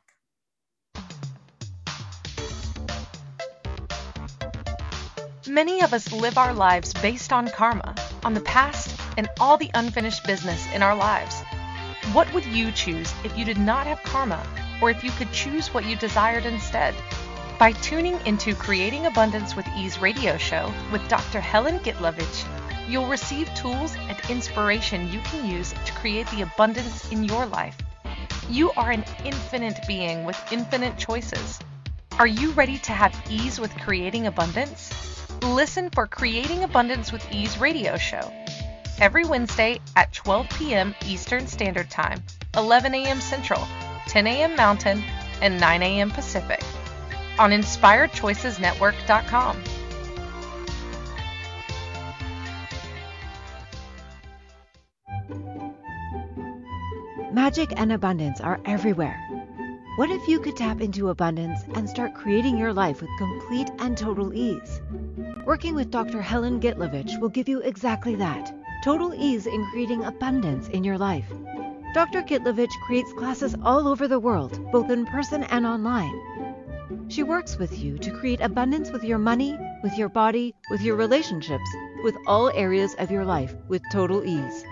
Many 5.46 5.82
of 5.82 5.94
us 5.94 6.12
live 6.12 6.38
our 6.38 6.54
lives 6.54 6.94
based 6.94 7.34
on 7.34 7.50
karma, 7.50 7.96
on 8.24 8.34
the 8.34 8.42
past, 8.42 8.98
and 9.18 9.30
all 9.40 9.58
the 9.58 9.72
unfinished 9.74 10.26
business 10.26 10.66
in 10.74 10.82
our 10.82 10.96
lives. 10.96 11.42
What 12.14 12.34
would 12.34 12.46
you 12.46 12.72
choose 12.72 13.14
if 13.26 13.38
you 13.38 13.44
did 13.44 13.58
not 13.58 13.88
have 13.88 14.02
karma, 14.04 14.46
or 14.82 14.90
if 14.90 15.04
you 15.04 15.12
could 15.12 15.32
choose 15.32 15.74
what 15.74 15.86
you 15.86 15.96
desired 15.96 16.46
instead? 16.46 16.96
By 17.60 17.72
tuning 17.72 18.20
into 18.26 18.54
Creating 18.54 19.06
Abundance 19.06 19.56
with 19.56 19.68
Ease 19.78 20.00
radio 20.00 20.38
show 20.38 20.72
with 20.92 21.08
Dr. 21.08 21.40
Helen 21.40 21.80
Gitlovich, 21.80 22.46
you'll 22.88 23.08
receive 23.08 23.54
tools 23.56 23.96
and 24.08 24.18
inspiration 24.30 25.12
you 25.12 25.20
can 25.22 25.50
use 25.50 25.74
to 25.86 25.94
create 25.94 26.28
the 26.28 26.44
abundance 26.44 27.12
in 27.12 27.24
your 27.24 27.46
life. 27.46 27.78
You 28.50 28.72
are 28.78 28.92
an 28.92 29.04
infinite 29.26 29.80
being 29.88 30.24
with 30.24 30.40
infinite 30.52 30.98
choices. 30.98 31.60
Are 32.20 32.28
you 32.28 32.52
ready 32.52 32.78
to 32.80 32.94
have 32.94 33.20
ease 33.30 33.60
with 33.60 33.76
creating 33.78 34.28
abundance? 34.28 34.92
Listen 35.44 35.90
for 35.90 36.08
Creating 36.08 36.64
Abundance 36.64 37.12
with 37.12 37.26
Ease 37.32 37.58
radio 37.58 37.98
show 37.98 38.32
every 39.00 39.24
Wednesday 39.24 39.80
at 39.96 40.14
12 40.14 40.50
p.m. 40.58 40.96
Eastern 41.06 41.48
Standard 41.48 41.90
Time, 41.90 42.24
11 42.56 42.96
a.m. 42.96 43.20
Central, 43.22 43.68
10 44.18 44.26
a.m. 44.26 44.56
Mountain, 44.56 45.04
and 45.44 45.60
9 45.60 45.84
a.m. 45.84 46.10
Pacific 46.10 46.64
on 47.38 47.52
InspiredChoicesNetwork.com. 47.52 49.64
Magic 57.32 57.72
and 57.78 57.94
abundance 57.94 58.42
are 58.42 58.60
everywhere. 58.66 59.20
What 59.98 60.10
if 60.10 60.28
you 60.28 60.40
could 60.40 60.58
tap 60.58 60.82
into 60.82 61.10
abundance 61.10 61.62
and 61.76 61.88
start 61.88 62.16
creating 62.16 62.58
your 62.58 62.74
life 62.74 63.02
with 63.02 63.12
complete 63.20 63.70
and 63.78 63.96
total 63.96 64.34
ease? 64.34 64.82
Working 65.46 65.76
with 65.76 65.92
Dr. 65.92 66.24
Helen 66.24 66.60
Gitlovich 66.60 67.22
will 67.22 67.30
give 67.30 67.48
you 67.48 67.62
exactly 67.62 68.16
that 68.16 68.52
total 68.84 69.14
ease 69.14 69.46
in 69.46 69.64
creating 69.68 70.06
abundance 70.06 70.70
in 70.70 70.84
your 70.84 70.98
life. 70.98 71.32
Dr. 71.94 72.22
Gitlovich 72.22 72.74
creates 72.86 73.14
classes 73.14 73.56
all 73.64 73.88
over 73.88 74.08
the 74.08 74.20
world, 74.20 74.60
both 74.72 74.90
in 74.90 75.06
person 75.06 75.44
and 75.44 75.66
online. 75.66 76.14
She 77.10 77.24
works 77.24 77.58
with 77.58 77.80
you 77.80 77.98
to 78.00 78.12
create 78.12 78.42
abundance 78.42 78.92
with 78.92 79.04
your 79.04 79.18
money, 79.18 79.58
with 79.82 79.98
your 79.98 80.10
body, 80.10 80.54
with 80.70 80.82
your 80.82 80.96
relationships, 80.96 81.70
with 82.04 82.16
all 82.28 82.52
areas 82.54 82.96
of 83.00 83.10
your 83.12 83.26
life 83.26 83.56
with 83.68 83.82
total 83.92 84.24
ease. 84.26 84.64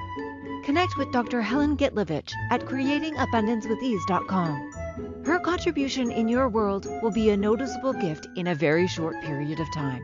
Connect 0.64 0.98
with 0.98 1.12
Dr. 1.12 1.42
Helen 1.42 1.78
Gitlovich 1.78 2.32
at 2.52 2.62
creatingabundancewithease.com. 2.62 5.24
Her 5.26 5.40
contribution 5.40 6.12
in 6.12 6.28
your 6.28 6.50
world 6.50 6.86
will 7.02 7.12
be 7.12 7.30
a 7.30 7.38
noticeable 7.38 7.94
gift 7.94 8.28
in 8.36 8.48
a 8.48 8.56
very 8.56 8.88
short 8.88 9.22
period 9.22 9.60
of 9.60 9.72
time. 9.74 10.04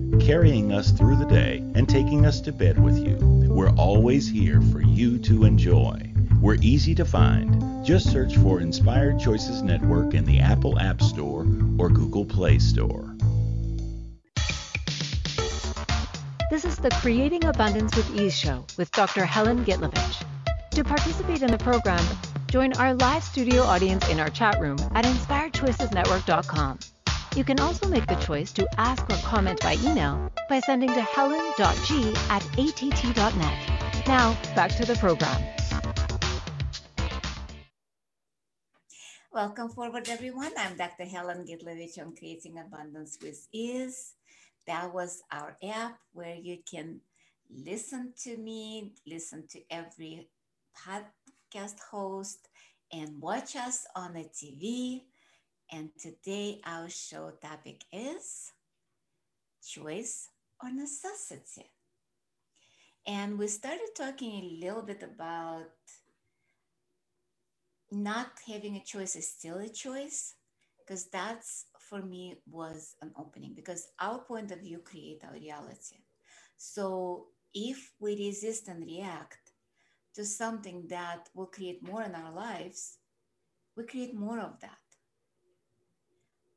carrying 0.19 0.71
us 0.71 0.91
through 0.91 1.15
the 1.15 1.25
day, 1.25 1.57
and 1.75 1.87
taking 1.87 2.25
us 2.25 2.41
to 2.41 2.51
bed 2.51 2.81
with 2.81 2.97
you, 2.97 3.17
we're 3.49 3.71
always 3.71 4.29
here 4.29 4.61
for 4.61 4.81
you 4.81 5.17
to 5.19 5.45
enjoy. 5.45 6.11
We're 6.41 6.57
easy 6.61 6.95
to 6.95 7.05
find. 7.05 7.85
Just 7.85 8.11
search 8.11 8.37
for 8.37 8.61
Inspired 8.61 9.19
Choices 9.19 9.61
Network 9.61 10.13
in 10.13 10.25
the 10.25 10.39
Apple 10.39 10.79
App 10.79 11.01
Store 11.01 11.45
or 11.77 11.89
Google 11.89 12.25
Play 12.25 12.59
Store. 12.59 13.15
This 16.49 16.65
is 16.65 16.77
the 16.77 16.89
Creating 16.99 17.45
Abundance 17.45 17.95
with 17.95 18.19
Ease 18.19 18.37
show 18.37 18.65
with 18.77 18.91
Dr. 18.91 19.25
Helen 19.25 19.63
Gitlovich. 19.63 20.25
To 20.71 20.83
participate 20.83 21.41
in 21.41 21.51
the 21.51 21.57
program, 21.57 22.03
join 22.47 22.73
our 22.73 22.93
live 22.93 23.23
studio 23.23 23.63
audience 23.63 24.07
in 24.09 24.19
our 24.19 24.29
chat 24.29 24.59
room 24.59 24.77
at 24.93 25.05
inspiredchoicesnetwork.com. 25.05 26.79
You 27.33 27.45
can 27.45 27.61
also 27.61 27.87
make 27.87 28.07
the 28.07 28.15
choice 28.15 28.51
to 28.53 28.67
ask 28.77 29.09
or 29.09 29.15
comment 29.23 29.61
by 29.61 29.77
email 29.85 30.29
by 30.49 30.59
sending 30.59 30.89
to 30.89 31.01
helen.g 31.01 32.13
at 32.29 32.43
att.net. 32.59 34.05
Now, 34.05 34.37
back 34.53 34.75
to 34.75 34.85
the 34.85 34.95
program. 34.95 35.41
Welcome 39.31 39.69
forward, 39.69 40.09
everyone. 40.09 40.51
I'm 40.57 40.75
Dr. 40.75 41.05
Helen 41.05 41.45
Gitlovich 41.47 41.97
on 41.99 42.13
Creating 42.17 42.59
Abundance 42.59 43.17
with 43.21 43.47
Ease. 43.53 44.15
That 44.67 44.93
was 44.93 45.23
our 45.31 45.55
app 45.63 45.99
where 46.11 46.35
you 46.35 46.57
can 46.69 46.99
listen 47.49 48.11
to 48.23 48.35
me, 48.35 48.91
listen 49.07 49.47
to 49.51 49.61
every 49.71 50.27
podcast 50.77 51.79
host, 51.89 52.49
and 52.91 53.21
watch 53.21 53.55
us 53.55 53.85
on 53.95 54.15
the 54.15 54.25
TV. 54.25 55.03
And 55.71 55.89
today 55.97 56.59
our 56.65 56.89
show 56.89 57.31
topic 57.41 57.85
is 57.93 58.51
choice 59.65 60.27
or 60.61 60.71
necessity. 60.71 61.71
And 63.07 63.39
we 63.39 63.47
started 63.47 63.89
talking 63.95 64.31
a 64.33 64.65
little 64.65 64.83
bit 64.83 65.01
about 65.01 65.71
not 67.91 68.31
having 68.47 68.75
a 68.75 68.83
choice 68.83 69.15
is 69.15 69.27
still 69.27 69.57
a 69.59 69.69
choice 69.69 70.35
because 70.77 71.05
that's 71.09 71.65
for 71.79 72.01
me 72.01 72.35
was 72.49 72.95
an 73.01 73.11
opening 73.17 73.53
because 73.53 73.87
our 73.99 74.19
point 74.19 74.51
of 74.51 74.61
view 74.61 74.79
create 74.79 75.21
our 75.25 75.33
reality 75.33 75.97
so 76.57 77.27
if 77.53 77.91
we 77.99 78.15
resist 78.15 78.69
and 78.69 78.85
react 78.85 79.51
to 80.15 80.23
something 80.23 80.85
that 80.87 81.27
will 81.35 81.47
create 81.47 81.83
more 81.83 82.01
in 82.03 82.15
our 82.15 82.31
lives 82.33 82.97
we 83.75 83.83
create 83.83 84.15
more 84.15 84.39
of 84.39 84.57
that 84.61 84.80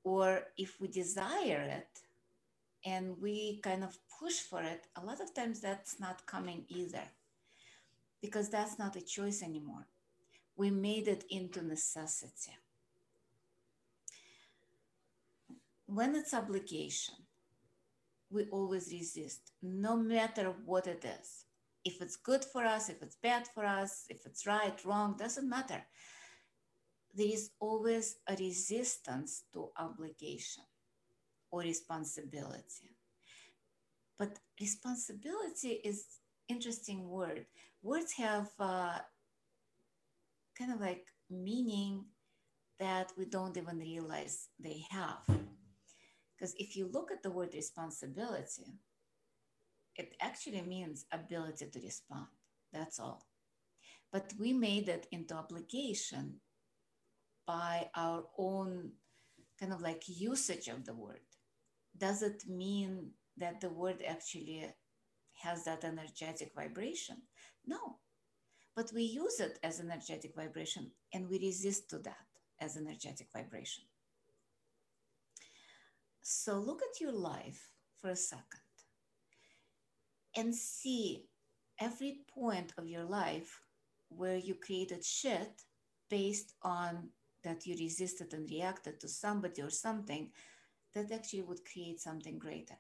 or 0.05 0.45
if 0.57 0.81
we 0.81 0.89
desire 0.89 1.63
it 1.81 2.01
and 2.85 3.17
we 3.21 3.61
kind 3.63 3.83
of 3.83 3.99
push 4.21 4.41
for 4.41 4.63
it 4.63 4.87
a 4.97 5.05
lot 5.05 5.21
of 5.21 5.35
times 5.35 5.61
that's 5.61 5.99
not 5.99 6.27
coming 6.27 6.65
either 6.69 7.03
because 8.23 8.49
that's 8.49 8.79
not 8.79 8.97
a 8.97 9.01
choice 9.01 9.43
anymore 9.43 9.87
we 10.57 10.71
made 10.71 11.09
it 11.09 11.25
into 11.31 11.63
necessity. 11.63 12.57
When 15.87 16.15
it's 16.15 16.35
obligation, 16.35 17.15
we 18.31 18.45
always 18.47 18.91
resist, 18.93 19.53
no 19.63 19.97
matter 19.97 20.55
what 20.65 20.87
it 20.87 21.05
is. 21.05 21.45
If 21.85 22.01
it's 22.01 22.17
good 22.17 22.45
for 22.45 22.65
us, 22.65 22.89
if 22.89 23.03
it's 23.03 23.17
bad 23.17 23.47
for 23.55 23.65
us, 23.65 24.07
if 24.09 24.25
it's 24.25 24.47
right, 24.47 24.79
wrong, 24.85 25.17
doesn't 25.19 25.49
matter. 25.49 25.85
There 27.15 27.27
is 27.29 27.51
always 27.61 28.17
a 28.27 28.35
resistance 28.37 29.45
to 29.53 29.71
obligation 29.79 30.65
or 31.51 31.61
responsibility. 31.61 32.97
But 34.19 34.39
responsibility 34.61 35.81
is 35.85 36.07
interesting 36.49 37.09
word. 37.09 37.47
Words 37.83 38.13
have 38.15 38.51
uh, 38.59 38.99
kind 40.59 40.73
of 40.73 40.81
like 40.81 41.07
meaning 41.31 42.05
that 42.79 43.13
we 43.17 43.25
don't 43.27 43.57
even 43.57 43.79
realize 43.79 44.49
they 44.59 44.85
have. 44.91 45.25
Because 46.37 46.55
if 46.59 46.77
you 46.77 46.89
look 46.93 47.11
at 47.13 47.23
the 47.23 47.31
word 47.31 47.55
responsibility, 47.55 48.79
it 49.97 50.15
actually 50.21 50.63
means 50.63 51.07
ability 51.13 51.67
to 51.73 51.81
respond. 51.81 52.27
That's 52.73 52.99
all. 52.99 53.27
But 54.13 54.33
we 54.39 54.53
made 54.53 54.89
it 54.89 55.07
into 55.13 55.35
obligation 55.35 56.41
by 57.47 57.89
our 57.95 58.25
own 58.39 58.93
kind 59.59 59.73
of 59.73 59.81
like 59.81 60.03
usage 60.07 60.69
of 60.69 60.85
the 60.85 60.95
word. 60.95 61.21
Does 61.97 62.23
it 62.23 62.45
mean 62.49 63.11
that 63.37 63.61
the 63.61 63.71
word 63.71 64.03
actually 64.07 64.67
has 65.43 65.65
that 65.65 65.85
energetic 65.85 66.53
vibration? 66.55 67.17
No, 67.67 67.99
but 68.75 68.91
we 68.95 69.03
use 69.03 69.41
it 69.41 69.59
as 69.63 69.81
energetic 69.81 70.35
vibration 70.35 70.91
and 71.13 71.29
we 71.29 71.39
resist 71.39 71.89
to 71.91 71.99
that 71.99 72.27
as 72.61 72.77
energetic 72.77 73.29
vibration. 73.33 73.85
So 76.23 76.59
look 76.59 76.81
at 76.83 77.01
your 77.01 77.13
life 77.13 77.71
for 78.01 78.11
a 78.11 78.17
second 78.17 78.61
and 80.37 80.55
see 80.55 81.27
every 81.81 82.21
point 82.35 82.73
of 82.79 82.89
your 82.89 83.05
life 83.05 83.61
where 84.09 84.37
you 84.37 84.55
created 84.55 85.05
shit 85.05 85.63
based 86.09 86.55
on 86.63 87.11
that 87.45 87.67
you 87.67 87.77
resisted 87.79 88.33
and 88.35 88.49
reacted 88.51 89.01
to 89.01 89.09
somebody 89.09 89.63
or 89.63 89.71
something 89.71 90.31
that 90.95 91.13
actually 91.13 91.43
would 91.43 91.65
create 91.71 92.01
something 92.01 92.39
greater. 92.39 92.77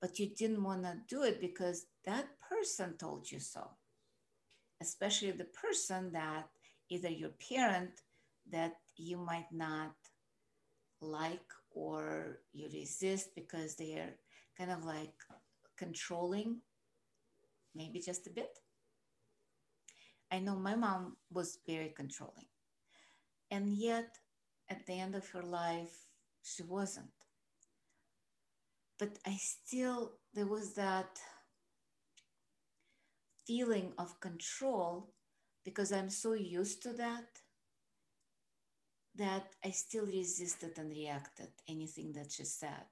But 0.00 0.18
you 0.18 0.28
didn't 0.34 0.62
want 0.62 0.82
to 0.84 0.96
do 1.08 1.22
it 1.22 1.40
because 1.40 1.86
that 2.04 2.26
person 2.50 2.96
told 2.96 3.30
you 3.30 3.40
so 3.40 3.70
especially 4.80 5.30
the 5.30 5.44
person 5.44 6.12
that 6.12 6.48
either 6.88 7.08
your 7.08 7.30
parent 7.50 8.02
that 8.50 8.74
you 8.96 9.18
might 9.18 9.50
not 9.52 9.94
like 11.00 11.52
or 11.70 12.40
you 12.52 12.68
resist 12.72 13.34
because 13.34 13.76
they 13.76 13.94
are 13.94 14.14
kind 14.56 14.70
of 14.70 14.84
like 14.84 15.14
controlling, 15.76 16.60
maybe 17.74 18.00
just 18.00 18.26
a 18.26 18.30
bit. 18.30 18.58
I 20.30 20.40
know 20.40 20.56
my 20.56 20.74
mom 20.74 21.16
was 21.32 21.58
very 21.66 21.92
controlling. 21.96 22.46
And 23.50 23.74
yet, 23.74 24.18
at 24.68 24.86
the 24.86 24.94
end 24.94 25.14
of 25.14 25.28
her 25.30 25.42
life, 25.42 26.06
she 26.42 26.62
wasn't. 26.62 27.10
But 28.98 29.18
I 29.26 29.36
still, 29.36 30.12
there 30.34 30.46
was 30.46 30.74
that 30.74 31.18
feeling 33.46 33.92
of 33.98 34.20
control 34.20 35.14
because 35.64 35.92
I'm 35.92 36.10
so 36.10 36.34
used 36.34 36.82
to 36.82 36.92
that 36.94 37.26
that 39.16 39.54
I 39.64 39.70
still 39.70 40.06
resisted 40.06 40.78
and 40.78 40.90
reacted 40.90 41.48
anything 41.68 42.12
that 42.12 42.30
she 42.32 42.44
said. 42.44 42.86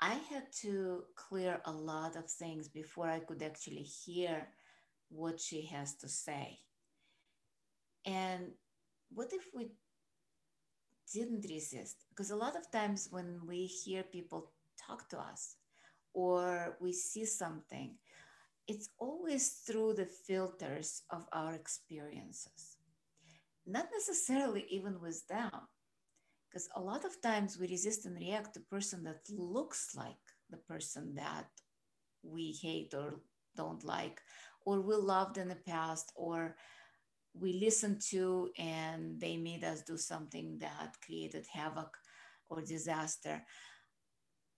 I 0.00 0.14
had 0.14 0.52
to 0.62 1.04
clear 1.16 1.60
a 1.64 1.72
lot 1.72 2.16
of 2.16 2.30
things 2.30 2.68
before 2.68 3.08
I 3.08 3.20
could 3.20 3.42
actually 3.42 3.82
hear 3.82 4.48
what 5.08 5.40
she 5.40 5.66
has 5.66 5.94
to 5.96 6.08
say. 6.08 6.60
And 8.08 8.52
what 9.10 9.32
if 9.34 9.42
we 9.54 9.68
didn't 11.12 11.44
resist? 11.50 11.96
Because 12.08 12.30
a 12.30 12.36
lot 12.36 12.56
of 12.56 12.70
times 12.70 13.08
when 13.10 13.40
we 13.46 13.66
hear 13.66 14.02
people 14.02 14.50
talk 14.86 15.08
to 15.10 15.18
us 15.18 15.56
or 16.14 16.76
we 16.80 16.92
see 16.92 17.26
something, 17.26 17.96
it's 18.66 18.88
always 18.98 19.62
through 19.66 19.94
the 19.94 20.06
filters 20.06 21.02
of 21.10 21.26
our 21.32 21.52
experiences, 21.52 22.76
not 23.66 23.88
necessarily 23.92 24.64
even 24.70 25.00
with 25.00 25.26
them. 25.28 25.50
Because 26.48 26.68
a 26.76 26.80
lot 26.80 27.04
of 27.04 27.20
times 27.20 27.58
we 27.58 27.68
resist 27.68 28.06
and 28.06 28.16
react 28.16 28.54
to 28.54 28.60
person 28.60 29.04
that 29.04 29.20
looks 29.28 29.94
like 29.94 30.24
the 30.48 30.56
person 30.56 31.14
that 31.14 31.48
we 32.22 32.58
hate 32.62 32.94
or 32.94 33.20
don't 33.54 33.84
like, 33.84 34.22
or 34.64 34.80
we 34.80 34.94
loved 34.94 35.36
in 35.36 35.48
the 35.48 35.62
past, 35.66 36.10
or 36.16 36.56
we 37.34 37.52
listened 37.54 38.00
to 38.10 38.50
and 38.58 39.20
they 39.20 39.36
made 39.36 39.64
us 39.64 39.82
do 39.82 39.96
something 39.96 40.58
that 40.58 40.96
created 41.04 41.46
havoc 41.52 41.96
or 42.48 42.62
disaster. 42.62 43.44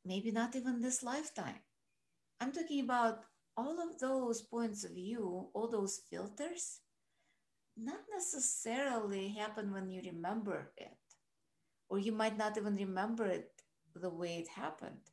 Maybe 0.04 0.30
not 0.30 0.56
even 0.56 0.80
this 0.80 1.02
lifetime. 1.02 1.60
I'm 2.40 2.52
talking 2.52 2.80
about 2.84 3.24
all 3.56 3.80
of 3.80 3.98
those 4.00 4.42
points 4.42 4.84
of 4.84 4.92
view, 4.92 5.50
all 5.54 5.68
those 5.68 6.02
filters, 6.10 6.80
not 7.76 8.00
necessarily 8.12 9.28
happen 9.30 9.72
when 9.72 9.90
you 9.90 10.02
remember 10.02 10.72
it, 10.76 10.98
or 11.88 11.98
you 11.98 12.12
might 12.12 12.38
not 12.38 12.56
even 12.56 12.76
remember 12.76 13.26
it 13.26 13.62
the 13.94 14.10
way 14.10 14.38
it 14.38 14.48
happened. 14.48 15.10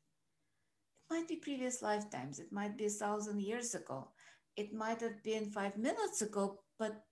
It 0.95 1.13
might 1.13 1.27
be 1.27 1.37
previous 1.37 1.81
lifetimes, 1.81 2.39
it 2.39 2.51
might 2.51 2.77
be 2.77 2.85
a 2.85 2.89
thousand 2.89 3.41
years 3.41 3.73
ago, 3.73 4.11
it 4.55 4.73
might 4.73 5.01
have 5.01 5.23
been 5.23 5.49
five 5.49 5.77
minutes 5.77 6.21
ago, 6.21 6.61
but 6.77 7.06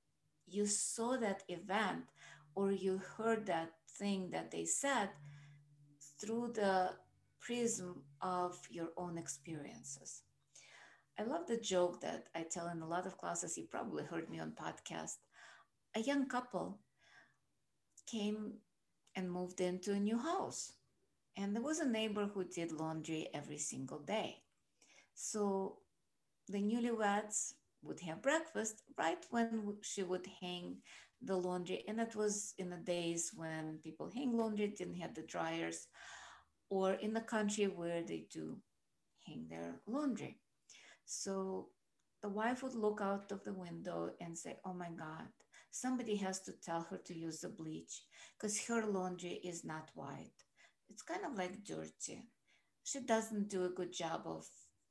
you 0.47 0.65
saw 0.65 1.17
that 1.17 1.43
event 1.47 2.05
or 2.55 2.71
you 2.71 3.01
heard 3.17 3.45
that 3.47 3.71
thing 3.97 4.29
that 4.31 4.51
they 4.51 4.65
said 4.65 5.09
through 6.19 6.51
the 6.53 6.91
prism 7.39 8.03
of 8.21 8.59
your 8.69 8.89
own 8.97 9.17
experiences. 9.17 10.23
I 11.17 11.23
love 11.23 11.47
the 11.47 11.57
joke 11.57 12.01
that 12.01 12.27
I 12.35 12.43
tell 12.43 12.67
in 12.67 12.81
a 12.81 12.87
lot 12.87 13.05
of 13.05 13.17
classes. 13.17 13.57
You 13.57 13.65
probably 13.69 14.03
heard 14.03 14.29
me 14.29 14.39
on 14.39 14.51
podcast. 14.51 15.17
A 15.95 16.01
young 16.01 16.27
couple 16.27 16.79
came 18.05 18.53
and 19.15 19.31
moved 19.31 19.61
into 19.61 19.93
a 19.93 19.99
new 19.99 20.17
house. 20.17 20.73
And 21.37 21.55
there 21.55 21.63
was 21.63 21.79
a 21.79 21.87
neighbor 21.87 22.29
who 22.33 22.43
did 22.43 22.71
laundry 22.71 23.27
every 23.33 23.57
single 23.57 23.99
day. 23.99 24.37
So 25.13 25.77
the 26.47 26.59
newlyweds 26.59 27.53
would 27.81 27.99
have 28.01 28.21
breakfast 28.21 28.83
right 28.97 29.23
when 29.29 29.77
she 29.81 30.03
would 30.03 30.27
hang 30.41 30.77
the 31.21 31.35
laundry. 31.35 31.83
And 31.87 31.99
it 31.99 32.15
was 32.15 32.53
in 32.57 32.69
the 32.69 32.77
days 32.77 33.31
when 33.35 33.79
people 33.83 34.11
hang 34.13 34.35
laundry, 34.35 34.67
didn't 34.67 34.99
have 34.99 35.13
the 35.13 35.23
dryers, 35.23 35.87
or 36.69 36.93
in 36.93 37.13
the 37.13 37.21
country 37.21 37.65
where 37.65 38.01
they 38.01 38.25
do 38.31 38.57
hang 39.25 39.47
their 39.49 39.81
laundry. 39.87 40.37
So 41.05 41.69
the 42.21 42.29
wife 42.29 42.63
would 42.63 42.75
look 42.75 43.01
out 43.01 43.31
of 43.31 43.43
the 43.43 43.53
window 43.53 44.11
and 44.19 44.37
say, 44.37 44.57
Oh 44.65 44.73
my 44.73 44.89
God, 44.89 45.27
somebody 45.71 46.15
has 46.17 46.41
to 46.41 46.53
tell 46.63 46.87
her 46.89 46.97
to 47.05 47.17
use 47.17 47.41
the 47.41 47.49
bleach 47.49 48.03
because 48.37 48.65
her 48.65 48.85
laundry 48.85 49.39
is 49.43 49.63
not 49.63 49.91
white. 49.93 50.31
It's 50.89 51.03
kind 51.03 51.25
of 51.25 51.37
like 51.37 51.63
dirty. 51.63 52.23
She 52.83 52.99
doesn't 53.01 53.49
do 53.49 53.65
a 53.65 53.69
good 53.69 53.91
job 53.91 54.21
of 54.25 54.45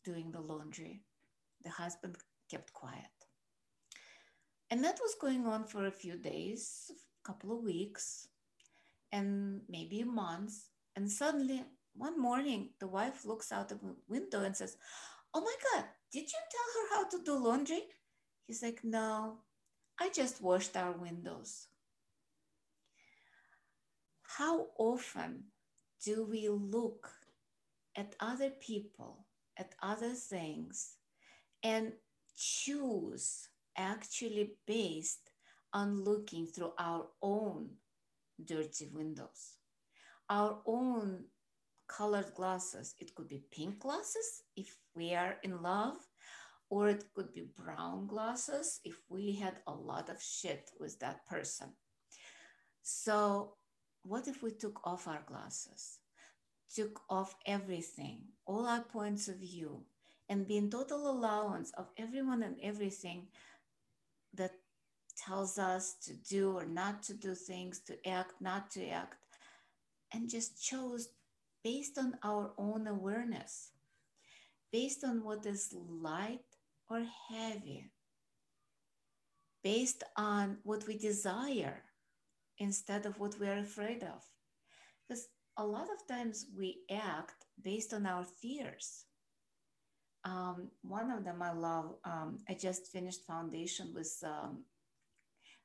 doing 0.05 0.31
the 0.31 0.41
laundry. 0.41 1.03
The 1.63 1.71
husband 1.71 2.17
kept 2.51 2.73
quiet. 2.73 3.11
And 4.71 4.83
that 4.85 4.99
was 5.01 5.15
going 5.21 5.47
on 5.47 5.65
for 5.65 5.87
a 5.87 5.93
few 5.93 6.17
days, 6.17 6.91
a 6.91 7.27
couple 7.27 7.57
of 7.57 7.63
weeks, 7.63 8.29
and 9.13 9.61
maybe 9.69 10.03
months. 10.03 10.71
And 10.97 11.11
suddenly, 11.11 11.65
one 11.95 12.21
morning, 12.21 12.71
the 12.81 12.89
wife 12.89 13.25
looks 13.25 13.53
out 13.53 13.69
the 13.69 13.79
window 14.09 14.43
and 14.43 14.57
says, 14.57 14.77
Oh 15.33 15.41
my 15.41 15.55
God, 15.73 15.85
did 16.13 16.23
you 16.23 16.39
tell 16.51 16.71
her 16.75 16.97
how 16.97 17.09
to 17.09 17.25
do 17.25 17.37
laundry? 17.37 17.83
He's 18.47 18.63
like, 18.63 18.81
No, 18.83 19.39
I 20.01 20.11
just 20.11 20.43
washed 20.43 20.77
our 20.77 20.93
windows. 20.93 21.69
How 24.23 24.67
often 24.79 25.45
do 26.05 26.27
we 26.29 26.49
look 26.49 27.11
at 27.97 28.17
other 28.19 28.51
people, 28.51 29.27
at 29.57 29.75
other 29.81 30.11
things, 30.11 30.97
and 31.63 31.93
choose 32.37 33.49
actually 33.77 34.53
based 34.67 35.31
on 35.73 36.05
looking 36.05 36.47
through 36.47 36.73
our 36.79 37.07
own 37.23 37.71
dirty 38.43 38.89
windows, 38.93 39.59
our 40.29 40.61
own 40.67 41.25
colored 41.89 42.33
glasses. 42.35 42.95
It 42.99 43.15
could 43.15 43.29
be 43.29 43.45
pink 43.51 43.81
glasses 43.81 44.43
if 44.57 44.77
we 44.95 45.15
are 45.15 45.37
in 45.43 45.63
love, 45.63 45.97
or 46.71 46.89
it 46.89 47.05
could 47.15 47.33
be 47.33 47.49
brown 47.57 48.07
glasses 48.07 48.81
if 48.85 48.97
we 49.09 49.33
had 49.33 49.59
a 49.67 49.73
lot 49.73 50.09
of 50.09 50.23
shit 50.23 50.71
with 50.79 50.99
that 51.01 51.27
person. 51.27 51.73
So, 52.83 53.55
what 54.03 54.29
if 54.29 54.43
we 54.43 54.51
took 54.51 54.81
off 54.87 55.09
our 55.09 55.23
glasses, 55.27 55.99
took 56.75 57.01
off 57.09 57.35
everything, 57.47 58.21
all 58.47 58.67
our 58.67 58.83
points 58.83 59.29
of 59.29 59.37
view, 59.37 59.85
and 60.29 60.47
be 60.47 60.57
in 60.57 60.71
total 60.71 61.11
allowance 61.11 61.71
of 61.73 61.91
everyone 61.99 62.43
and 62.43 62.57
everything 62.63 63.27
that 64.33 64.53
tells 65.17 65.59
us 65.59 65.95
to 66.05 66.15
do 66.15 66.57
or 66.57 66.65
not 66.67 67.03
to 67.05 67.15
do 67.15 67.35
things, 67.35 67.81
to 67.81 68.09
act, 68.09 68.33
not 68.41 68.71
to 68.71 68.87
act, 68.89 69.17
and 70.13 70.29
just 70.29 70.63
chose 70.63 71.09
based 71.63 71.99
on 71.99 72.15
our 72.23 72.53
own 72.59 72.87
awareness, 72.87 73.71
based 74.73 75.05
on 75.05 75.25
what 75.25 75.47
is 75.47 75.75
light 75.89 76.45
or 76.91 77.03
heavy, 77.31 77.91
based 79.63 80.03
on 80.17 80.59
what 80.63 80.87
we 80.87 80.99
desire 80.99 81.83
instead 82.59 83.07
of 83.07 83.19
what 83.19 83.39
we 83.41 83.49
are 83.49 83.59
afraid 83.59 84.03
of. 84.03 84.23
Because 85.09 85.29
a 85.57 85.65
lot 85.65 85.89
of 85.91 86.07
times 86.07 86.47
we 86.57 86.81
act 86.91 87.47
based 87.63 87.95
on 87.95 88.07
our 88.07 88.25
fears 88.25 89.05
um, 90.25 90.69
one 90.83 91.11
of 91.11 91.25
them 91.25 91.43
I 91.43 91.53
love. 91.53 91.97
Um, 92.05 92.39
I 92.49 92.55
just 92.55 92.87
finished 92.87 93.27
foundation 93.27 93.93
with 93.95 94.13
um, 94.25 94.65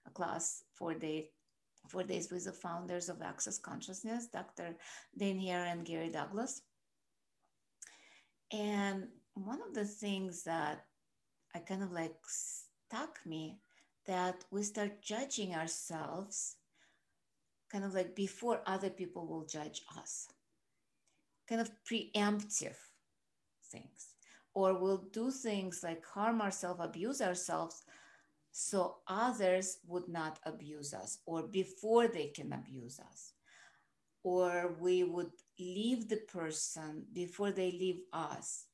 a 0.06 0.10
class 0.10 0.64
four 0.74 0.94
day, 0.94 1.30
four 1.88 2.04
days 2.04 2.30
with 2.32 2.46
the 2.46 2.52
founders 2.52 3.08
of 3.10 3.22
Access 3.22 3.58
Consciousness, 3.58 4.28
Dr. 4.28 4.76
Dain 5.18 5.40
Heer 5.40 5.64
and 5.64 5.86
Gary 5.86 6.10
Douglas. 6.10 6.62
And 8.52 9.08
one 9.34 9.62
of 9.62 9.74
the 9.74 9.86
things 9.86 10.44
that 10.44 10.86
I 11.56 11.60
kind 11.60 11.84
of 11.84 11.92
like 11.92 12.16
stuck 12.28 13.20
me 13.26 13.60
that 14.08 14.44
we 14.52 14.64
start 14.64 15.02
judging 15.02 15.56
ourselves 15.56 16.56
kind 17.72 17.86
of 17.86 17.94
like 17.94 18.16
before 18.16 18.62
other 18.66 18.90
people 18.90 19.28
will 19.28 19.46
judge 19.46 19.84
us, 19.98 20.28
kind 21.48 21.62
of 21.62 21.70
preemptive 21.86 22.76
things 23.72 24.09
or 24.54 24.74
we'll 24.80 25.06
do 25.12 25.32
things 25.32 25.82
like 25.84 26.06
harm 26.06 26.42
ourselves, 26.42 26.82
abuse 26.84 27.22
ourselves, 27.22 27.84
so 28.52 28.98
others 29.08 29.78
would 29.88 30.08
not 30.08 30.40
abuse 30.46 30.94
us 30.94 31.20
or 31.26 31.44
before 31.44 32.08
they 32.08 32.28
can 32.28 32.52
abuse 32.54 33.00
us. 33.00 33.34
Or 34.24 34.76
we 34.80 35.04
would 35.04 35.32
leave 35.60 36.10
the 36.10 36.18
person 36.18 37.06
before 37.14 37.52
they 37.52 37.72
leave 37.72 38.02
us. 38.12 38.66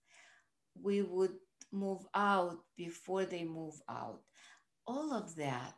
We 0.82 1.04
would 1.04 1.36
move 1.72 2.06
out 2.16 2.58
before 2.76 3.26
they 3.26 3.44
move 3.44 3.80
out. 3.90 4.22
All 4.88 5.14
of 5.14 5.36
that 5.36 5.76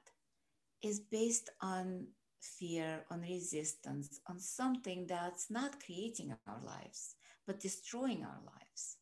is 0.83 0.99
based 0.99 1.49
on 1.61 2.07
fear, 2.39 3.03
on 3.09 3.21
resistance, 3.21 4.19
on 4.27 4.39
something 4.39 5.07
that's 5.07 5.49
not 5.49 5.83
creating 5.83 6.35
our 6.47 6.61
lives, 6.63 7.15
but 7.45 7.59
destroying 7.59 8.23
our 8.23 8.39
lives. 8.45 8.96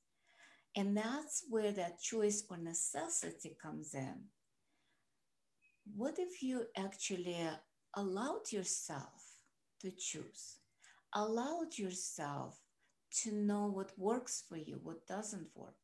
And 0.76 0.97
that's 0.97 1.43
where 1.49 1.71
that 1.71 2.01
choice 2.01 2.43
or 2.49 2.57
necessity 2.57 3.55
comes 3.61 3.93
in. 3.93 4.15
What 5.95 6.15
if 6.19 6.41
you 6.41 6.65
actually 6.76 7.38
allowed 7.95 8.51
yourself 8.51 9.23
to 9.82 9.91
choose, 9.91 10.57
allowed 11.13 11.78
yourself 11.78 12.59
to 13.23 13.34
know 13.34 13.67
what 13.67 13.97
works 13.97 14.43
for 14.49 14.57
you, 14.57 14.80
what 14.84 15.07
doesn't 15.07 15.47
work? 15.55 15.76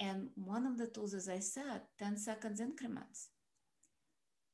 And 0.00 0.28
one 0.34 0.66
of 0.66 0.78
the 0.78 0.86
tools, 0.86 1.14
as 1.14 1.28
I 1.28 1.38
said, 1.38 1.82
10 1.98 2.16
seconds 2.18 2.60
increments. 2.60 3.30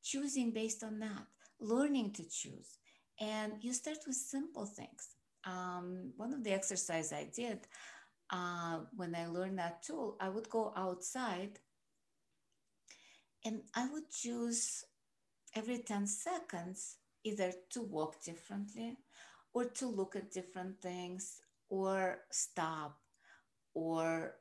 Choosing 0.03 0.53
based 0.53 0.85
on 0.85 0.99
that, 1.01 1.27
learning 1.61 2.13
to 2.13 2.23
choose. 2.23 2.79
And 3.21 3.55
you 3.61 3.73
start 3.73 3.99
with 4.07 4.17
simple 4.17 4.67
things. 4.67 5.17
Um, 5.47 6.13
one 6.17 6.33
of 6.33 6.43
the 6.43 6.53
exercises 6.53 7.13
I 7.13 7.29
did, 7.35 7.67
uh, 8.31 8.81
when 8.97 9.15
I 9.15 9.27
learned 9.27 9.59
that 9.59 9.83
tool, 9.83 10.17
I 10.21 10.29
would 10.29 10.49
go 10.49 10.73
outside 10.77 11.59
and 13.45 13.63
I 13.75 13.89
would 13.91 14.11
choose 14.11 14.85
every 15.55 15.79
10 15.79 16.07
seconds 16.07 16.97
either 17.25 17.53
to 17.71 17.83
walk 17.83 18.23
differently 18.25 18.97
or 19.53 19.65
to 19.65 19.87
look 19.87 20.17
at 20.17 20.33
different 20.33 20.81
things 20.81 21.41
or 21.69 22.19
stop 22.31 22.99
or 23.75 24.35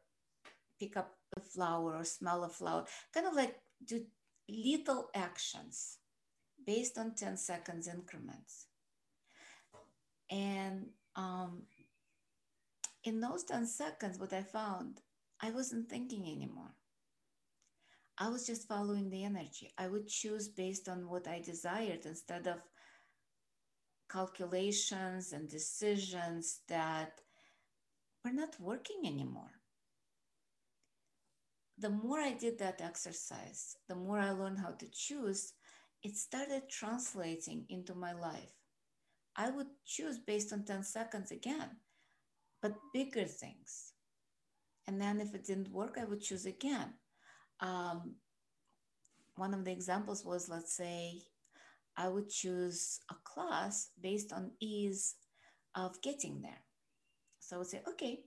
pick 0.80 0.98
up 0.98 1.16
a 1.38 1.42
flower 1.42 1.96
or 1.96 2.04
smell 2.04 2.44
a 2.44 2.50
flower, 2.50 2.86
kind 3.14 3.28
of 3.28 3.34
like 3.34 3.56
do 3.86 4.06
little 4.50 5.10
actions 5.16 5.98
based 6.66 6.98
on 6.98 7.16
10 7.16 7.38
seconds 7.38 7.88
increments. 7.88 8.68
And 10.30 10.88
um, 11.16 11.64
in 13.04 13.20
those 13.20 13.43
10 13.43 13.66
seconds, 13.68 14.18
what 14.18 14.34
I 14.34 14.41
found, 14.41 15.01
I 15.41 15.51
wasn't 15.51 15.89
thinking 15.89 16.26
anymore. 16.26 16.74
I 18.18 18.30
was 18.30 18.45
just 18.45 18.68
following 18.68 19.10
the 19.10 19.24
energy. 19.24 19.72
I 19.78 19.88
would 19.88 20.08
choose 20.08 20.47
based 20.47 20.88
on 20.88 21.10
what 21.10 21.28
I 21.28 21.39
desired 21.39 22.06
instead 22.06 22.47
of 22.47 22.60
calculations 24.10 25.34
and 25.34 25.49
decisions 25.49 26.60
that 26.68 27.20
were 28.24 28.32
not 28.32 28.60
working 28.60 29.01
anymore. 29.06 29.51
The 31.80 31.89
more 31.89 32.20
I 32.20 32.34
did 32.34 32.60
that 32.60 32.82
exercise, 32.82 33.76
the 33.89 33.95
more 33.95 34.20
I 34.20 34.30
learned 34.30 34.60
how 34.60 34.72
to 34.72 34.88
choose, 34.91 35.54
it 36.04 36.16
started 36.16 36.70
translating 36.70 37.66
into 37.70 37.95
my 37.95 38.14
life. 38.14 38.54
I 39.36 39.49
would 39.49 39.68
choose 39.84 40.20
based 40.20 40.54
on 40.54 40.64
10 40.64 40.84
seconds 40.84 41.32
again, 41.32 41.72
but 42.64 42.74
bigger 42.93 43.26
things. 43.26 43.91
And 44.88 44.99
then 44.99 45.20
if 45.20 45.36
it 45.36 45.45
didn't 45.45 45.72
work, 45.72 45.97
I 46.01 46.05
would 46.05 46.22
choose 46.22 46.45
again. 46.45 46.93
Um, 47.59 48.16
one 49.36 49.53
of 49.53 49.66
the 49.66 49.72
examples 49.72 50.26
was 50.26 50.49
let's 50.49 50.76
say 50.76 51.22
I 51.97 52.07
would 52.07 52.30
choose 52.30 52.99
a 53.11 53.16
class 53.24 53.89
based 54.01 54.32
on 54.32 54.51
ease 54.59 55.16
of 55.76 56.01
getting 56.01 56.41
there. 56.41 56.64
So 57.39 57.55
I 57.55 57.59
would 57.59 57.68
say, 57.68 57.82
okay, 57.88 58.22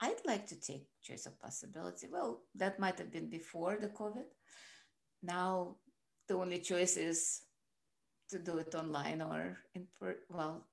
I'd 0.00 0.24
like 0.24 0.46
to 0.48 0.60
take 0.60 0.86
choice 1.02 1.26
of 1.26 1.38
possibility. 1.38 2.08
Well, 2.10 2.42
that 2.54 2.80
might 2.80 2.98
have 2.98 3.12
been 3.12 3.28
before 3.28 3.76
the 3.80 3.88
COVID. 3.88 4.24
Now 5.22 5.76
the 6.26 6.34
only 6.34 6.58
choice 6.58 6.96
is 6.96 7.42
to 8.30 8.38
do 8.38 8.58
it 8.58 8.74
online 8.74 9.20
or 9.20 9.58
in 9.74 9.86
per 10.00 10.16
well, 10.30 10.66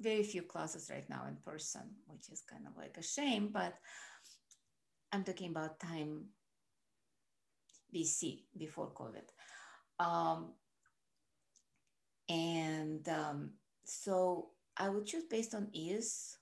very 0.00 0.22
few 0.22 0.42
classes 0.42 0.90
right 0.90 1.08
now 1.08 1.24
in 1.28 1.36
person, 1.36 1.82
which 2.06 2.28
is 2.30 2.42
kind 2.48 2.66
of 2.66 2.76
like 2.76 2.96
a 2.98 3.02
shame, 3.02 3.50
but 3.52 3.74
I'm 5.12 5.24
talking 5.24 5.50
about 5.50 5.80
time 5.80 6.26
BC 7.94 8.44
before 8.56 8.92
COVID. 8.92 9.26
Um, 9.98 10.52
and 12.28 13.08
um, 13.08 13.50
so 13.84 14.50
I 14.76 14.88
would 14.88 15.06
choose 15.06 15.24
based 15.24 15.54
on 15.54 15.68
ease. 15.72 16.36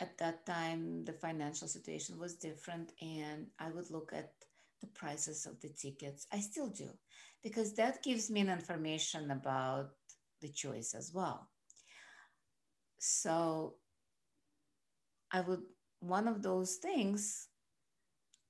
At 0.00 0.16
that 0.18 0.46
time, 0.46 1.04
the 1.04 1.12
financial 1.12 1.66
situation 1.66 2.18
was 2.18 2.36
different, 2.36 2.92
and 3.02 3.46
I 3.58 3.70
would 3.70 3.90
look 3.90 4.12
at 4.14 4.30
the 4.80 4.86
prices 4.88 5.44
of 5.44 5.60
the 5.60 5.70
tickets. 5.70 6.26
I 6.32 6.38
still 6.38 6.68
do, 6.68 6.88
because 7.42 7.74
that 7.74 8.02
gives 8.04 8.30
me 8.30 8.40
an 8.40 8.48
information 8.48 9.32
about 9.32 9.90
the 10.40 10.50
choice 10.50 10.94
as 10.94 11.10
well. 11.12 11.48
So 12.98 13.74
I 15.32 15.40
would, 15.40 15.62
one 16.00 16.28
of 16.28 16.42
those 16.42 16.76
things, 16.76 17.48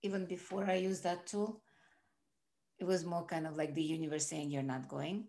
even 0.03 0.27
before 0.27 0.65
I 0.65 0.75
use 0.75 1.01
that 1.03 1.27
tool, 1.27 1.63
it 2.79 2.85
was 2.85 3.05
more 3.05 3.25
kind 3.27 3.47
of 3.47 3.57
like 3.57 3.75
the 3.75 3.83
universe 3.83 4.27
saying 4.27 4.51
you're 4.51 4.63
not 4.63 4.89
going 4.89 5.27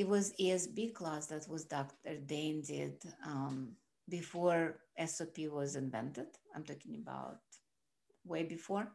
it 0.00 0.08
was 0.08 0.32
ESB 0.40 0.94
class 0.94 1.26
that 1.26 1.46
was 1.46 1.64
Dr. 1.64 2.16
Dain 2.26 2.62
did 2.62 3.02
um, 3.26 3.72
before 4.08 4.78
SOP 5.04 5.38
was 5.50 5.76
invented. 5.76 6.26
I'm 6.54 6.64
talking 6.64 6.96
about 6.96 7.40
way 8.24 8.44
before. 8.44 8.88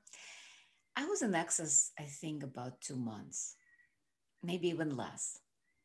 I 0.96 1.06
was 1.06 1.22
in 1.22 1.36
Access, 1.36 1.92
I 2.00 2.04
think, 2.04 2.42
about 2.42 2.82
two 2.82 2.96
months, 2.96 3.56
maybe 4.42 4.70
even 4.70 4.96
less. 4.96 5.40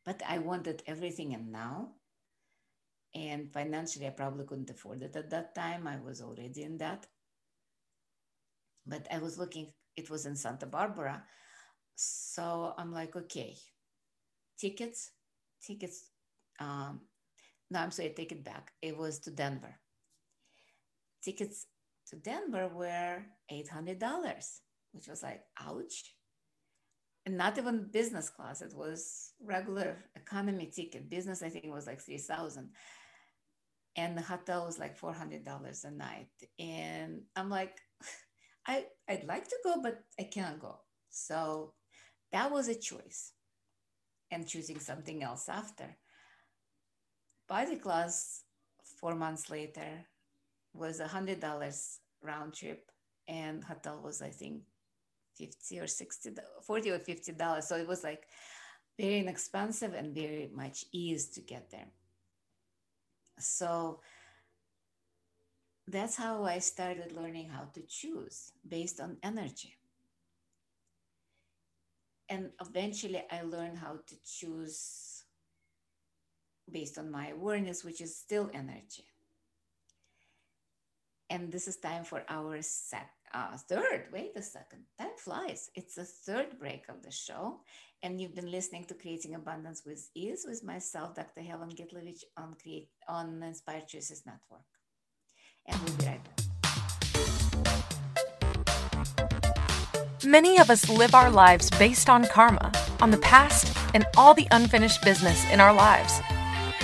But 0.07 0.23
I 0.27 0.39
wanted 0.39 0.83
everything 0.87 1.35
and 1.35 1.53
now. 1.53 1.91
And 3.15 3.53
financially, 3.53 4.07
I 4.07 4.11
probably 4.11 4.47
couldn't 4.47 4.71
afford 4.71 5.03
it 5.03 5.17
at 5.17 5.31
that 5.31 5.55
time. 5.55 5.87
I 5.87 5.99
was 5.99 6.21
already 6.21 6.63
in 6.63 6.79
that. 6.79 7.07
But 8.87 9.07
I 9.13 9.19
was 9.19 9.39
looking, 9.39 9.73
it 9.97 10.11
was 10.11 10.27
in 10.27 10.37
Santa 10.37 10.67
Barbara. 10.67 11.25
So 11.97 12.73
I'm 12.79 12.93
like, 12.93 13.17
okay, 13.17 13.57
tickets, 14.59 15.11
tickets. 15.63 16.09
Um, 16.59 17.01
no, 17.71 17.81
I'm 17.81 17.91
sorry, 17.91 18.11
take 18.11 18.33
it 18.33 18.45
back. 18.45 18.73
It 18.81 18.97
was 18.97 19.19
to 19.21 19.31
Denver. 19.31 19.75
Tickets 21.23 21.67
to 22.09 22.17
Denver 22.17 22.69
were 22.69 23.23
$800, 23.53 24.61
which 24.93 25.09
was 25.09 25.23
like, 25.23 25.43
ouch. 25.61 26.15
And 27.27 27.37
not 27.37 27.59
even 27.59 27.91
business 27.93 28.31
class. 28.31 28.63
It 28.63 28.73
was 28.75 29.33
regular 29.45 29.99
economy 30.17 30.67
ticket. 30.75 31.11
Business, 31.11 31.43
I 31.43 31.51
think, 31.51 31.67
was 31.67 31.87
like 31.87 32.01
3000 32.01 32.71
And 34.01 34.17
the 34.17 34.23
hotel 34.23 34.65
was 34.65 34.79
like 34.79 34.99
$400 34.99 35.85
a 35.85 35.91
night. 35.91 36.29
And 36.59 37.23
I'm 37.37 37.51
like, 37.51 37.77
I, 38.67 38.87
I'd 39.09 39.27
like 39.27 39.47
to 39.49 39.57
go, 39.63 39.75
but 39.83 39.97
I 40.19 40.25
can't 40.25 40.59
go. 40.59 40.81
So 41.11 41.75
that 42.33 42.51
was 42.51 42.69
a 42.69 42.75
choice 42.75 43.33
and 44.31 44.49
choosing 44.49 44.81
something 44.81 45.23
else 45.23 45.49
after. 45.49 45.97
Body 47.47 47.77
class 47.77 48.45
four 49.01 49.15
months 49.15 49.51
later 49.51 50.07
was 50.73 51.01
a 51.01 51.09
hundred 51.09 51.41
dollars 51.41 51.99
round 52.23 52.55
trip 52.55 52.91
and 53.29 53.65
hotel 53.65 54.01
was 54.03 54.23
I 54.23 54.31
think 54.31 54.63
50 55.37 55.81
or 55.81 55.87
60 55.87 56.31
40 56.63 56.91
or 56.91 56.99
50 56.99 57.33
dollars 57.33 57.67
so 57.67 57.77
it 57.77 57.89
was 57.89 58.05
like 58.05 58.25
very 58.99 59.19
inexpensive 59.21 59.95
and 59.95 60.15
very 60.15 60.51
much 60.55 60.85
ease 60.93 61.31
to 61.31 61.41
get 61.41 61.71
there 61.71 61.91
so 63.41 64.01
that's 65.89 66.17
how 66.17 66.45
I 66.45 66.59
started 66.59 67.13
learning 67.13 67.49
how 67.49 67.65
to 67.75 67.83
choose 67.83 68.53
based 68.69 69.01
on 69.01 69.17
energy 69.23 69.77
and 72.31 72.51
eventually 72.61 73.23
I 73.31 73.43
learned 73.43 73.79
how 73.79 73.99
to 74.07 74.15
choose 74.25 75.25
based 76.71 76.97
on 76.97 77.11
my 77.11 77.31
awareness, 77.31 77.85
which 77.85 78.01
is 78.01 78.17
still 78.17 78.49
energy. 78.55 79.05
And 81.31 81.53
this 81.53 81.69
is 81.69 81.77
time 81.77 82.03
for 82.03 82.25
our 82.29 82.61
sec- 82.61 83.15
uh, 83.33 83.57
third. 83.69 84.07
Wait 84.13 84.33
a 84.35 84.43
second, 84.43 84.83
time 84.99 85.17
flies. 85.17 85.71
It's 85.77 85.95
the 85.95 86.05
third 86.05 86.59
break 86.59 86.89
of 86.89 87.05
the 87.05 87.13
show, 87.13 87.61
and 88.03 88.21
you've 88.21 88.35
been 88.35 88.51
listening 88.51 88.85
to 88.87 88.95
Creating 88.95 89.37
Abundance 89.37 89.83
with 89.87 90.11
Ease 90.17 90.45
with 90.45 90.65
myself, 90.65 91.15
Dr. 91.15 91.43
Helen 91.43 91.71
Gitlovich, 91.71 92.25
on 92.37 92.57
create 92.61 92.89
on 93.07 93.41
Inspired 93.45 93.87
Choices 93.87 94.25
Network. 94.27 94.67
And 95.67 95.81
we'll 95.83 95.95
be 95.99 96.07
right 96.07 96.21
back. 96.25 96.41
Many 100.25 100.59
of 100.59 100.69
us 100.69 100.89
live 100.89 101.15
our 101.15 101.31
lives 101.31 101.71
based 101.71 102.11
on 102.11 102.27
karma, 102.27 102.73
on 103.01 103.13
the 103.13 103.19
past, 103.19 103.77
and 103.95 104.05
all 104.17 104.35
the 104.35 104.49
unfinished 104.51 105.05
business 105.05 105.49
in 105.53 105.61
our 105.61 105.73
lives. 105.73 106.21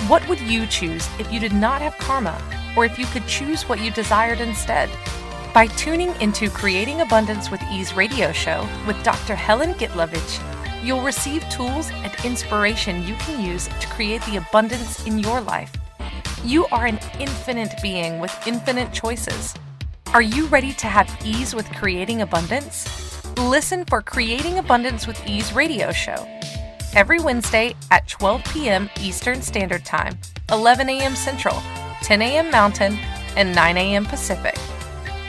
What 0.07 0.27
would 0.29 0.39
you 0.39 0.65
choose 0.67 1.05
if 1.19 1.31
you 1.33 1.39
did 1.41 1.53
not 1.53 1.81
have 1.81 1.97
karma, 1.97 2.41
or 2.77 2.85
if 2.85 2.99
you 2.99 3.05
could 3.07 3.25
choose 3.27 3.67
what 3.67 3.81
you 3.81 3.91
desired 3.91 4.39
instead? 4.39 4.89
By 5.53 5.65
tuning 5.67 6.13
into 6.21 6.49
Creating 6.49 7.01
Abundance 7.01 7.49
with 7.49 7.61
Ease 7.71 7.95
radio 7.95 8.31
show 8.31 8.69
with 8.85 9.03
Dr. 9.03 9.33
Helen 9.33 9.73
Gitlovich, 9.73 10.39
you'll 10.85 11.01
receive 11.01 11.49
tools 11.49 11.89
and 11.91 12.13
inspiration 12.23 13.05
you 13.07 13.15
can 13.15 13.43
use 13.43 13.67
to 13.67 13.87
create 13.87 14.21
the 14.25 14.37
abundance 14.37 15.05
in 15.07 15.17
your 15.17 15.41
life. 15.41 15.73
You 16.45 16.67
are 16.67 16.85
an 16.85 16.99
infinite 17.19 17.73
being 17.81 18.19
with 18.19 18.33
infinite 18.45 18.93
choices. 18.93 19.55
Are 20.13 20.21
you 20.21 20.45
ready 20.45 20.73
to 20.73 20.87
have 20.87 21.09
ease 21.25 21.55
with 21.55 21.69
creating 21.71 22.21
abundance? 22.21 23.25
Listen 23.37 23.85
for 23.85 24.01
Creating 24.01 24.59
Abundance 24.59 25.05
with 25.07 25.21
Ease 25.27 25.51
radio 25.53 25.91
show 25.91 26.27
every 26.95 27.19
Wednesday 27.19 27.75
at 27.91 28.07
12 28.07 28.43
p.m. 28.45 28.89
Eastern 29.01 29.41
Standard 29.41 29.83
Time, 29.83 30.17
11 30.51 30.89
a.m. 30.89 31.15
Central, 31.15 31.61
10 32.01 32.21
a.m. 32.21 32.51
Mountain, 32.51 32.99
and 33.35 33.55
9 33.55 33.77
a.m. 33.77 34.05
Pacific 34.05 34.55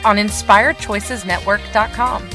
on 0.04 0.16
InspiredChoicesNetwork.com. 0.16 2.28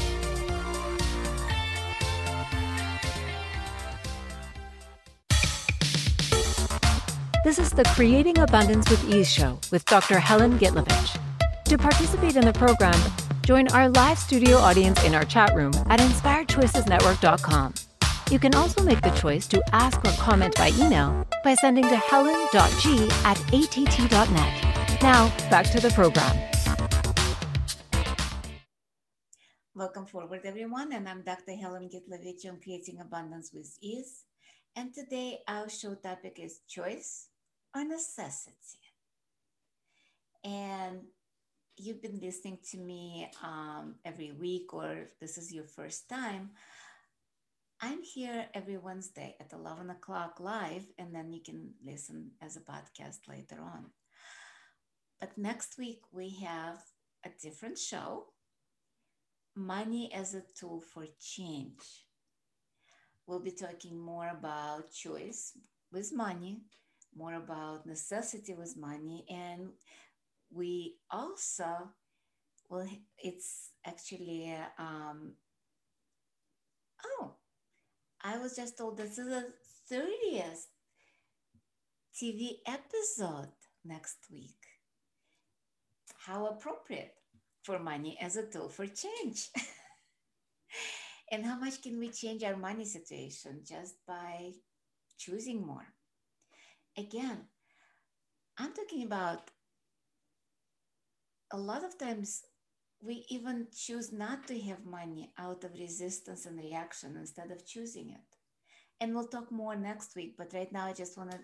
This 7.44 7.58
is 7.58 7.70
the 7.70 7.84
Creating 7.94 8.38
Abundance 8.38 8.90
with 8.90 9.08
Ease 9.12 9.30
show 9.30 9.60
with 9.70 9.84
Dr. 9.84 10.18
Helen 10.18 10.58
Gitlovich. 10.58 11.20
To 11.64 11.78
participate 11.78 12.36
in 12.36 12.44
the 12.44 12.52
program, 12.52 12.98
Join 13.44 13.68
our 13.68 13.90
live 13.90 14.18
studio 14.18 14.56
audience 14.56 15.04
in 15.04 15.14
our 15.14 15.24
chat 15.24 15.54
room 15.54 15.72
at 15.86 16.00
inspiredchoicesnetwork.com. 16.00 17.74
You 18.30 18.38
can 18.38 18.54
also 18.54 18.82
make 18.82 19.02
the 19.02 19.10
choice 19.10 19.46
to 19.48 19.62
ask 19.74 19.98
or 20.04 20.12
comment 20.12 20.56
by 20.56 20.70
email 20.78 21.26
by 21.44 21.54
sending 21.54 21.84
to 21.84 21.96
helen.g 21.96 23.08
at 23.24 23.38
att.net. 23.52 25.02
Now, 25.02 25.28
back 25.50 25.70
to 25.72 25.80
the 25.80 25.90
program. 25.90 26.34
Welcome 29.74 30.06
forward, 30.06 30.42
everyone. 30.44 30.92
And 30.92 31.08
I'm 31.08 31.22
Dr. 31.22 31.52
Helen 31.52 31.90
Gitlovich 31.90 32.48
on 32.48 32.60
Creating 32.62 33.00
Abundance 33.00 33.50
with 33.52 33.76
Ease. 33.82 34.24
And 34.74 34.94
today 34.94 35.40
our 35.46 35.68
show 35.68 35.94
topic 35.94 36.38
is 36.40 36.60
choice 36.66 37.28
or 37.74 37.84
necessity. 37.84 38.80
And 40.42 41.02
you've 41.76 42.00
been 42.00 42.20
listening 42.22 42.58
to 42.70 42.78
me 42.78 43.28
um, 43.42 43.96
every 44.04 44.32
week 44.32 44.72
or 44.72 45.10
this 45.20 45.36
is 45.38 45.52
your 45.52 45.64
first 45.64 46.08
time, 46.08 46.50
I'm 47.86 48.02
here 48.02 48.46
every 48.54 48.78
Wednesday 48.78 49.36
at 49.38 49.52
11 49.52 49.90
o'clock 49.90 50.40
live, 50.40 50.86
and 50.98 51.14
then 51.14 51.34
you 51.34 51.42
can 51.42 51.74
listen 51.84 52.30
as 52.40 52.56
a 52.56 52.60
podcast 52.60 53.28
later 53.28 53.60
on. 53.60 53.90
But 55.20 55.36
next 55.36 55.76
week, 55.76 56.00
we 56.10 56.30
have 56.42 56.78
a 57.26 57.30
different 57.42 57.76
show 57.76 58.28
Money 59.54 60.10
as 60.14 60.34
a 60.34 60.42
Tool 60.58 60.80
for 60.80 61.04
Change. 61.20 62.06
We'll 63.26 63.40
be 63.40 63.50
talking 63.50 63.98
more 64.00 64.30
about 64.30 64.90
choice 64.90 65.52
with 65.92 66.10
money, 66.10 66.62
more 67.14 67.34
about 67.34 67.84
necessity 67.84 68.54
with 68.54 68.78
money, 68.78 69.26
and 69.28 69.68
we 70.50 70.96
also, 71.10 71.90
well, 72.70 72.88
it's 73.18 73.72
actually, 73.86 74.56
um, 74.78 75.34
oh, 77.20 77.34
I 78.24 78.38
was 78.38 78.56
just 78.56 78.78
told 78.78 78.96
this 78.96 79.18
is 79.18 79.28
the 79.28 79.52
30th 79.92 80.64
TV 82.16 82.60
episode 82.66 83.52
next 83.84 84.16
week. 84.32 84.56
How 86.26 86.46
appropriate 86.46 87.14
for 87.62 87.78
money 87.78 88.16
as 88.18 88.36
a 88.36 88.46
tool 88.46 88.70
for 88.70 88.86
change. 88.86 89.50
and 91.30 91.44
how 91.44 91.58
much 91.58 91.82
can 91.82 91.98
we 91.98 92.08
change 92.08 92.42
our 92.42 92.56
money 92.56 92.86
situation 92.86 93.60
just 93.62 93.96
by 94.06 94.52
choosing 95.18 95.66
more? 95.66 95.86
Again, 96.96 97.48
I'm 98.56 98.72
talking 98.72 99.02
about 99.02 99.50
a 101.52 101.58
lot 101.58 101.84
of 101.84 101.98
times 101.98 102.42
we 103.04 103.26
even 103.28 103.66
choose 103.76 104.12
not 104.12 104.46
to 104.46 104.58
have 104.60 104.84
money 104.86 105.32
out 105.38 105.64
of 105.64 105.78
resistance 105.78 106.46
and 106.46 106.58
reaction 106.58 107.16
instead 107.16 107.50
of 107.50 107.66
choosing 107.66 108.10
it. 108.10 108.38
And 109.00 109.14
we'll 109.14 109.28
talk 109.28 109.52
more 109.52 109.76
next 109.76 110.16
week, 110.16 110.36
but 110.38 110.52
right 110.54 110.72
now 110.72 110.86
I 110.86 110.92
just 110.92 111.18
want 111.18 111.32
to 111.32 111.38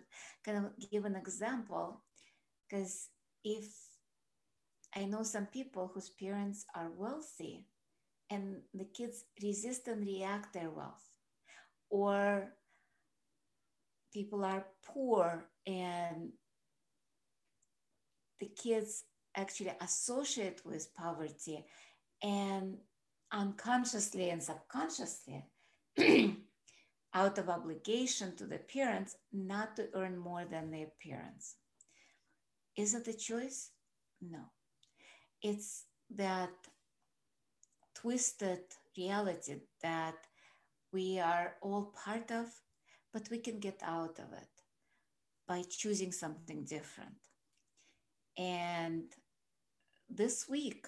kind 0.44 0.64
of 0.64 0.90
give 0.90 1.04
an 1.04 1.16
example 1.16 2.02
because 2.68 3.08
if 3.44 3.66
I 4.96 5.04
know 5.04 5.22
some 5.22 5.46
people 5.46 5.90
whose 5.92 6.11
parents 6.11 6.64
are 6.74 6.90
wealthy 6.96 7.66
and 8.30 8.62
the 8.72 8.84
kids 8.84 9.24
resist 9.42 9.88
and 9.88 10.06
react 10.06 10.54
their 10.54 10.70
wealth, 10.70 11.04
or 11.90 12.52
people 14.12 14.44
are 14.44 14.64
poor 14.84 15.44
and 15.66 16.30
the 18.40 18.46
kids 18.46 19.04
actually 19.37 19.72
associate 19.81 20.61
with 20.64 20.95
poverty 20.95 21.64
and 22.22 22.76
unconsciously 23.33 24.31
and 24.31 24.43
subconsciously 24.43 25.45
out 27.14 27.39
of 27.39 27.49
obligation 27.49 28.37
to 28.37 28.45
the 28.45 28.59
parents 28.59 29.16
not 29.33 29.76
to 29.76 29.89
earn 29.95 30.18
more 30.18 30.45
than 30.45 30.70
their 30.70 30.89
parents. 31.03 31.57
Is 32.76 32.95
it 32.95 33.09
a 33.09 33.16
choice? 33.16 33.70
No. 34.20 34.41
It's 35.43 35.85
that 36.16 36.51
twisted 37.95 38.61
reality 38.97 39.57
that 39.83 40.16
we 40.93 41.18
are 41.18 41.55
all 41.62 41.95
part 42.05 42.31
of, 42.31 42.47
but 43.12 43.28
we 43.31 43.39
can 43.39 43.61
get 43.61 43.81
out 43.83 44.18
of 44.18 44.33
it 44.33 44.49
by 45.47 45.62
choosing 45.68 46.12
something 46.12 46.64
different. 46.64 47.18
And 48.39 49.05
this 50.11 50.48
week, 50.48 50.86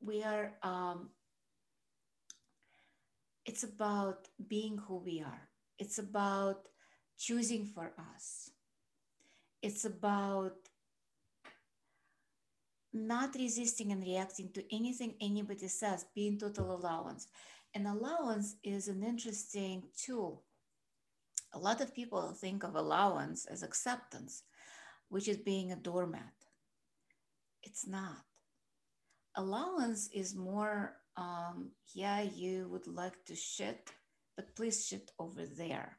we 0.00 0.22
are, 0.22 0.52
um, 0.62 1.10
it's 3.44 3.64
about 3.64 4.28
being 4.48 4.78
who 4.78 4.98
we 4.98 5.20
are. 5.20 5.48
It's 5.78 5.98
about 5.98 6.68
choosing 7.18 7.66
for 7.66 7.92
us. 8.16 8.50
It's 9.62 9.84
about 9.84 10.56
not 12.92 13.34
resisting 13.34 13.90
and 13.90 14.02
reacting 14.02 14.50
to 14.52 14.74
anything 14.74 15.14
anybody 15.20 15.66
says, 15.68 16.06
being 16.14 16.38
total 16.38 16.76
allowance. 16.76 17.26
And 17.74 17.88
allowance 17.88 18.56
is 18.62 18.86
an 18.86 19.02
interesting 19.02 19.82
tool. 19.96 20.44
A 21.52 21.58
lot 21.58 21.80
of 21.80 21.94
people 21.94 22.32
think 22.32 22.62
of 22.62 22.76
allowance 22.76 23.46
as 23.46 23.62
acceptance, 23.64 24.44
which 25.08 25.26
is 25.28 25.38
being 25.38 25.72
a 25.72 25.76
doormat. 25.76 26.43
It's 27.64 27.86
not. 27.86 28.22
Allowance 29.36 30.08
is 30.12 30.36
more, 30.36 30.96
um, 31.16 31.70
yeah, 31.92 32.20
you 32.20 32.68
would 32.70 32.86
like 32.86 33.24
to 33.24 33.34
shit, 33.34 33.90
but 34.36 34.54
please 34.54 34.86
shit 34.86 35.10
over 35.18 35.44
there, 35.46 35.98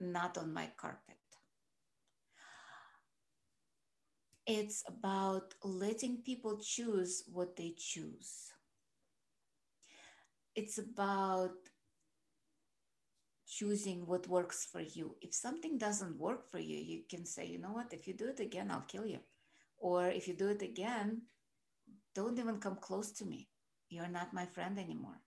not 0.00 0.38
on 0.38 0.52
my 0.54 0.70
carpet. 0.76 1.18
It's 4.46 4.82
about 4.86 5.54
letting 5.62 6.18
people 6.18 6.58
choose 6.58 7.24
what 7.32 7.56
they 7.56 7.74
choose. 7.76 8.52
It's 10.54 10.78
about 10.78 11.56
choosing 13.46 14.06
what 14.06 14.28
works 14.28 14.66
for 14.70 14.80
you. 14.80 15.16
If 15.20 15.34
something 15.34 15.78
doesn't 15.78 16.18
work 16.18 16.50
for 16.50 16.58
you, 16.58 16.76
you 16.78 17.02
can 17.08 17.24
say, 17.26 17.46
you 17.46 17.58
know 17.58 17.72
what, 17.72 17.92
if 17.92 18.06
you 18.06 18.14
do 18.14 18.28
it 18.28 18.40
again, 18.40 18.70
I'll 18.70 18.82
kill 18.82 19.06
you. 19.06 19.20
Or 19.84 20.08
if 20.08 20.26
you 20.26 20.32
do 20.32 20.48
it 20.48 20.62
again, 20.62 21.20
don't 22.14 22.38
even 22.38 22.58
come 22.58 22.76
close 22.80 23.12
to 23.18 23.26
me. 23.26 23.48
You're 23.90 24.08
not 24.08 24.32
my 24.32 24.46
friend 24.46 24.78
anymore. 24.78 25.20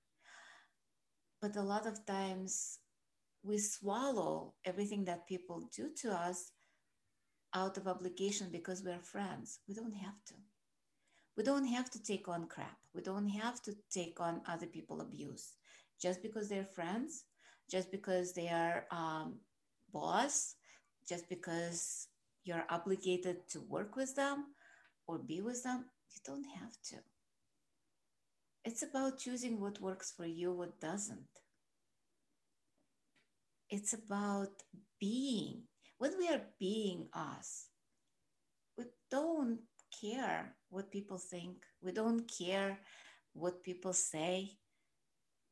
But 1.40 1.56
a 1.56 1.62
lot 1.62 1.86
of 1.86 2.04
times 2.08 2.80
we 3.44 3.60
swallow 3.60 4.56
everything 4.66 5.06
that 5.06 5.28
people 5.28 5.70
do 5.72 5.92
to 6.02 6.10
us 6.12 6.54
out 7.54 7.78
of 7.78 7.88
obligation 7.88 8.50
because 8.52 8.82
we're 8.84 9.12
friends. 9.14 9.60
We 9.68 9.76
don't 9.76 9.94
have 9.94 10.26
to. 10.30 10.34
We 11.38 11.44
don't 11.44 11.68
have 11.68 11.92
to 11.92 12.02
take 12.02 12.28
on 12.28 12.48
crap. 12.48 12.80
We 12.96 13.04
don't 13.04 13.30
have 13.30 13.62
to 13.62 13.76
take 13.92 14.20
on 14.20 14.42
other 14.48 14.66
people 14.66 15.02
abuse 15.02 15.54
just 16.02 16.24
because 16.24 16.50
they're 16.50 16.74
friends, 16.74 17.26
just 17.70 17.92
because 17.92 18.34
they 18.34 18.50
are 18.50 18.88
um, 18.90 19.38
boss, 19.94 20.56
just 21.08 21.30
because 21.30 22.08
you're 22.48 22.66
obligated 22.70 23.48
to 23.50 23.62
work 23.62 23.96
with 23.96 24.16
them 24.16 24.46
or 25.08 25.20
be 25.20 25.42
with 25.42 25.64
them. 25.64 25.86
You 26.12 26.22
don't 26.26 26.46
have 26.60 26.74
to. 26.90 26.98
It's 28.64 28.84
about 28.84 29.18
choosing 29.18 29.60
what 29.60 29.82
works 29.82 30.12
for 30.12 30.26
you, 30.26 30.54
what 30.54 30.80
doesn't. 30.80 31.28
It's 33.70 33.94
about 33.94 34.64
being 35.00 35.64
when 35.98 36.18
we 36.18 36.28
are 36.30 36.42
being 36.60 37.08
us, 37.14 37.70
we 38.78 38.86
don't 39.10 39.60
care 40.02 40.56
what 40.70 40.92
people 40.92 41.18
think. 41.18 41.58
We 41.82 41.92
don't 41.92 42.30
care 42.30 42.80
what 43.34 43.64
people 43.64 43.94
say. 43.94 44.58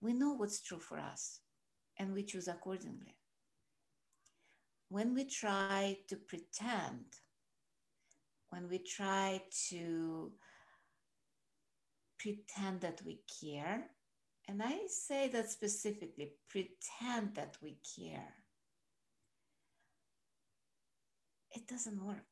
We 0.02 0.14
know 0.14 0.34
what's 0.34 0.62
true 0.62 0.80
for 0.80 1.00
us 1.00 1.40
and 1.98 2.14
we 2.14 2.24
choose 2.24 2.48
accordingly. 2.48 3.16
When 4.96 5.14
we 5.14 5.26
try 5.26 5.98
to 6.08 6.16
pretend, 6.16 7.04
when 8.48 8.70
we 8.70 8.78
try 8.78 9.42
to 9.68 10.32
pretend 12.18 12.80
that 12.80 13.02
we 13.06 13.20
care, 13.42 13.88
and 14.48 14.64
I 14.64 14.88
say 14.88 15.28
that 15.34 15.52
specifically 15.52 16.32
pretend 16.48 17.36
that 17.36 17.58
we 17.62 17.78
care 17.98 18.36
it 21.52 21.68
doesn't 21.68 22.02
work. 22.02 22.32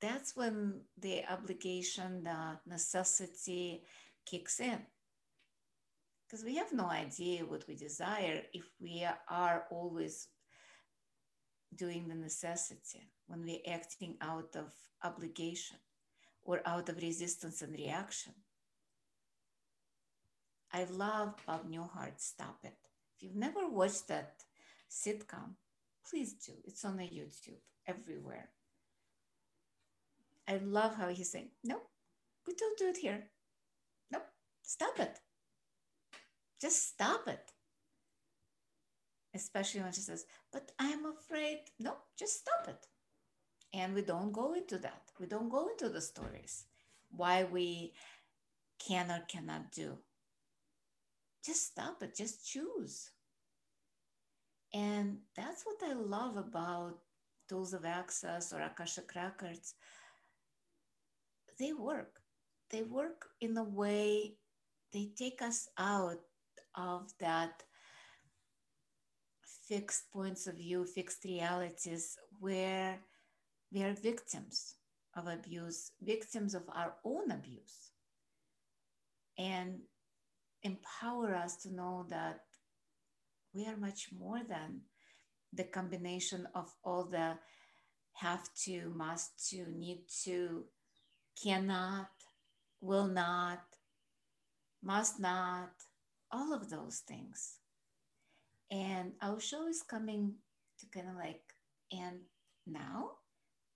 That's 0.00 0.36
when 0.36 0.82
the 1.00 1.24
obligation, 1.28 2.22
the 2.22 2.60
necessity 2.64 3.82
kicks 4.24 4.60
in. 4.60 4.78
Because 6.28 6.44
we 6.44 6.54
have 6.56 6.72
no 6.72 6.86
idea 6.86 7.44
what 7.44 7.64
we 7.66 7.74
desire 7.74 8.42
if 8.52 8.66
we 8.80 9.04
are 9.28 9.64
always 9.72 10.28
doing 11.76 12.08
the 12.08 12.14
necessity, 12.14 13.08
when 13.26 13.42
we're 13.42 13.72
acting 13.72 14.16
out 14.20 14.56
of 14.56 14.72
obligation 15.02 15.78
or 16.44 16.60
out 16.66 16.88
of 16.88 17.02
resistance 17.02 17.62
and 17.62 17.72
reaction. 17.72 18.32
I 20.72 20.84
love 20.84 21.34
Bob 21.46 21.70
Newhart, 21.70 22.18
Stop 22.18 22.58
It. 22.64 22.76
If 23.16 23.22
you've 23.22 23.36
never 23.36 23.68
watched 23.68 24.08
that 24.08 24.42
sitcom, 24.90 25.56
please 26.08 26.32
do. 26.32 26.52
It's 26.64 26.84
on 26.84 26.96
the 26.96 27.04
YouTube 27.04 27.60
everywhere. 27.86 28.48
I 30.48 30.56
love 30.56 30.96
how 30.96 31.08
he's 31.08 31.30
saying, 31.30 31.50
no, 31.62 31.80
we 32.46 32.54
don't 32.54 32.78
do 32.78 32.88
it 32.88 32.96
here. 32.96 33.24
No, 34.10 34.18
stop 34.62 34.98
it. 34.98 35.20
Just 36.60 36.88
stop 36.88 37.28
it. 37.28 37.52
Especially 39.34 39.80
when 39.80 39.92
she 39.92 40.00
says, 40.00 40.26
but 40.52 40.72
I'm 40.78 41.06
afraid. 41.06 41.60
No, 41.78 41.96
just 42.18 42.40
stop 42.40 42.68
it. 42.68 42.86
And 43.74 43.94
we 43.94 44.02
don't 44.02 44.32
go 44.32 44.52
into 44.54 44.78
that. 44.78 45.10
We 45.18 45.26
don't 45.26 45.48
go 45.48 45.68
into 45.68 45.88
the 45.88 46.00
stories 46.00 46.66
why 47.10 47.44
we 47.44 47.94
can 48.78 49.10
or 49.10 49.22
cannot 49.28 49.72
do. 49.72 49.98
Just 51.44 51.66
stop 51.68 52.02
it, 52.02 52.14
just 52.16 52.46
choose. 52.46 53.10
And 54.74 55.18
that's 55.36 55.64
what 55.64 55.76
I 55.88 55.92
love 55.94 56.36
about 56.36 56.98
tools 57.48 57.74
of 57.74 57.84
access 57.84 58.52
or 58.52 58.60
Akashic 58.60 59.14
records. 59.14 59.74
They 61.58 61.72
work. 61.72 62.20
They 62.70 62.82
work 62.82 63.28
in 63.40 63.56
a 63.56 63.64
way 63.64 64.36
they 64.92 65.10
take 65.16 65.40
us 65.42 65.68
out 65.78 66.20
of 66.74 67.12
that 67.18 67.62
fixed 69.72 70.12
points 70.12 70.46
of 70.46 70.56
view, 70.56 70.84
fixed 70.84 71.24
realities 71.24 72.18
where 72.40 72.98
we 73.72 73.82
are 73.82 73.94
victims 73.94 74.74
of 75.16 75.26
abuse, 75.26 75.92
victims 76.02 76.54
of 76.54 76.62
our 76.74 76.92
own 77.06 77.30
abuse, 77.30 77.92
and 79.38 79.78
empower 80.62 81.34
us 81.34 81.56
to 81.56 81.74
know 81.74 82.04
that 82.10 82.40
we 83.54 83.64
are 83.64 83.78
much 83.78 84.10
more 84.14 84.42
than 84.46 84.82
the 85.54 85.64
combination 85.64 86.46
of 86.54 86.70
all 86.84 87.04
the 87.04 87.32
have 88.12 88.44
to, 88.64 88.92
must 88.94 89.48
to, 89.48 89.64
need 89.74 90.02
to, 90.22 90.64
cannot, 91.42 92.10
will 92.82 93.06
not, 93.06 93.62
must 94.82 95.18
not, 95.18 95.72
all 96.30 96.52
of 96.52 96.68
those 96.68 96.98
things. 97.08 97.61
And 98.72 99.12
our 99.20 99.38
show 99.38 99.68
is 99.68 99.82
coming 99.82 100.32
to 100.80 100.86
kind 100.86 101.10
of 101.10 101.16
like 101.16 101.42
end 101.92 102.20
now, 102.66 103.10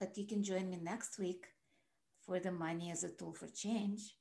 but 0.00 0.16
you 0.16 0.26
can 0.26 0.42
join 0.42 0.70
me 0.70 0.78
next 0.82 1.18
week 1.18 1.44
for 2.24 2.40
the 2.40 2.50
money 2.50 2.90
as 2.90 3.04
a 3.04 3.10
tool 3.10 3.34
for 3.34 3.46
change. 3.48 4.14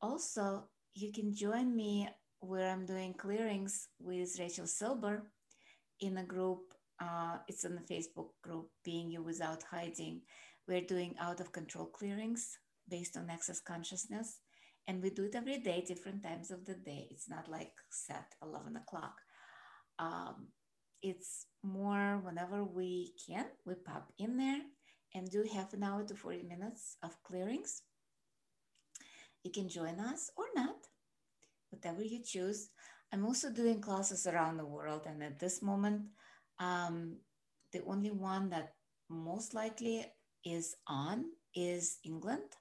Also, 0.00 0.64
you 0.94 1.12
can 1.12 1.34
join 1.34 1.76
me 1.76 2.08
where 2.40 2.70
I'm 2.70 2.86
doing 2.86 3.12
clearings 3.12 3.88
with 4.00 4.38
Rachel 4.38 4.66
Silber 4.66 5.30
in 6.00 6.16
a 6.16 6.24
group. 6.24 6.72
Uh, 6.98 7.36
it's 7.46 7.64
in 7.64 7.74
the 7.74 7.94
Facebook 7.94 8.28
group, 8.42 8.70
Being 8.84 9.10
You 9.10 9.22
Without 9.22 9.64
Hiding. 9.70 10.22
We're 10.66 10.80
doing 10.80 11.14
out 11.20 11.40
of 11.40 11.52
control 11.52 11.86
clearings 11.86 12.56
based 12.88 13.18
on 13.18 13.28
access 13.28 13.60
consciousness. 13.60 14.38
And 14.86 15.02
we 15.02 15.10
do 15.10 15.24
it 15.24 15.34
every 15.34 15.58
day, 15.58 15.84
different 15.86 16.22
times 16.22 16.50
of 16.50 16.64
the 16.64 16.74
day. 16.74 17.08
It's 17.10 17.28
not 17.28 17.50
like 17.50 17.72
set 17.90 18.34
11 18.42 18.76
o'clock. 18.76 19.14
Um, 19.98 20.48
it's 21.02 21.46
more 21.62 22.20
whenever 22.24 22.64
we 22.64 23.12
can, 23.26 23.46
we 23.64 23.74
pop 23.74 24.12
in 24.18 24.36
there 24.36 24.60
and 25.14 25.30
do 25.30 25.44
half 25.52 25.72
an 25.72 25.82
hour 25.82 26.02
to 26.04 26.14
40 26.14 26.42
minutes 26.42 26.96
of 27.02 27.22
clearings. 27.22 27.82
You 29.44 29.52
can 29.52 29.68
join 29.68 30.00
us 30.00 30.30
or 30.36 30.46
not, 30.54 30.76
whatever 31.70 32.02
you 32.02 32.20
choose. 32.24 32.70
I'm 33.12 33.24
also 33.24 33.50
doing 33.50 33.80
classes 33.80 34.26
around 34.26 34.56
the 34.56 34.66
world, 34.66 35.02
and 35.06 35.22
at 35.22 35.38
this 35.38 35.62
moment, 35.62 36.02
um, 36.58 37.18
the 37.72 37.82
only 37.86 38.10
one 38.10 38.50
that 38.50 38.74
most 39.08 39.54
likely 39.54 40.06
is 40.44 40.76
on 40.88 41.26
is 41.54 41.98
England. 42.04 42.56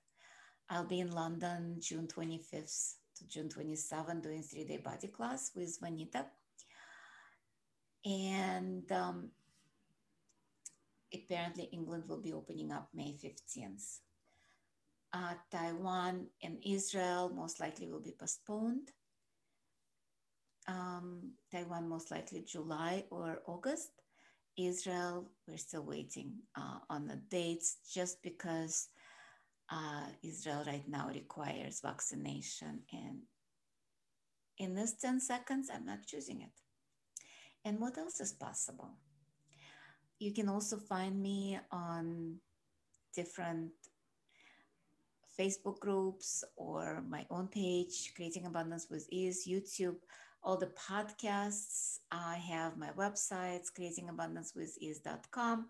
I'll 0.69 0.85
be 0.85 0.99
in 0.99 1.11
London 1.11 1.77
June 1.79 2.07
25th 2.07 2.95
to 3.17 3.27
June 3.27 3.49
27th 3.49 4.21
doing 4.21 4.43
three 4.43 4.65
day 4.65 4.77
body 4.77 5.07
class 5.07 5.51
with 5.55 5.79
Vanita. 5.81 6.25
And 8.05 8.91
um, 8.91 9.29
apparently, 11.13 11.69
England 11.71 12.03
will 12.07 12.21
be 12.21 12.33
opening 12.33 12.71
up 12.71 12.89
May 12.93 13.17
15th. 13.23 13.99
Uh, 15.13 15.33
Taiwan 15.51 16.27
and 16.41 16.57
Israel 16.65 17.31
most 17.33 17.59
likely 17.59 17.87
will 17.87 18.01
be 18.01 18.15
postponed. 18.17 18.89
Um, 20.67 21.33
Taiwan 21.51 21.87
most 21.87 22.09
likely 22.09 22.41
July 22.41 23.05
or 23.09 23.41
August. 23.45 23.91
Israel, 24.57 25.29
we're 25.47 25.57
still 25.57 25.83
waiting 25.83 26.33
uh, 26.55 26.79
on 26.89 27.07
the 27.07 27.19
dates 27.29 27.77
just 27.91 28.21
because 28.21 28.89
uh, 29.71 30.05
Israel 30.23 30.63
right 30.67 30.87
now 30.87 31.09
requires 31.09 31.81
vaccination. 31.81 32.81
And 32.91 33.21
in 34.59 34.75
this 34.75 34.93
10 35.01 35.19
seconds, 35.19 35.69
I'm 35.73 35.85
not 35.85 36.05
choosing 36.05 36.41
it. 36.41 36.62
And 37.65 37.79
what 37.79 37.97
else 37.97 38.19
is 38.19 38.33
possible? 38.33 38.91
You 40.19 40.33
can 40.33 40.49
also 40.49 40.77
find 40.77 41.21
me 41.21 41.59
on 41.71 42.37
different 43.15 43.71
Facebook 45.39 45.79
groups 45.79 46.43
or 46.55 47.03
my 47.07 47.25
own 47.29 47.47
page, 47.47 48.13
Creating 48.15 48.45
Abundance 48.45 48.87
with 48.89 49.07
Ease, 49.11 49.47
YouTube, 49.47 49.95
all 50.43 50.57
the 50.57 50.71
podcasts. 50.89 51.99
I 52.11 52.35
have 52.35 52.77
my 52.77 52.89
websites, 52.91 53.71
creatingabundancewithease.com. 53.77 55.67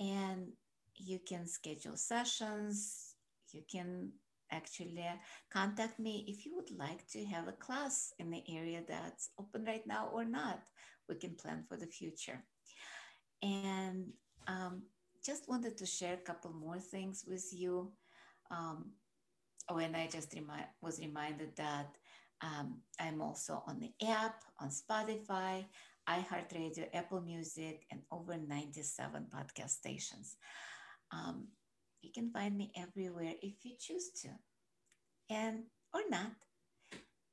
And 0.00 0.52
you 0.96 1.18
can 1.18 1.46
schedule 1.46 1.96
sessions. 1.96 3.14
You 3.52 3.62
can 3.70 4.12
actually 4.50 5.04
contact 5.50 5.98
me 5.98 6.24
if 6.28 6.46
you 6.46 6.54
would 6.54 6.70
like 6.76 7.06
to 7.08 7.24
have 7.24 7.48
a 7.48 7.52
class 7.52 8.12
in 8.18 8.30
the 8.30 8.42
area 8.48 8.82
that's 8.86 9.30
open 9.38 9.64
right 9.64 9.86
now 9.86 10.08
or 10.12 10.24
not. 10.24 10.62
We 11.12 11.18
can 11.18 11.36
plan 11.36 11.64
for 11.68 11.76
the 11.76 11.86
future. 11.86 12.42
And 13.42 14.12
um, 14.46 14.82
just 15.24 15.48
wanted 15.48 15.76
to 15.76 15.86
share 15.86 16.14
a 16.14 16.24
couple 16.28 16.52
more 16.52 16.78
things 16.78 17.24
with 17.28 17.46
you. 17.52 17.92
Um, 18.50 18.92
oh, 19.68 19.76
and 19.76 19.94
I 19.94 20.08
just 20.10 20.32
remi- 20.34 20.70
was 20.80 21.00
reminded 21.00 21.54
that 21.56 21.96
um, 22.40 22.80
I'm 22.98 23.20
also 23.20 23.62
on 23.66 23.78
the 23.78 23.92
app, 24.08 24.42
on 24.58 24.70
Spotify, 24.70 25.66
iHeartRadio, 26.08 26.88
Apple 26.94 27.20
Music, 27.20 27.84
and 27.90 28.00
over 28.10 28.36
97 28.36 29.26
podcast 29.34 29.70
stations. 29.70 30.36
Um, 31.12 31.48
you 32.00 32.10
can 32.10 32.30
find 32.30 32.56
me 32.56 32.72
everywhere 32.74 33.34
if 33.42 33.64
you 33.64 33.72
choose 33.78 34.10
to, 34.22 34.28
and 35.30 35.64
or 35.92 36.00
not. 36.10 36.32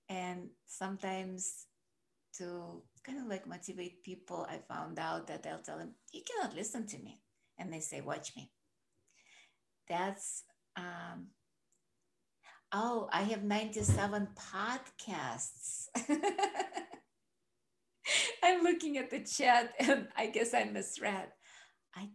And 0.09 0.49
sometimes 0.65 1.65
to 2.37 2.81
kind 3.05 3.19
of 3.19 3.27
like 3.27 3.47
motivate 3.47 4.03
people, 4.03 4.47
I 4.49 4.59
found 4.67 4.99
out 4.99 5.27
that 5.27 5.43
they'll 5.43 5.59
tell 5.59 5.77
them, 5.77 5.95
you 6.11 6.21
cannot 6.23 6.55
listen 6.55 6.87
to 6.87 6.97
me. 6.97 7.21
And 7.57 7.71
they 7.71 7.79
say, 7.79 8.01
watch 8.01 8.35
me. 8.35 8.51
That's, 9.87 10.43
um, 10.75 11.27
oh, 12.71 13.09
I 13.11 13.23
have 13.23 13.43
97 13.43 14.29
podcasts. 14.37 15.87
I'm 18.43 18.63
looking 18.63 18.97
at 18.97 19.09
the 19.09 19.19
chat 19.19 19.73
and 19.79 20.07
I 20.15 20.27
guess 20.27 20.53
I 20.53 20.63
misread. 20.63 21.27
I 21.95 22.09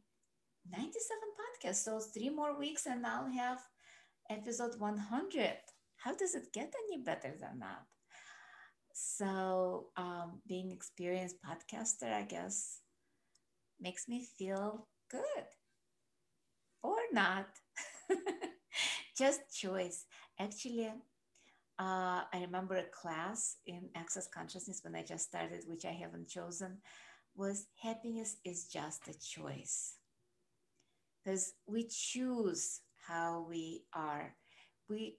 97 0.70 0.92
podcasts. 1.38 1.84
So 1.84 2.00
three 2.00 2.30
more 2.30 2.58
weeks 2.58 2.86
and 2.86 3.06
I'll 3.06 3.30
have 3.30 3.60
episode 4.30 4.78
100. 4.78 5.56
How 5.98 6.14
does 6.14 6.34
it 6.34 6.52
get 6.52 6.72
any 6.88 7.02
better 7.02 7.34
than 7.38 7.60
that? 7.60 7.84
So 8.94 9.88
um, 9.98 10.40
being 10.48 10.72
experienced 10.72 11.36
podcaster, 11.42 12.12
I 12.12 12.22
guess, 12.22 12.80
makes 13.80 14.08
me 14.08 14.24
feel 14.24 14.88
good 15.10 15.46
or 16.82 16.96
not. 17.12 17.46
Just 19.18 19.40
choice. 19.54 20.06
Actually, 20.38 20.86
uh, 20.88 20.92
I 21.78 22.40
remember 22.42 22.76
a 22.76 22.84
class 22.84 23.56
in 23.66 23.90
Access 23.96 24.28
Consciousness 24.28 24.80
when 24.84 24.96
I 24.96 25.02
just 25.04 25.26
started, 25.28 25.64
which 25.66 25.84
I 25.84 25.92
haven't 25.92 26.28
chosen, 26.28 26.78
was 27.36 27.66
happiness 27.82 28.36
is 28.44 28.66
just 28.68 29.08
a 29.08 29.18
choice 29.18 29.96
because 31.22 31.54
we 31.66 31.84
choose 31.88 32.80
how 33.06 33.46
we 33.48 33.82
are. 33.92 34.34
We 34.88 35.18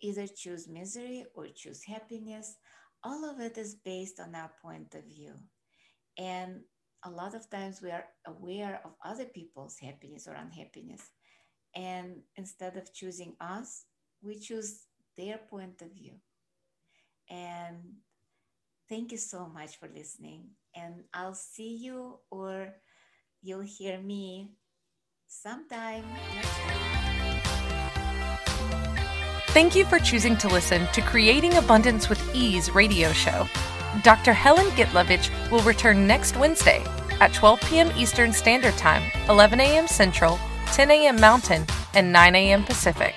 either 0.00 0.26
choose 0.26 0.68
misery 0.68 1.24
or 1.34 1.46
choose 1.54 1.82
happiness. 1.84 2.56
All 3.02 3.24
of 3.24 3.40
it 3.40 3.56
is 3.56 3.74
based 3.74 4.20
on 4.20 4.34
our 4.34 4.50
point 4.62 4.94
of 4.94 5.04
view. 5.04 5.32
And 6.18 6.60
a 7.04 7.10
lot 7.10 7.34
of 7.34 7.48
times 7.48 7.80
we 7.82 7.90
are 7.90 8.04
aware 8.26 8.80
of 8.84 8.92
other 9.04 9.24
people's 9.24 9.78
happiness 9.78 10.28
or 10.28 10.34
unhappiness. 10.34 11.10
And 11.74 12.22
instead 12.36 12.76
of 12.76 12.92
choosing 12.92 13.36
us, 13.40 13.84
we 14.22 14.38
choose 14.38 14.86
their 15.16 15.38
point 15.38 15.80
of 15.82 15.92
view. 15.92 16.14
And 17.28 17.78
thank 18.88 19.12
you 19.12 19.18
so 19.18 19.46
much 19.46 19.78
for 19.78 19.88
listening. 19.88 20.50
And 20.74 21.04
I'll 21.14 21.34
see 21.34 21.76
you 21.76 22.18
or 22.30 22.74
you'll 23.40 23.60
hear 23.60 23.98
me 23.98 24.56
sometime. 25.26 26.04
Thank 29.52 29.74
you 29.74 29.84
for 29.84 29.98
choosing 29.98 30.36
to 30.38 30.48
listen 30.48 30.86
to 30.92 31.02
Creating 31.02 31.56
Abundance 31.56 32.08
with 32.08 32.22
Ease 32.34 32.70
radio 32.70 33.12
show. 33.12 33.46
Dr. 34.04 34.32
Helen 34.32 34.66
Gitlovich 34.76 35.28
will 35.50 35.62
return 35.62 36.06
next 36.06 36.36
Wednesday. 36.36 36.84
at 37.20 37.32
12 37.34 37.60
p.m. 37.62 37.90
Eastern 37.96 38.32
Standard 38.32 38.76
Time, 38.78 39.02
11 39.28 39.58
a.m. 39.60 39.86
Central, 39.88 40.38
10 40.66 40.90
a.m. 40.90 41.20
Mountain, 41.20 41.64
and 41.94 42.12
9 42.12 42.34
a.m. 42.34 42.64
Pacific 42.64 43.14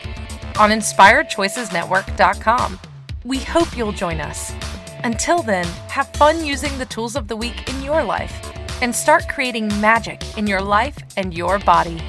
on 0.60 0.70
InspiredChoicesNetwork.com. 0.72 2.80
We 3.24 3.38
hope 3.40 3.76
you'll 3.78 3.92
join 3.92 4.20
us. 4.20 4.54
Until 5.04 5.42
then, 5.44 5.66
have 5.88 6.08
fun 6.16 6.46
using 6.46 6.78
the 6.78 6.86
tools 6.86 7.16
of 7.16 7.28
the 7.28 7.36
week 7.36 7.68
in 7.70 7.82
your 7.84 8.04
life 8.04 8.52
and 8.82 8.94
start 8.94 9.28
creating 9.30 9.68
magic 9.80 10.38
in 10.38 10.46
your 10.48 10.62
life 10.62 10.98
and 11.16 11.34
your 11.34 11.60
body. 11.60 12.02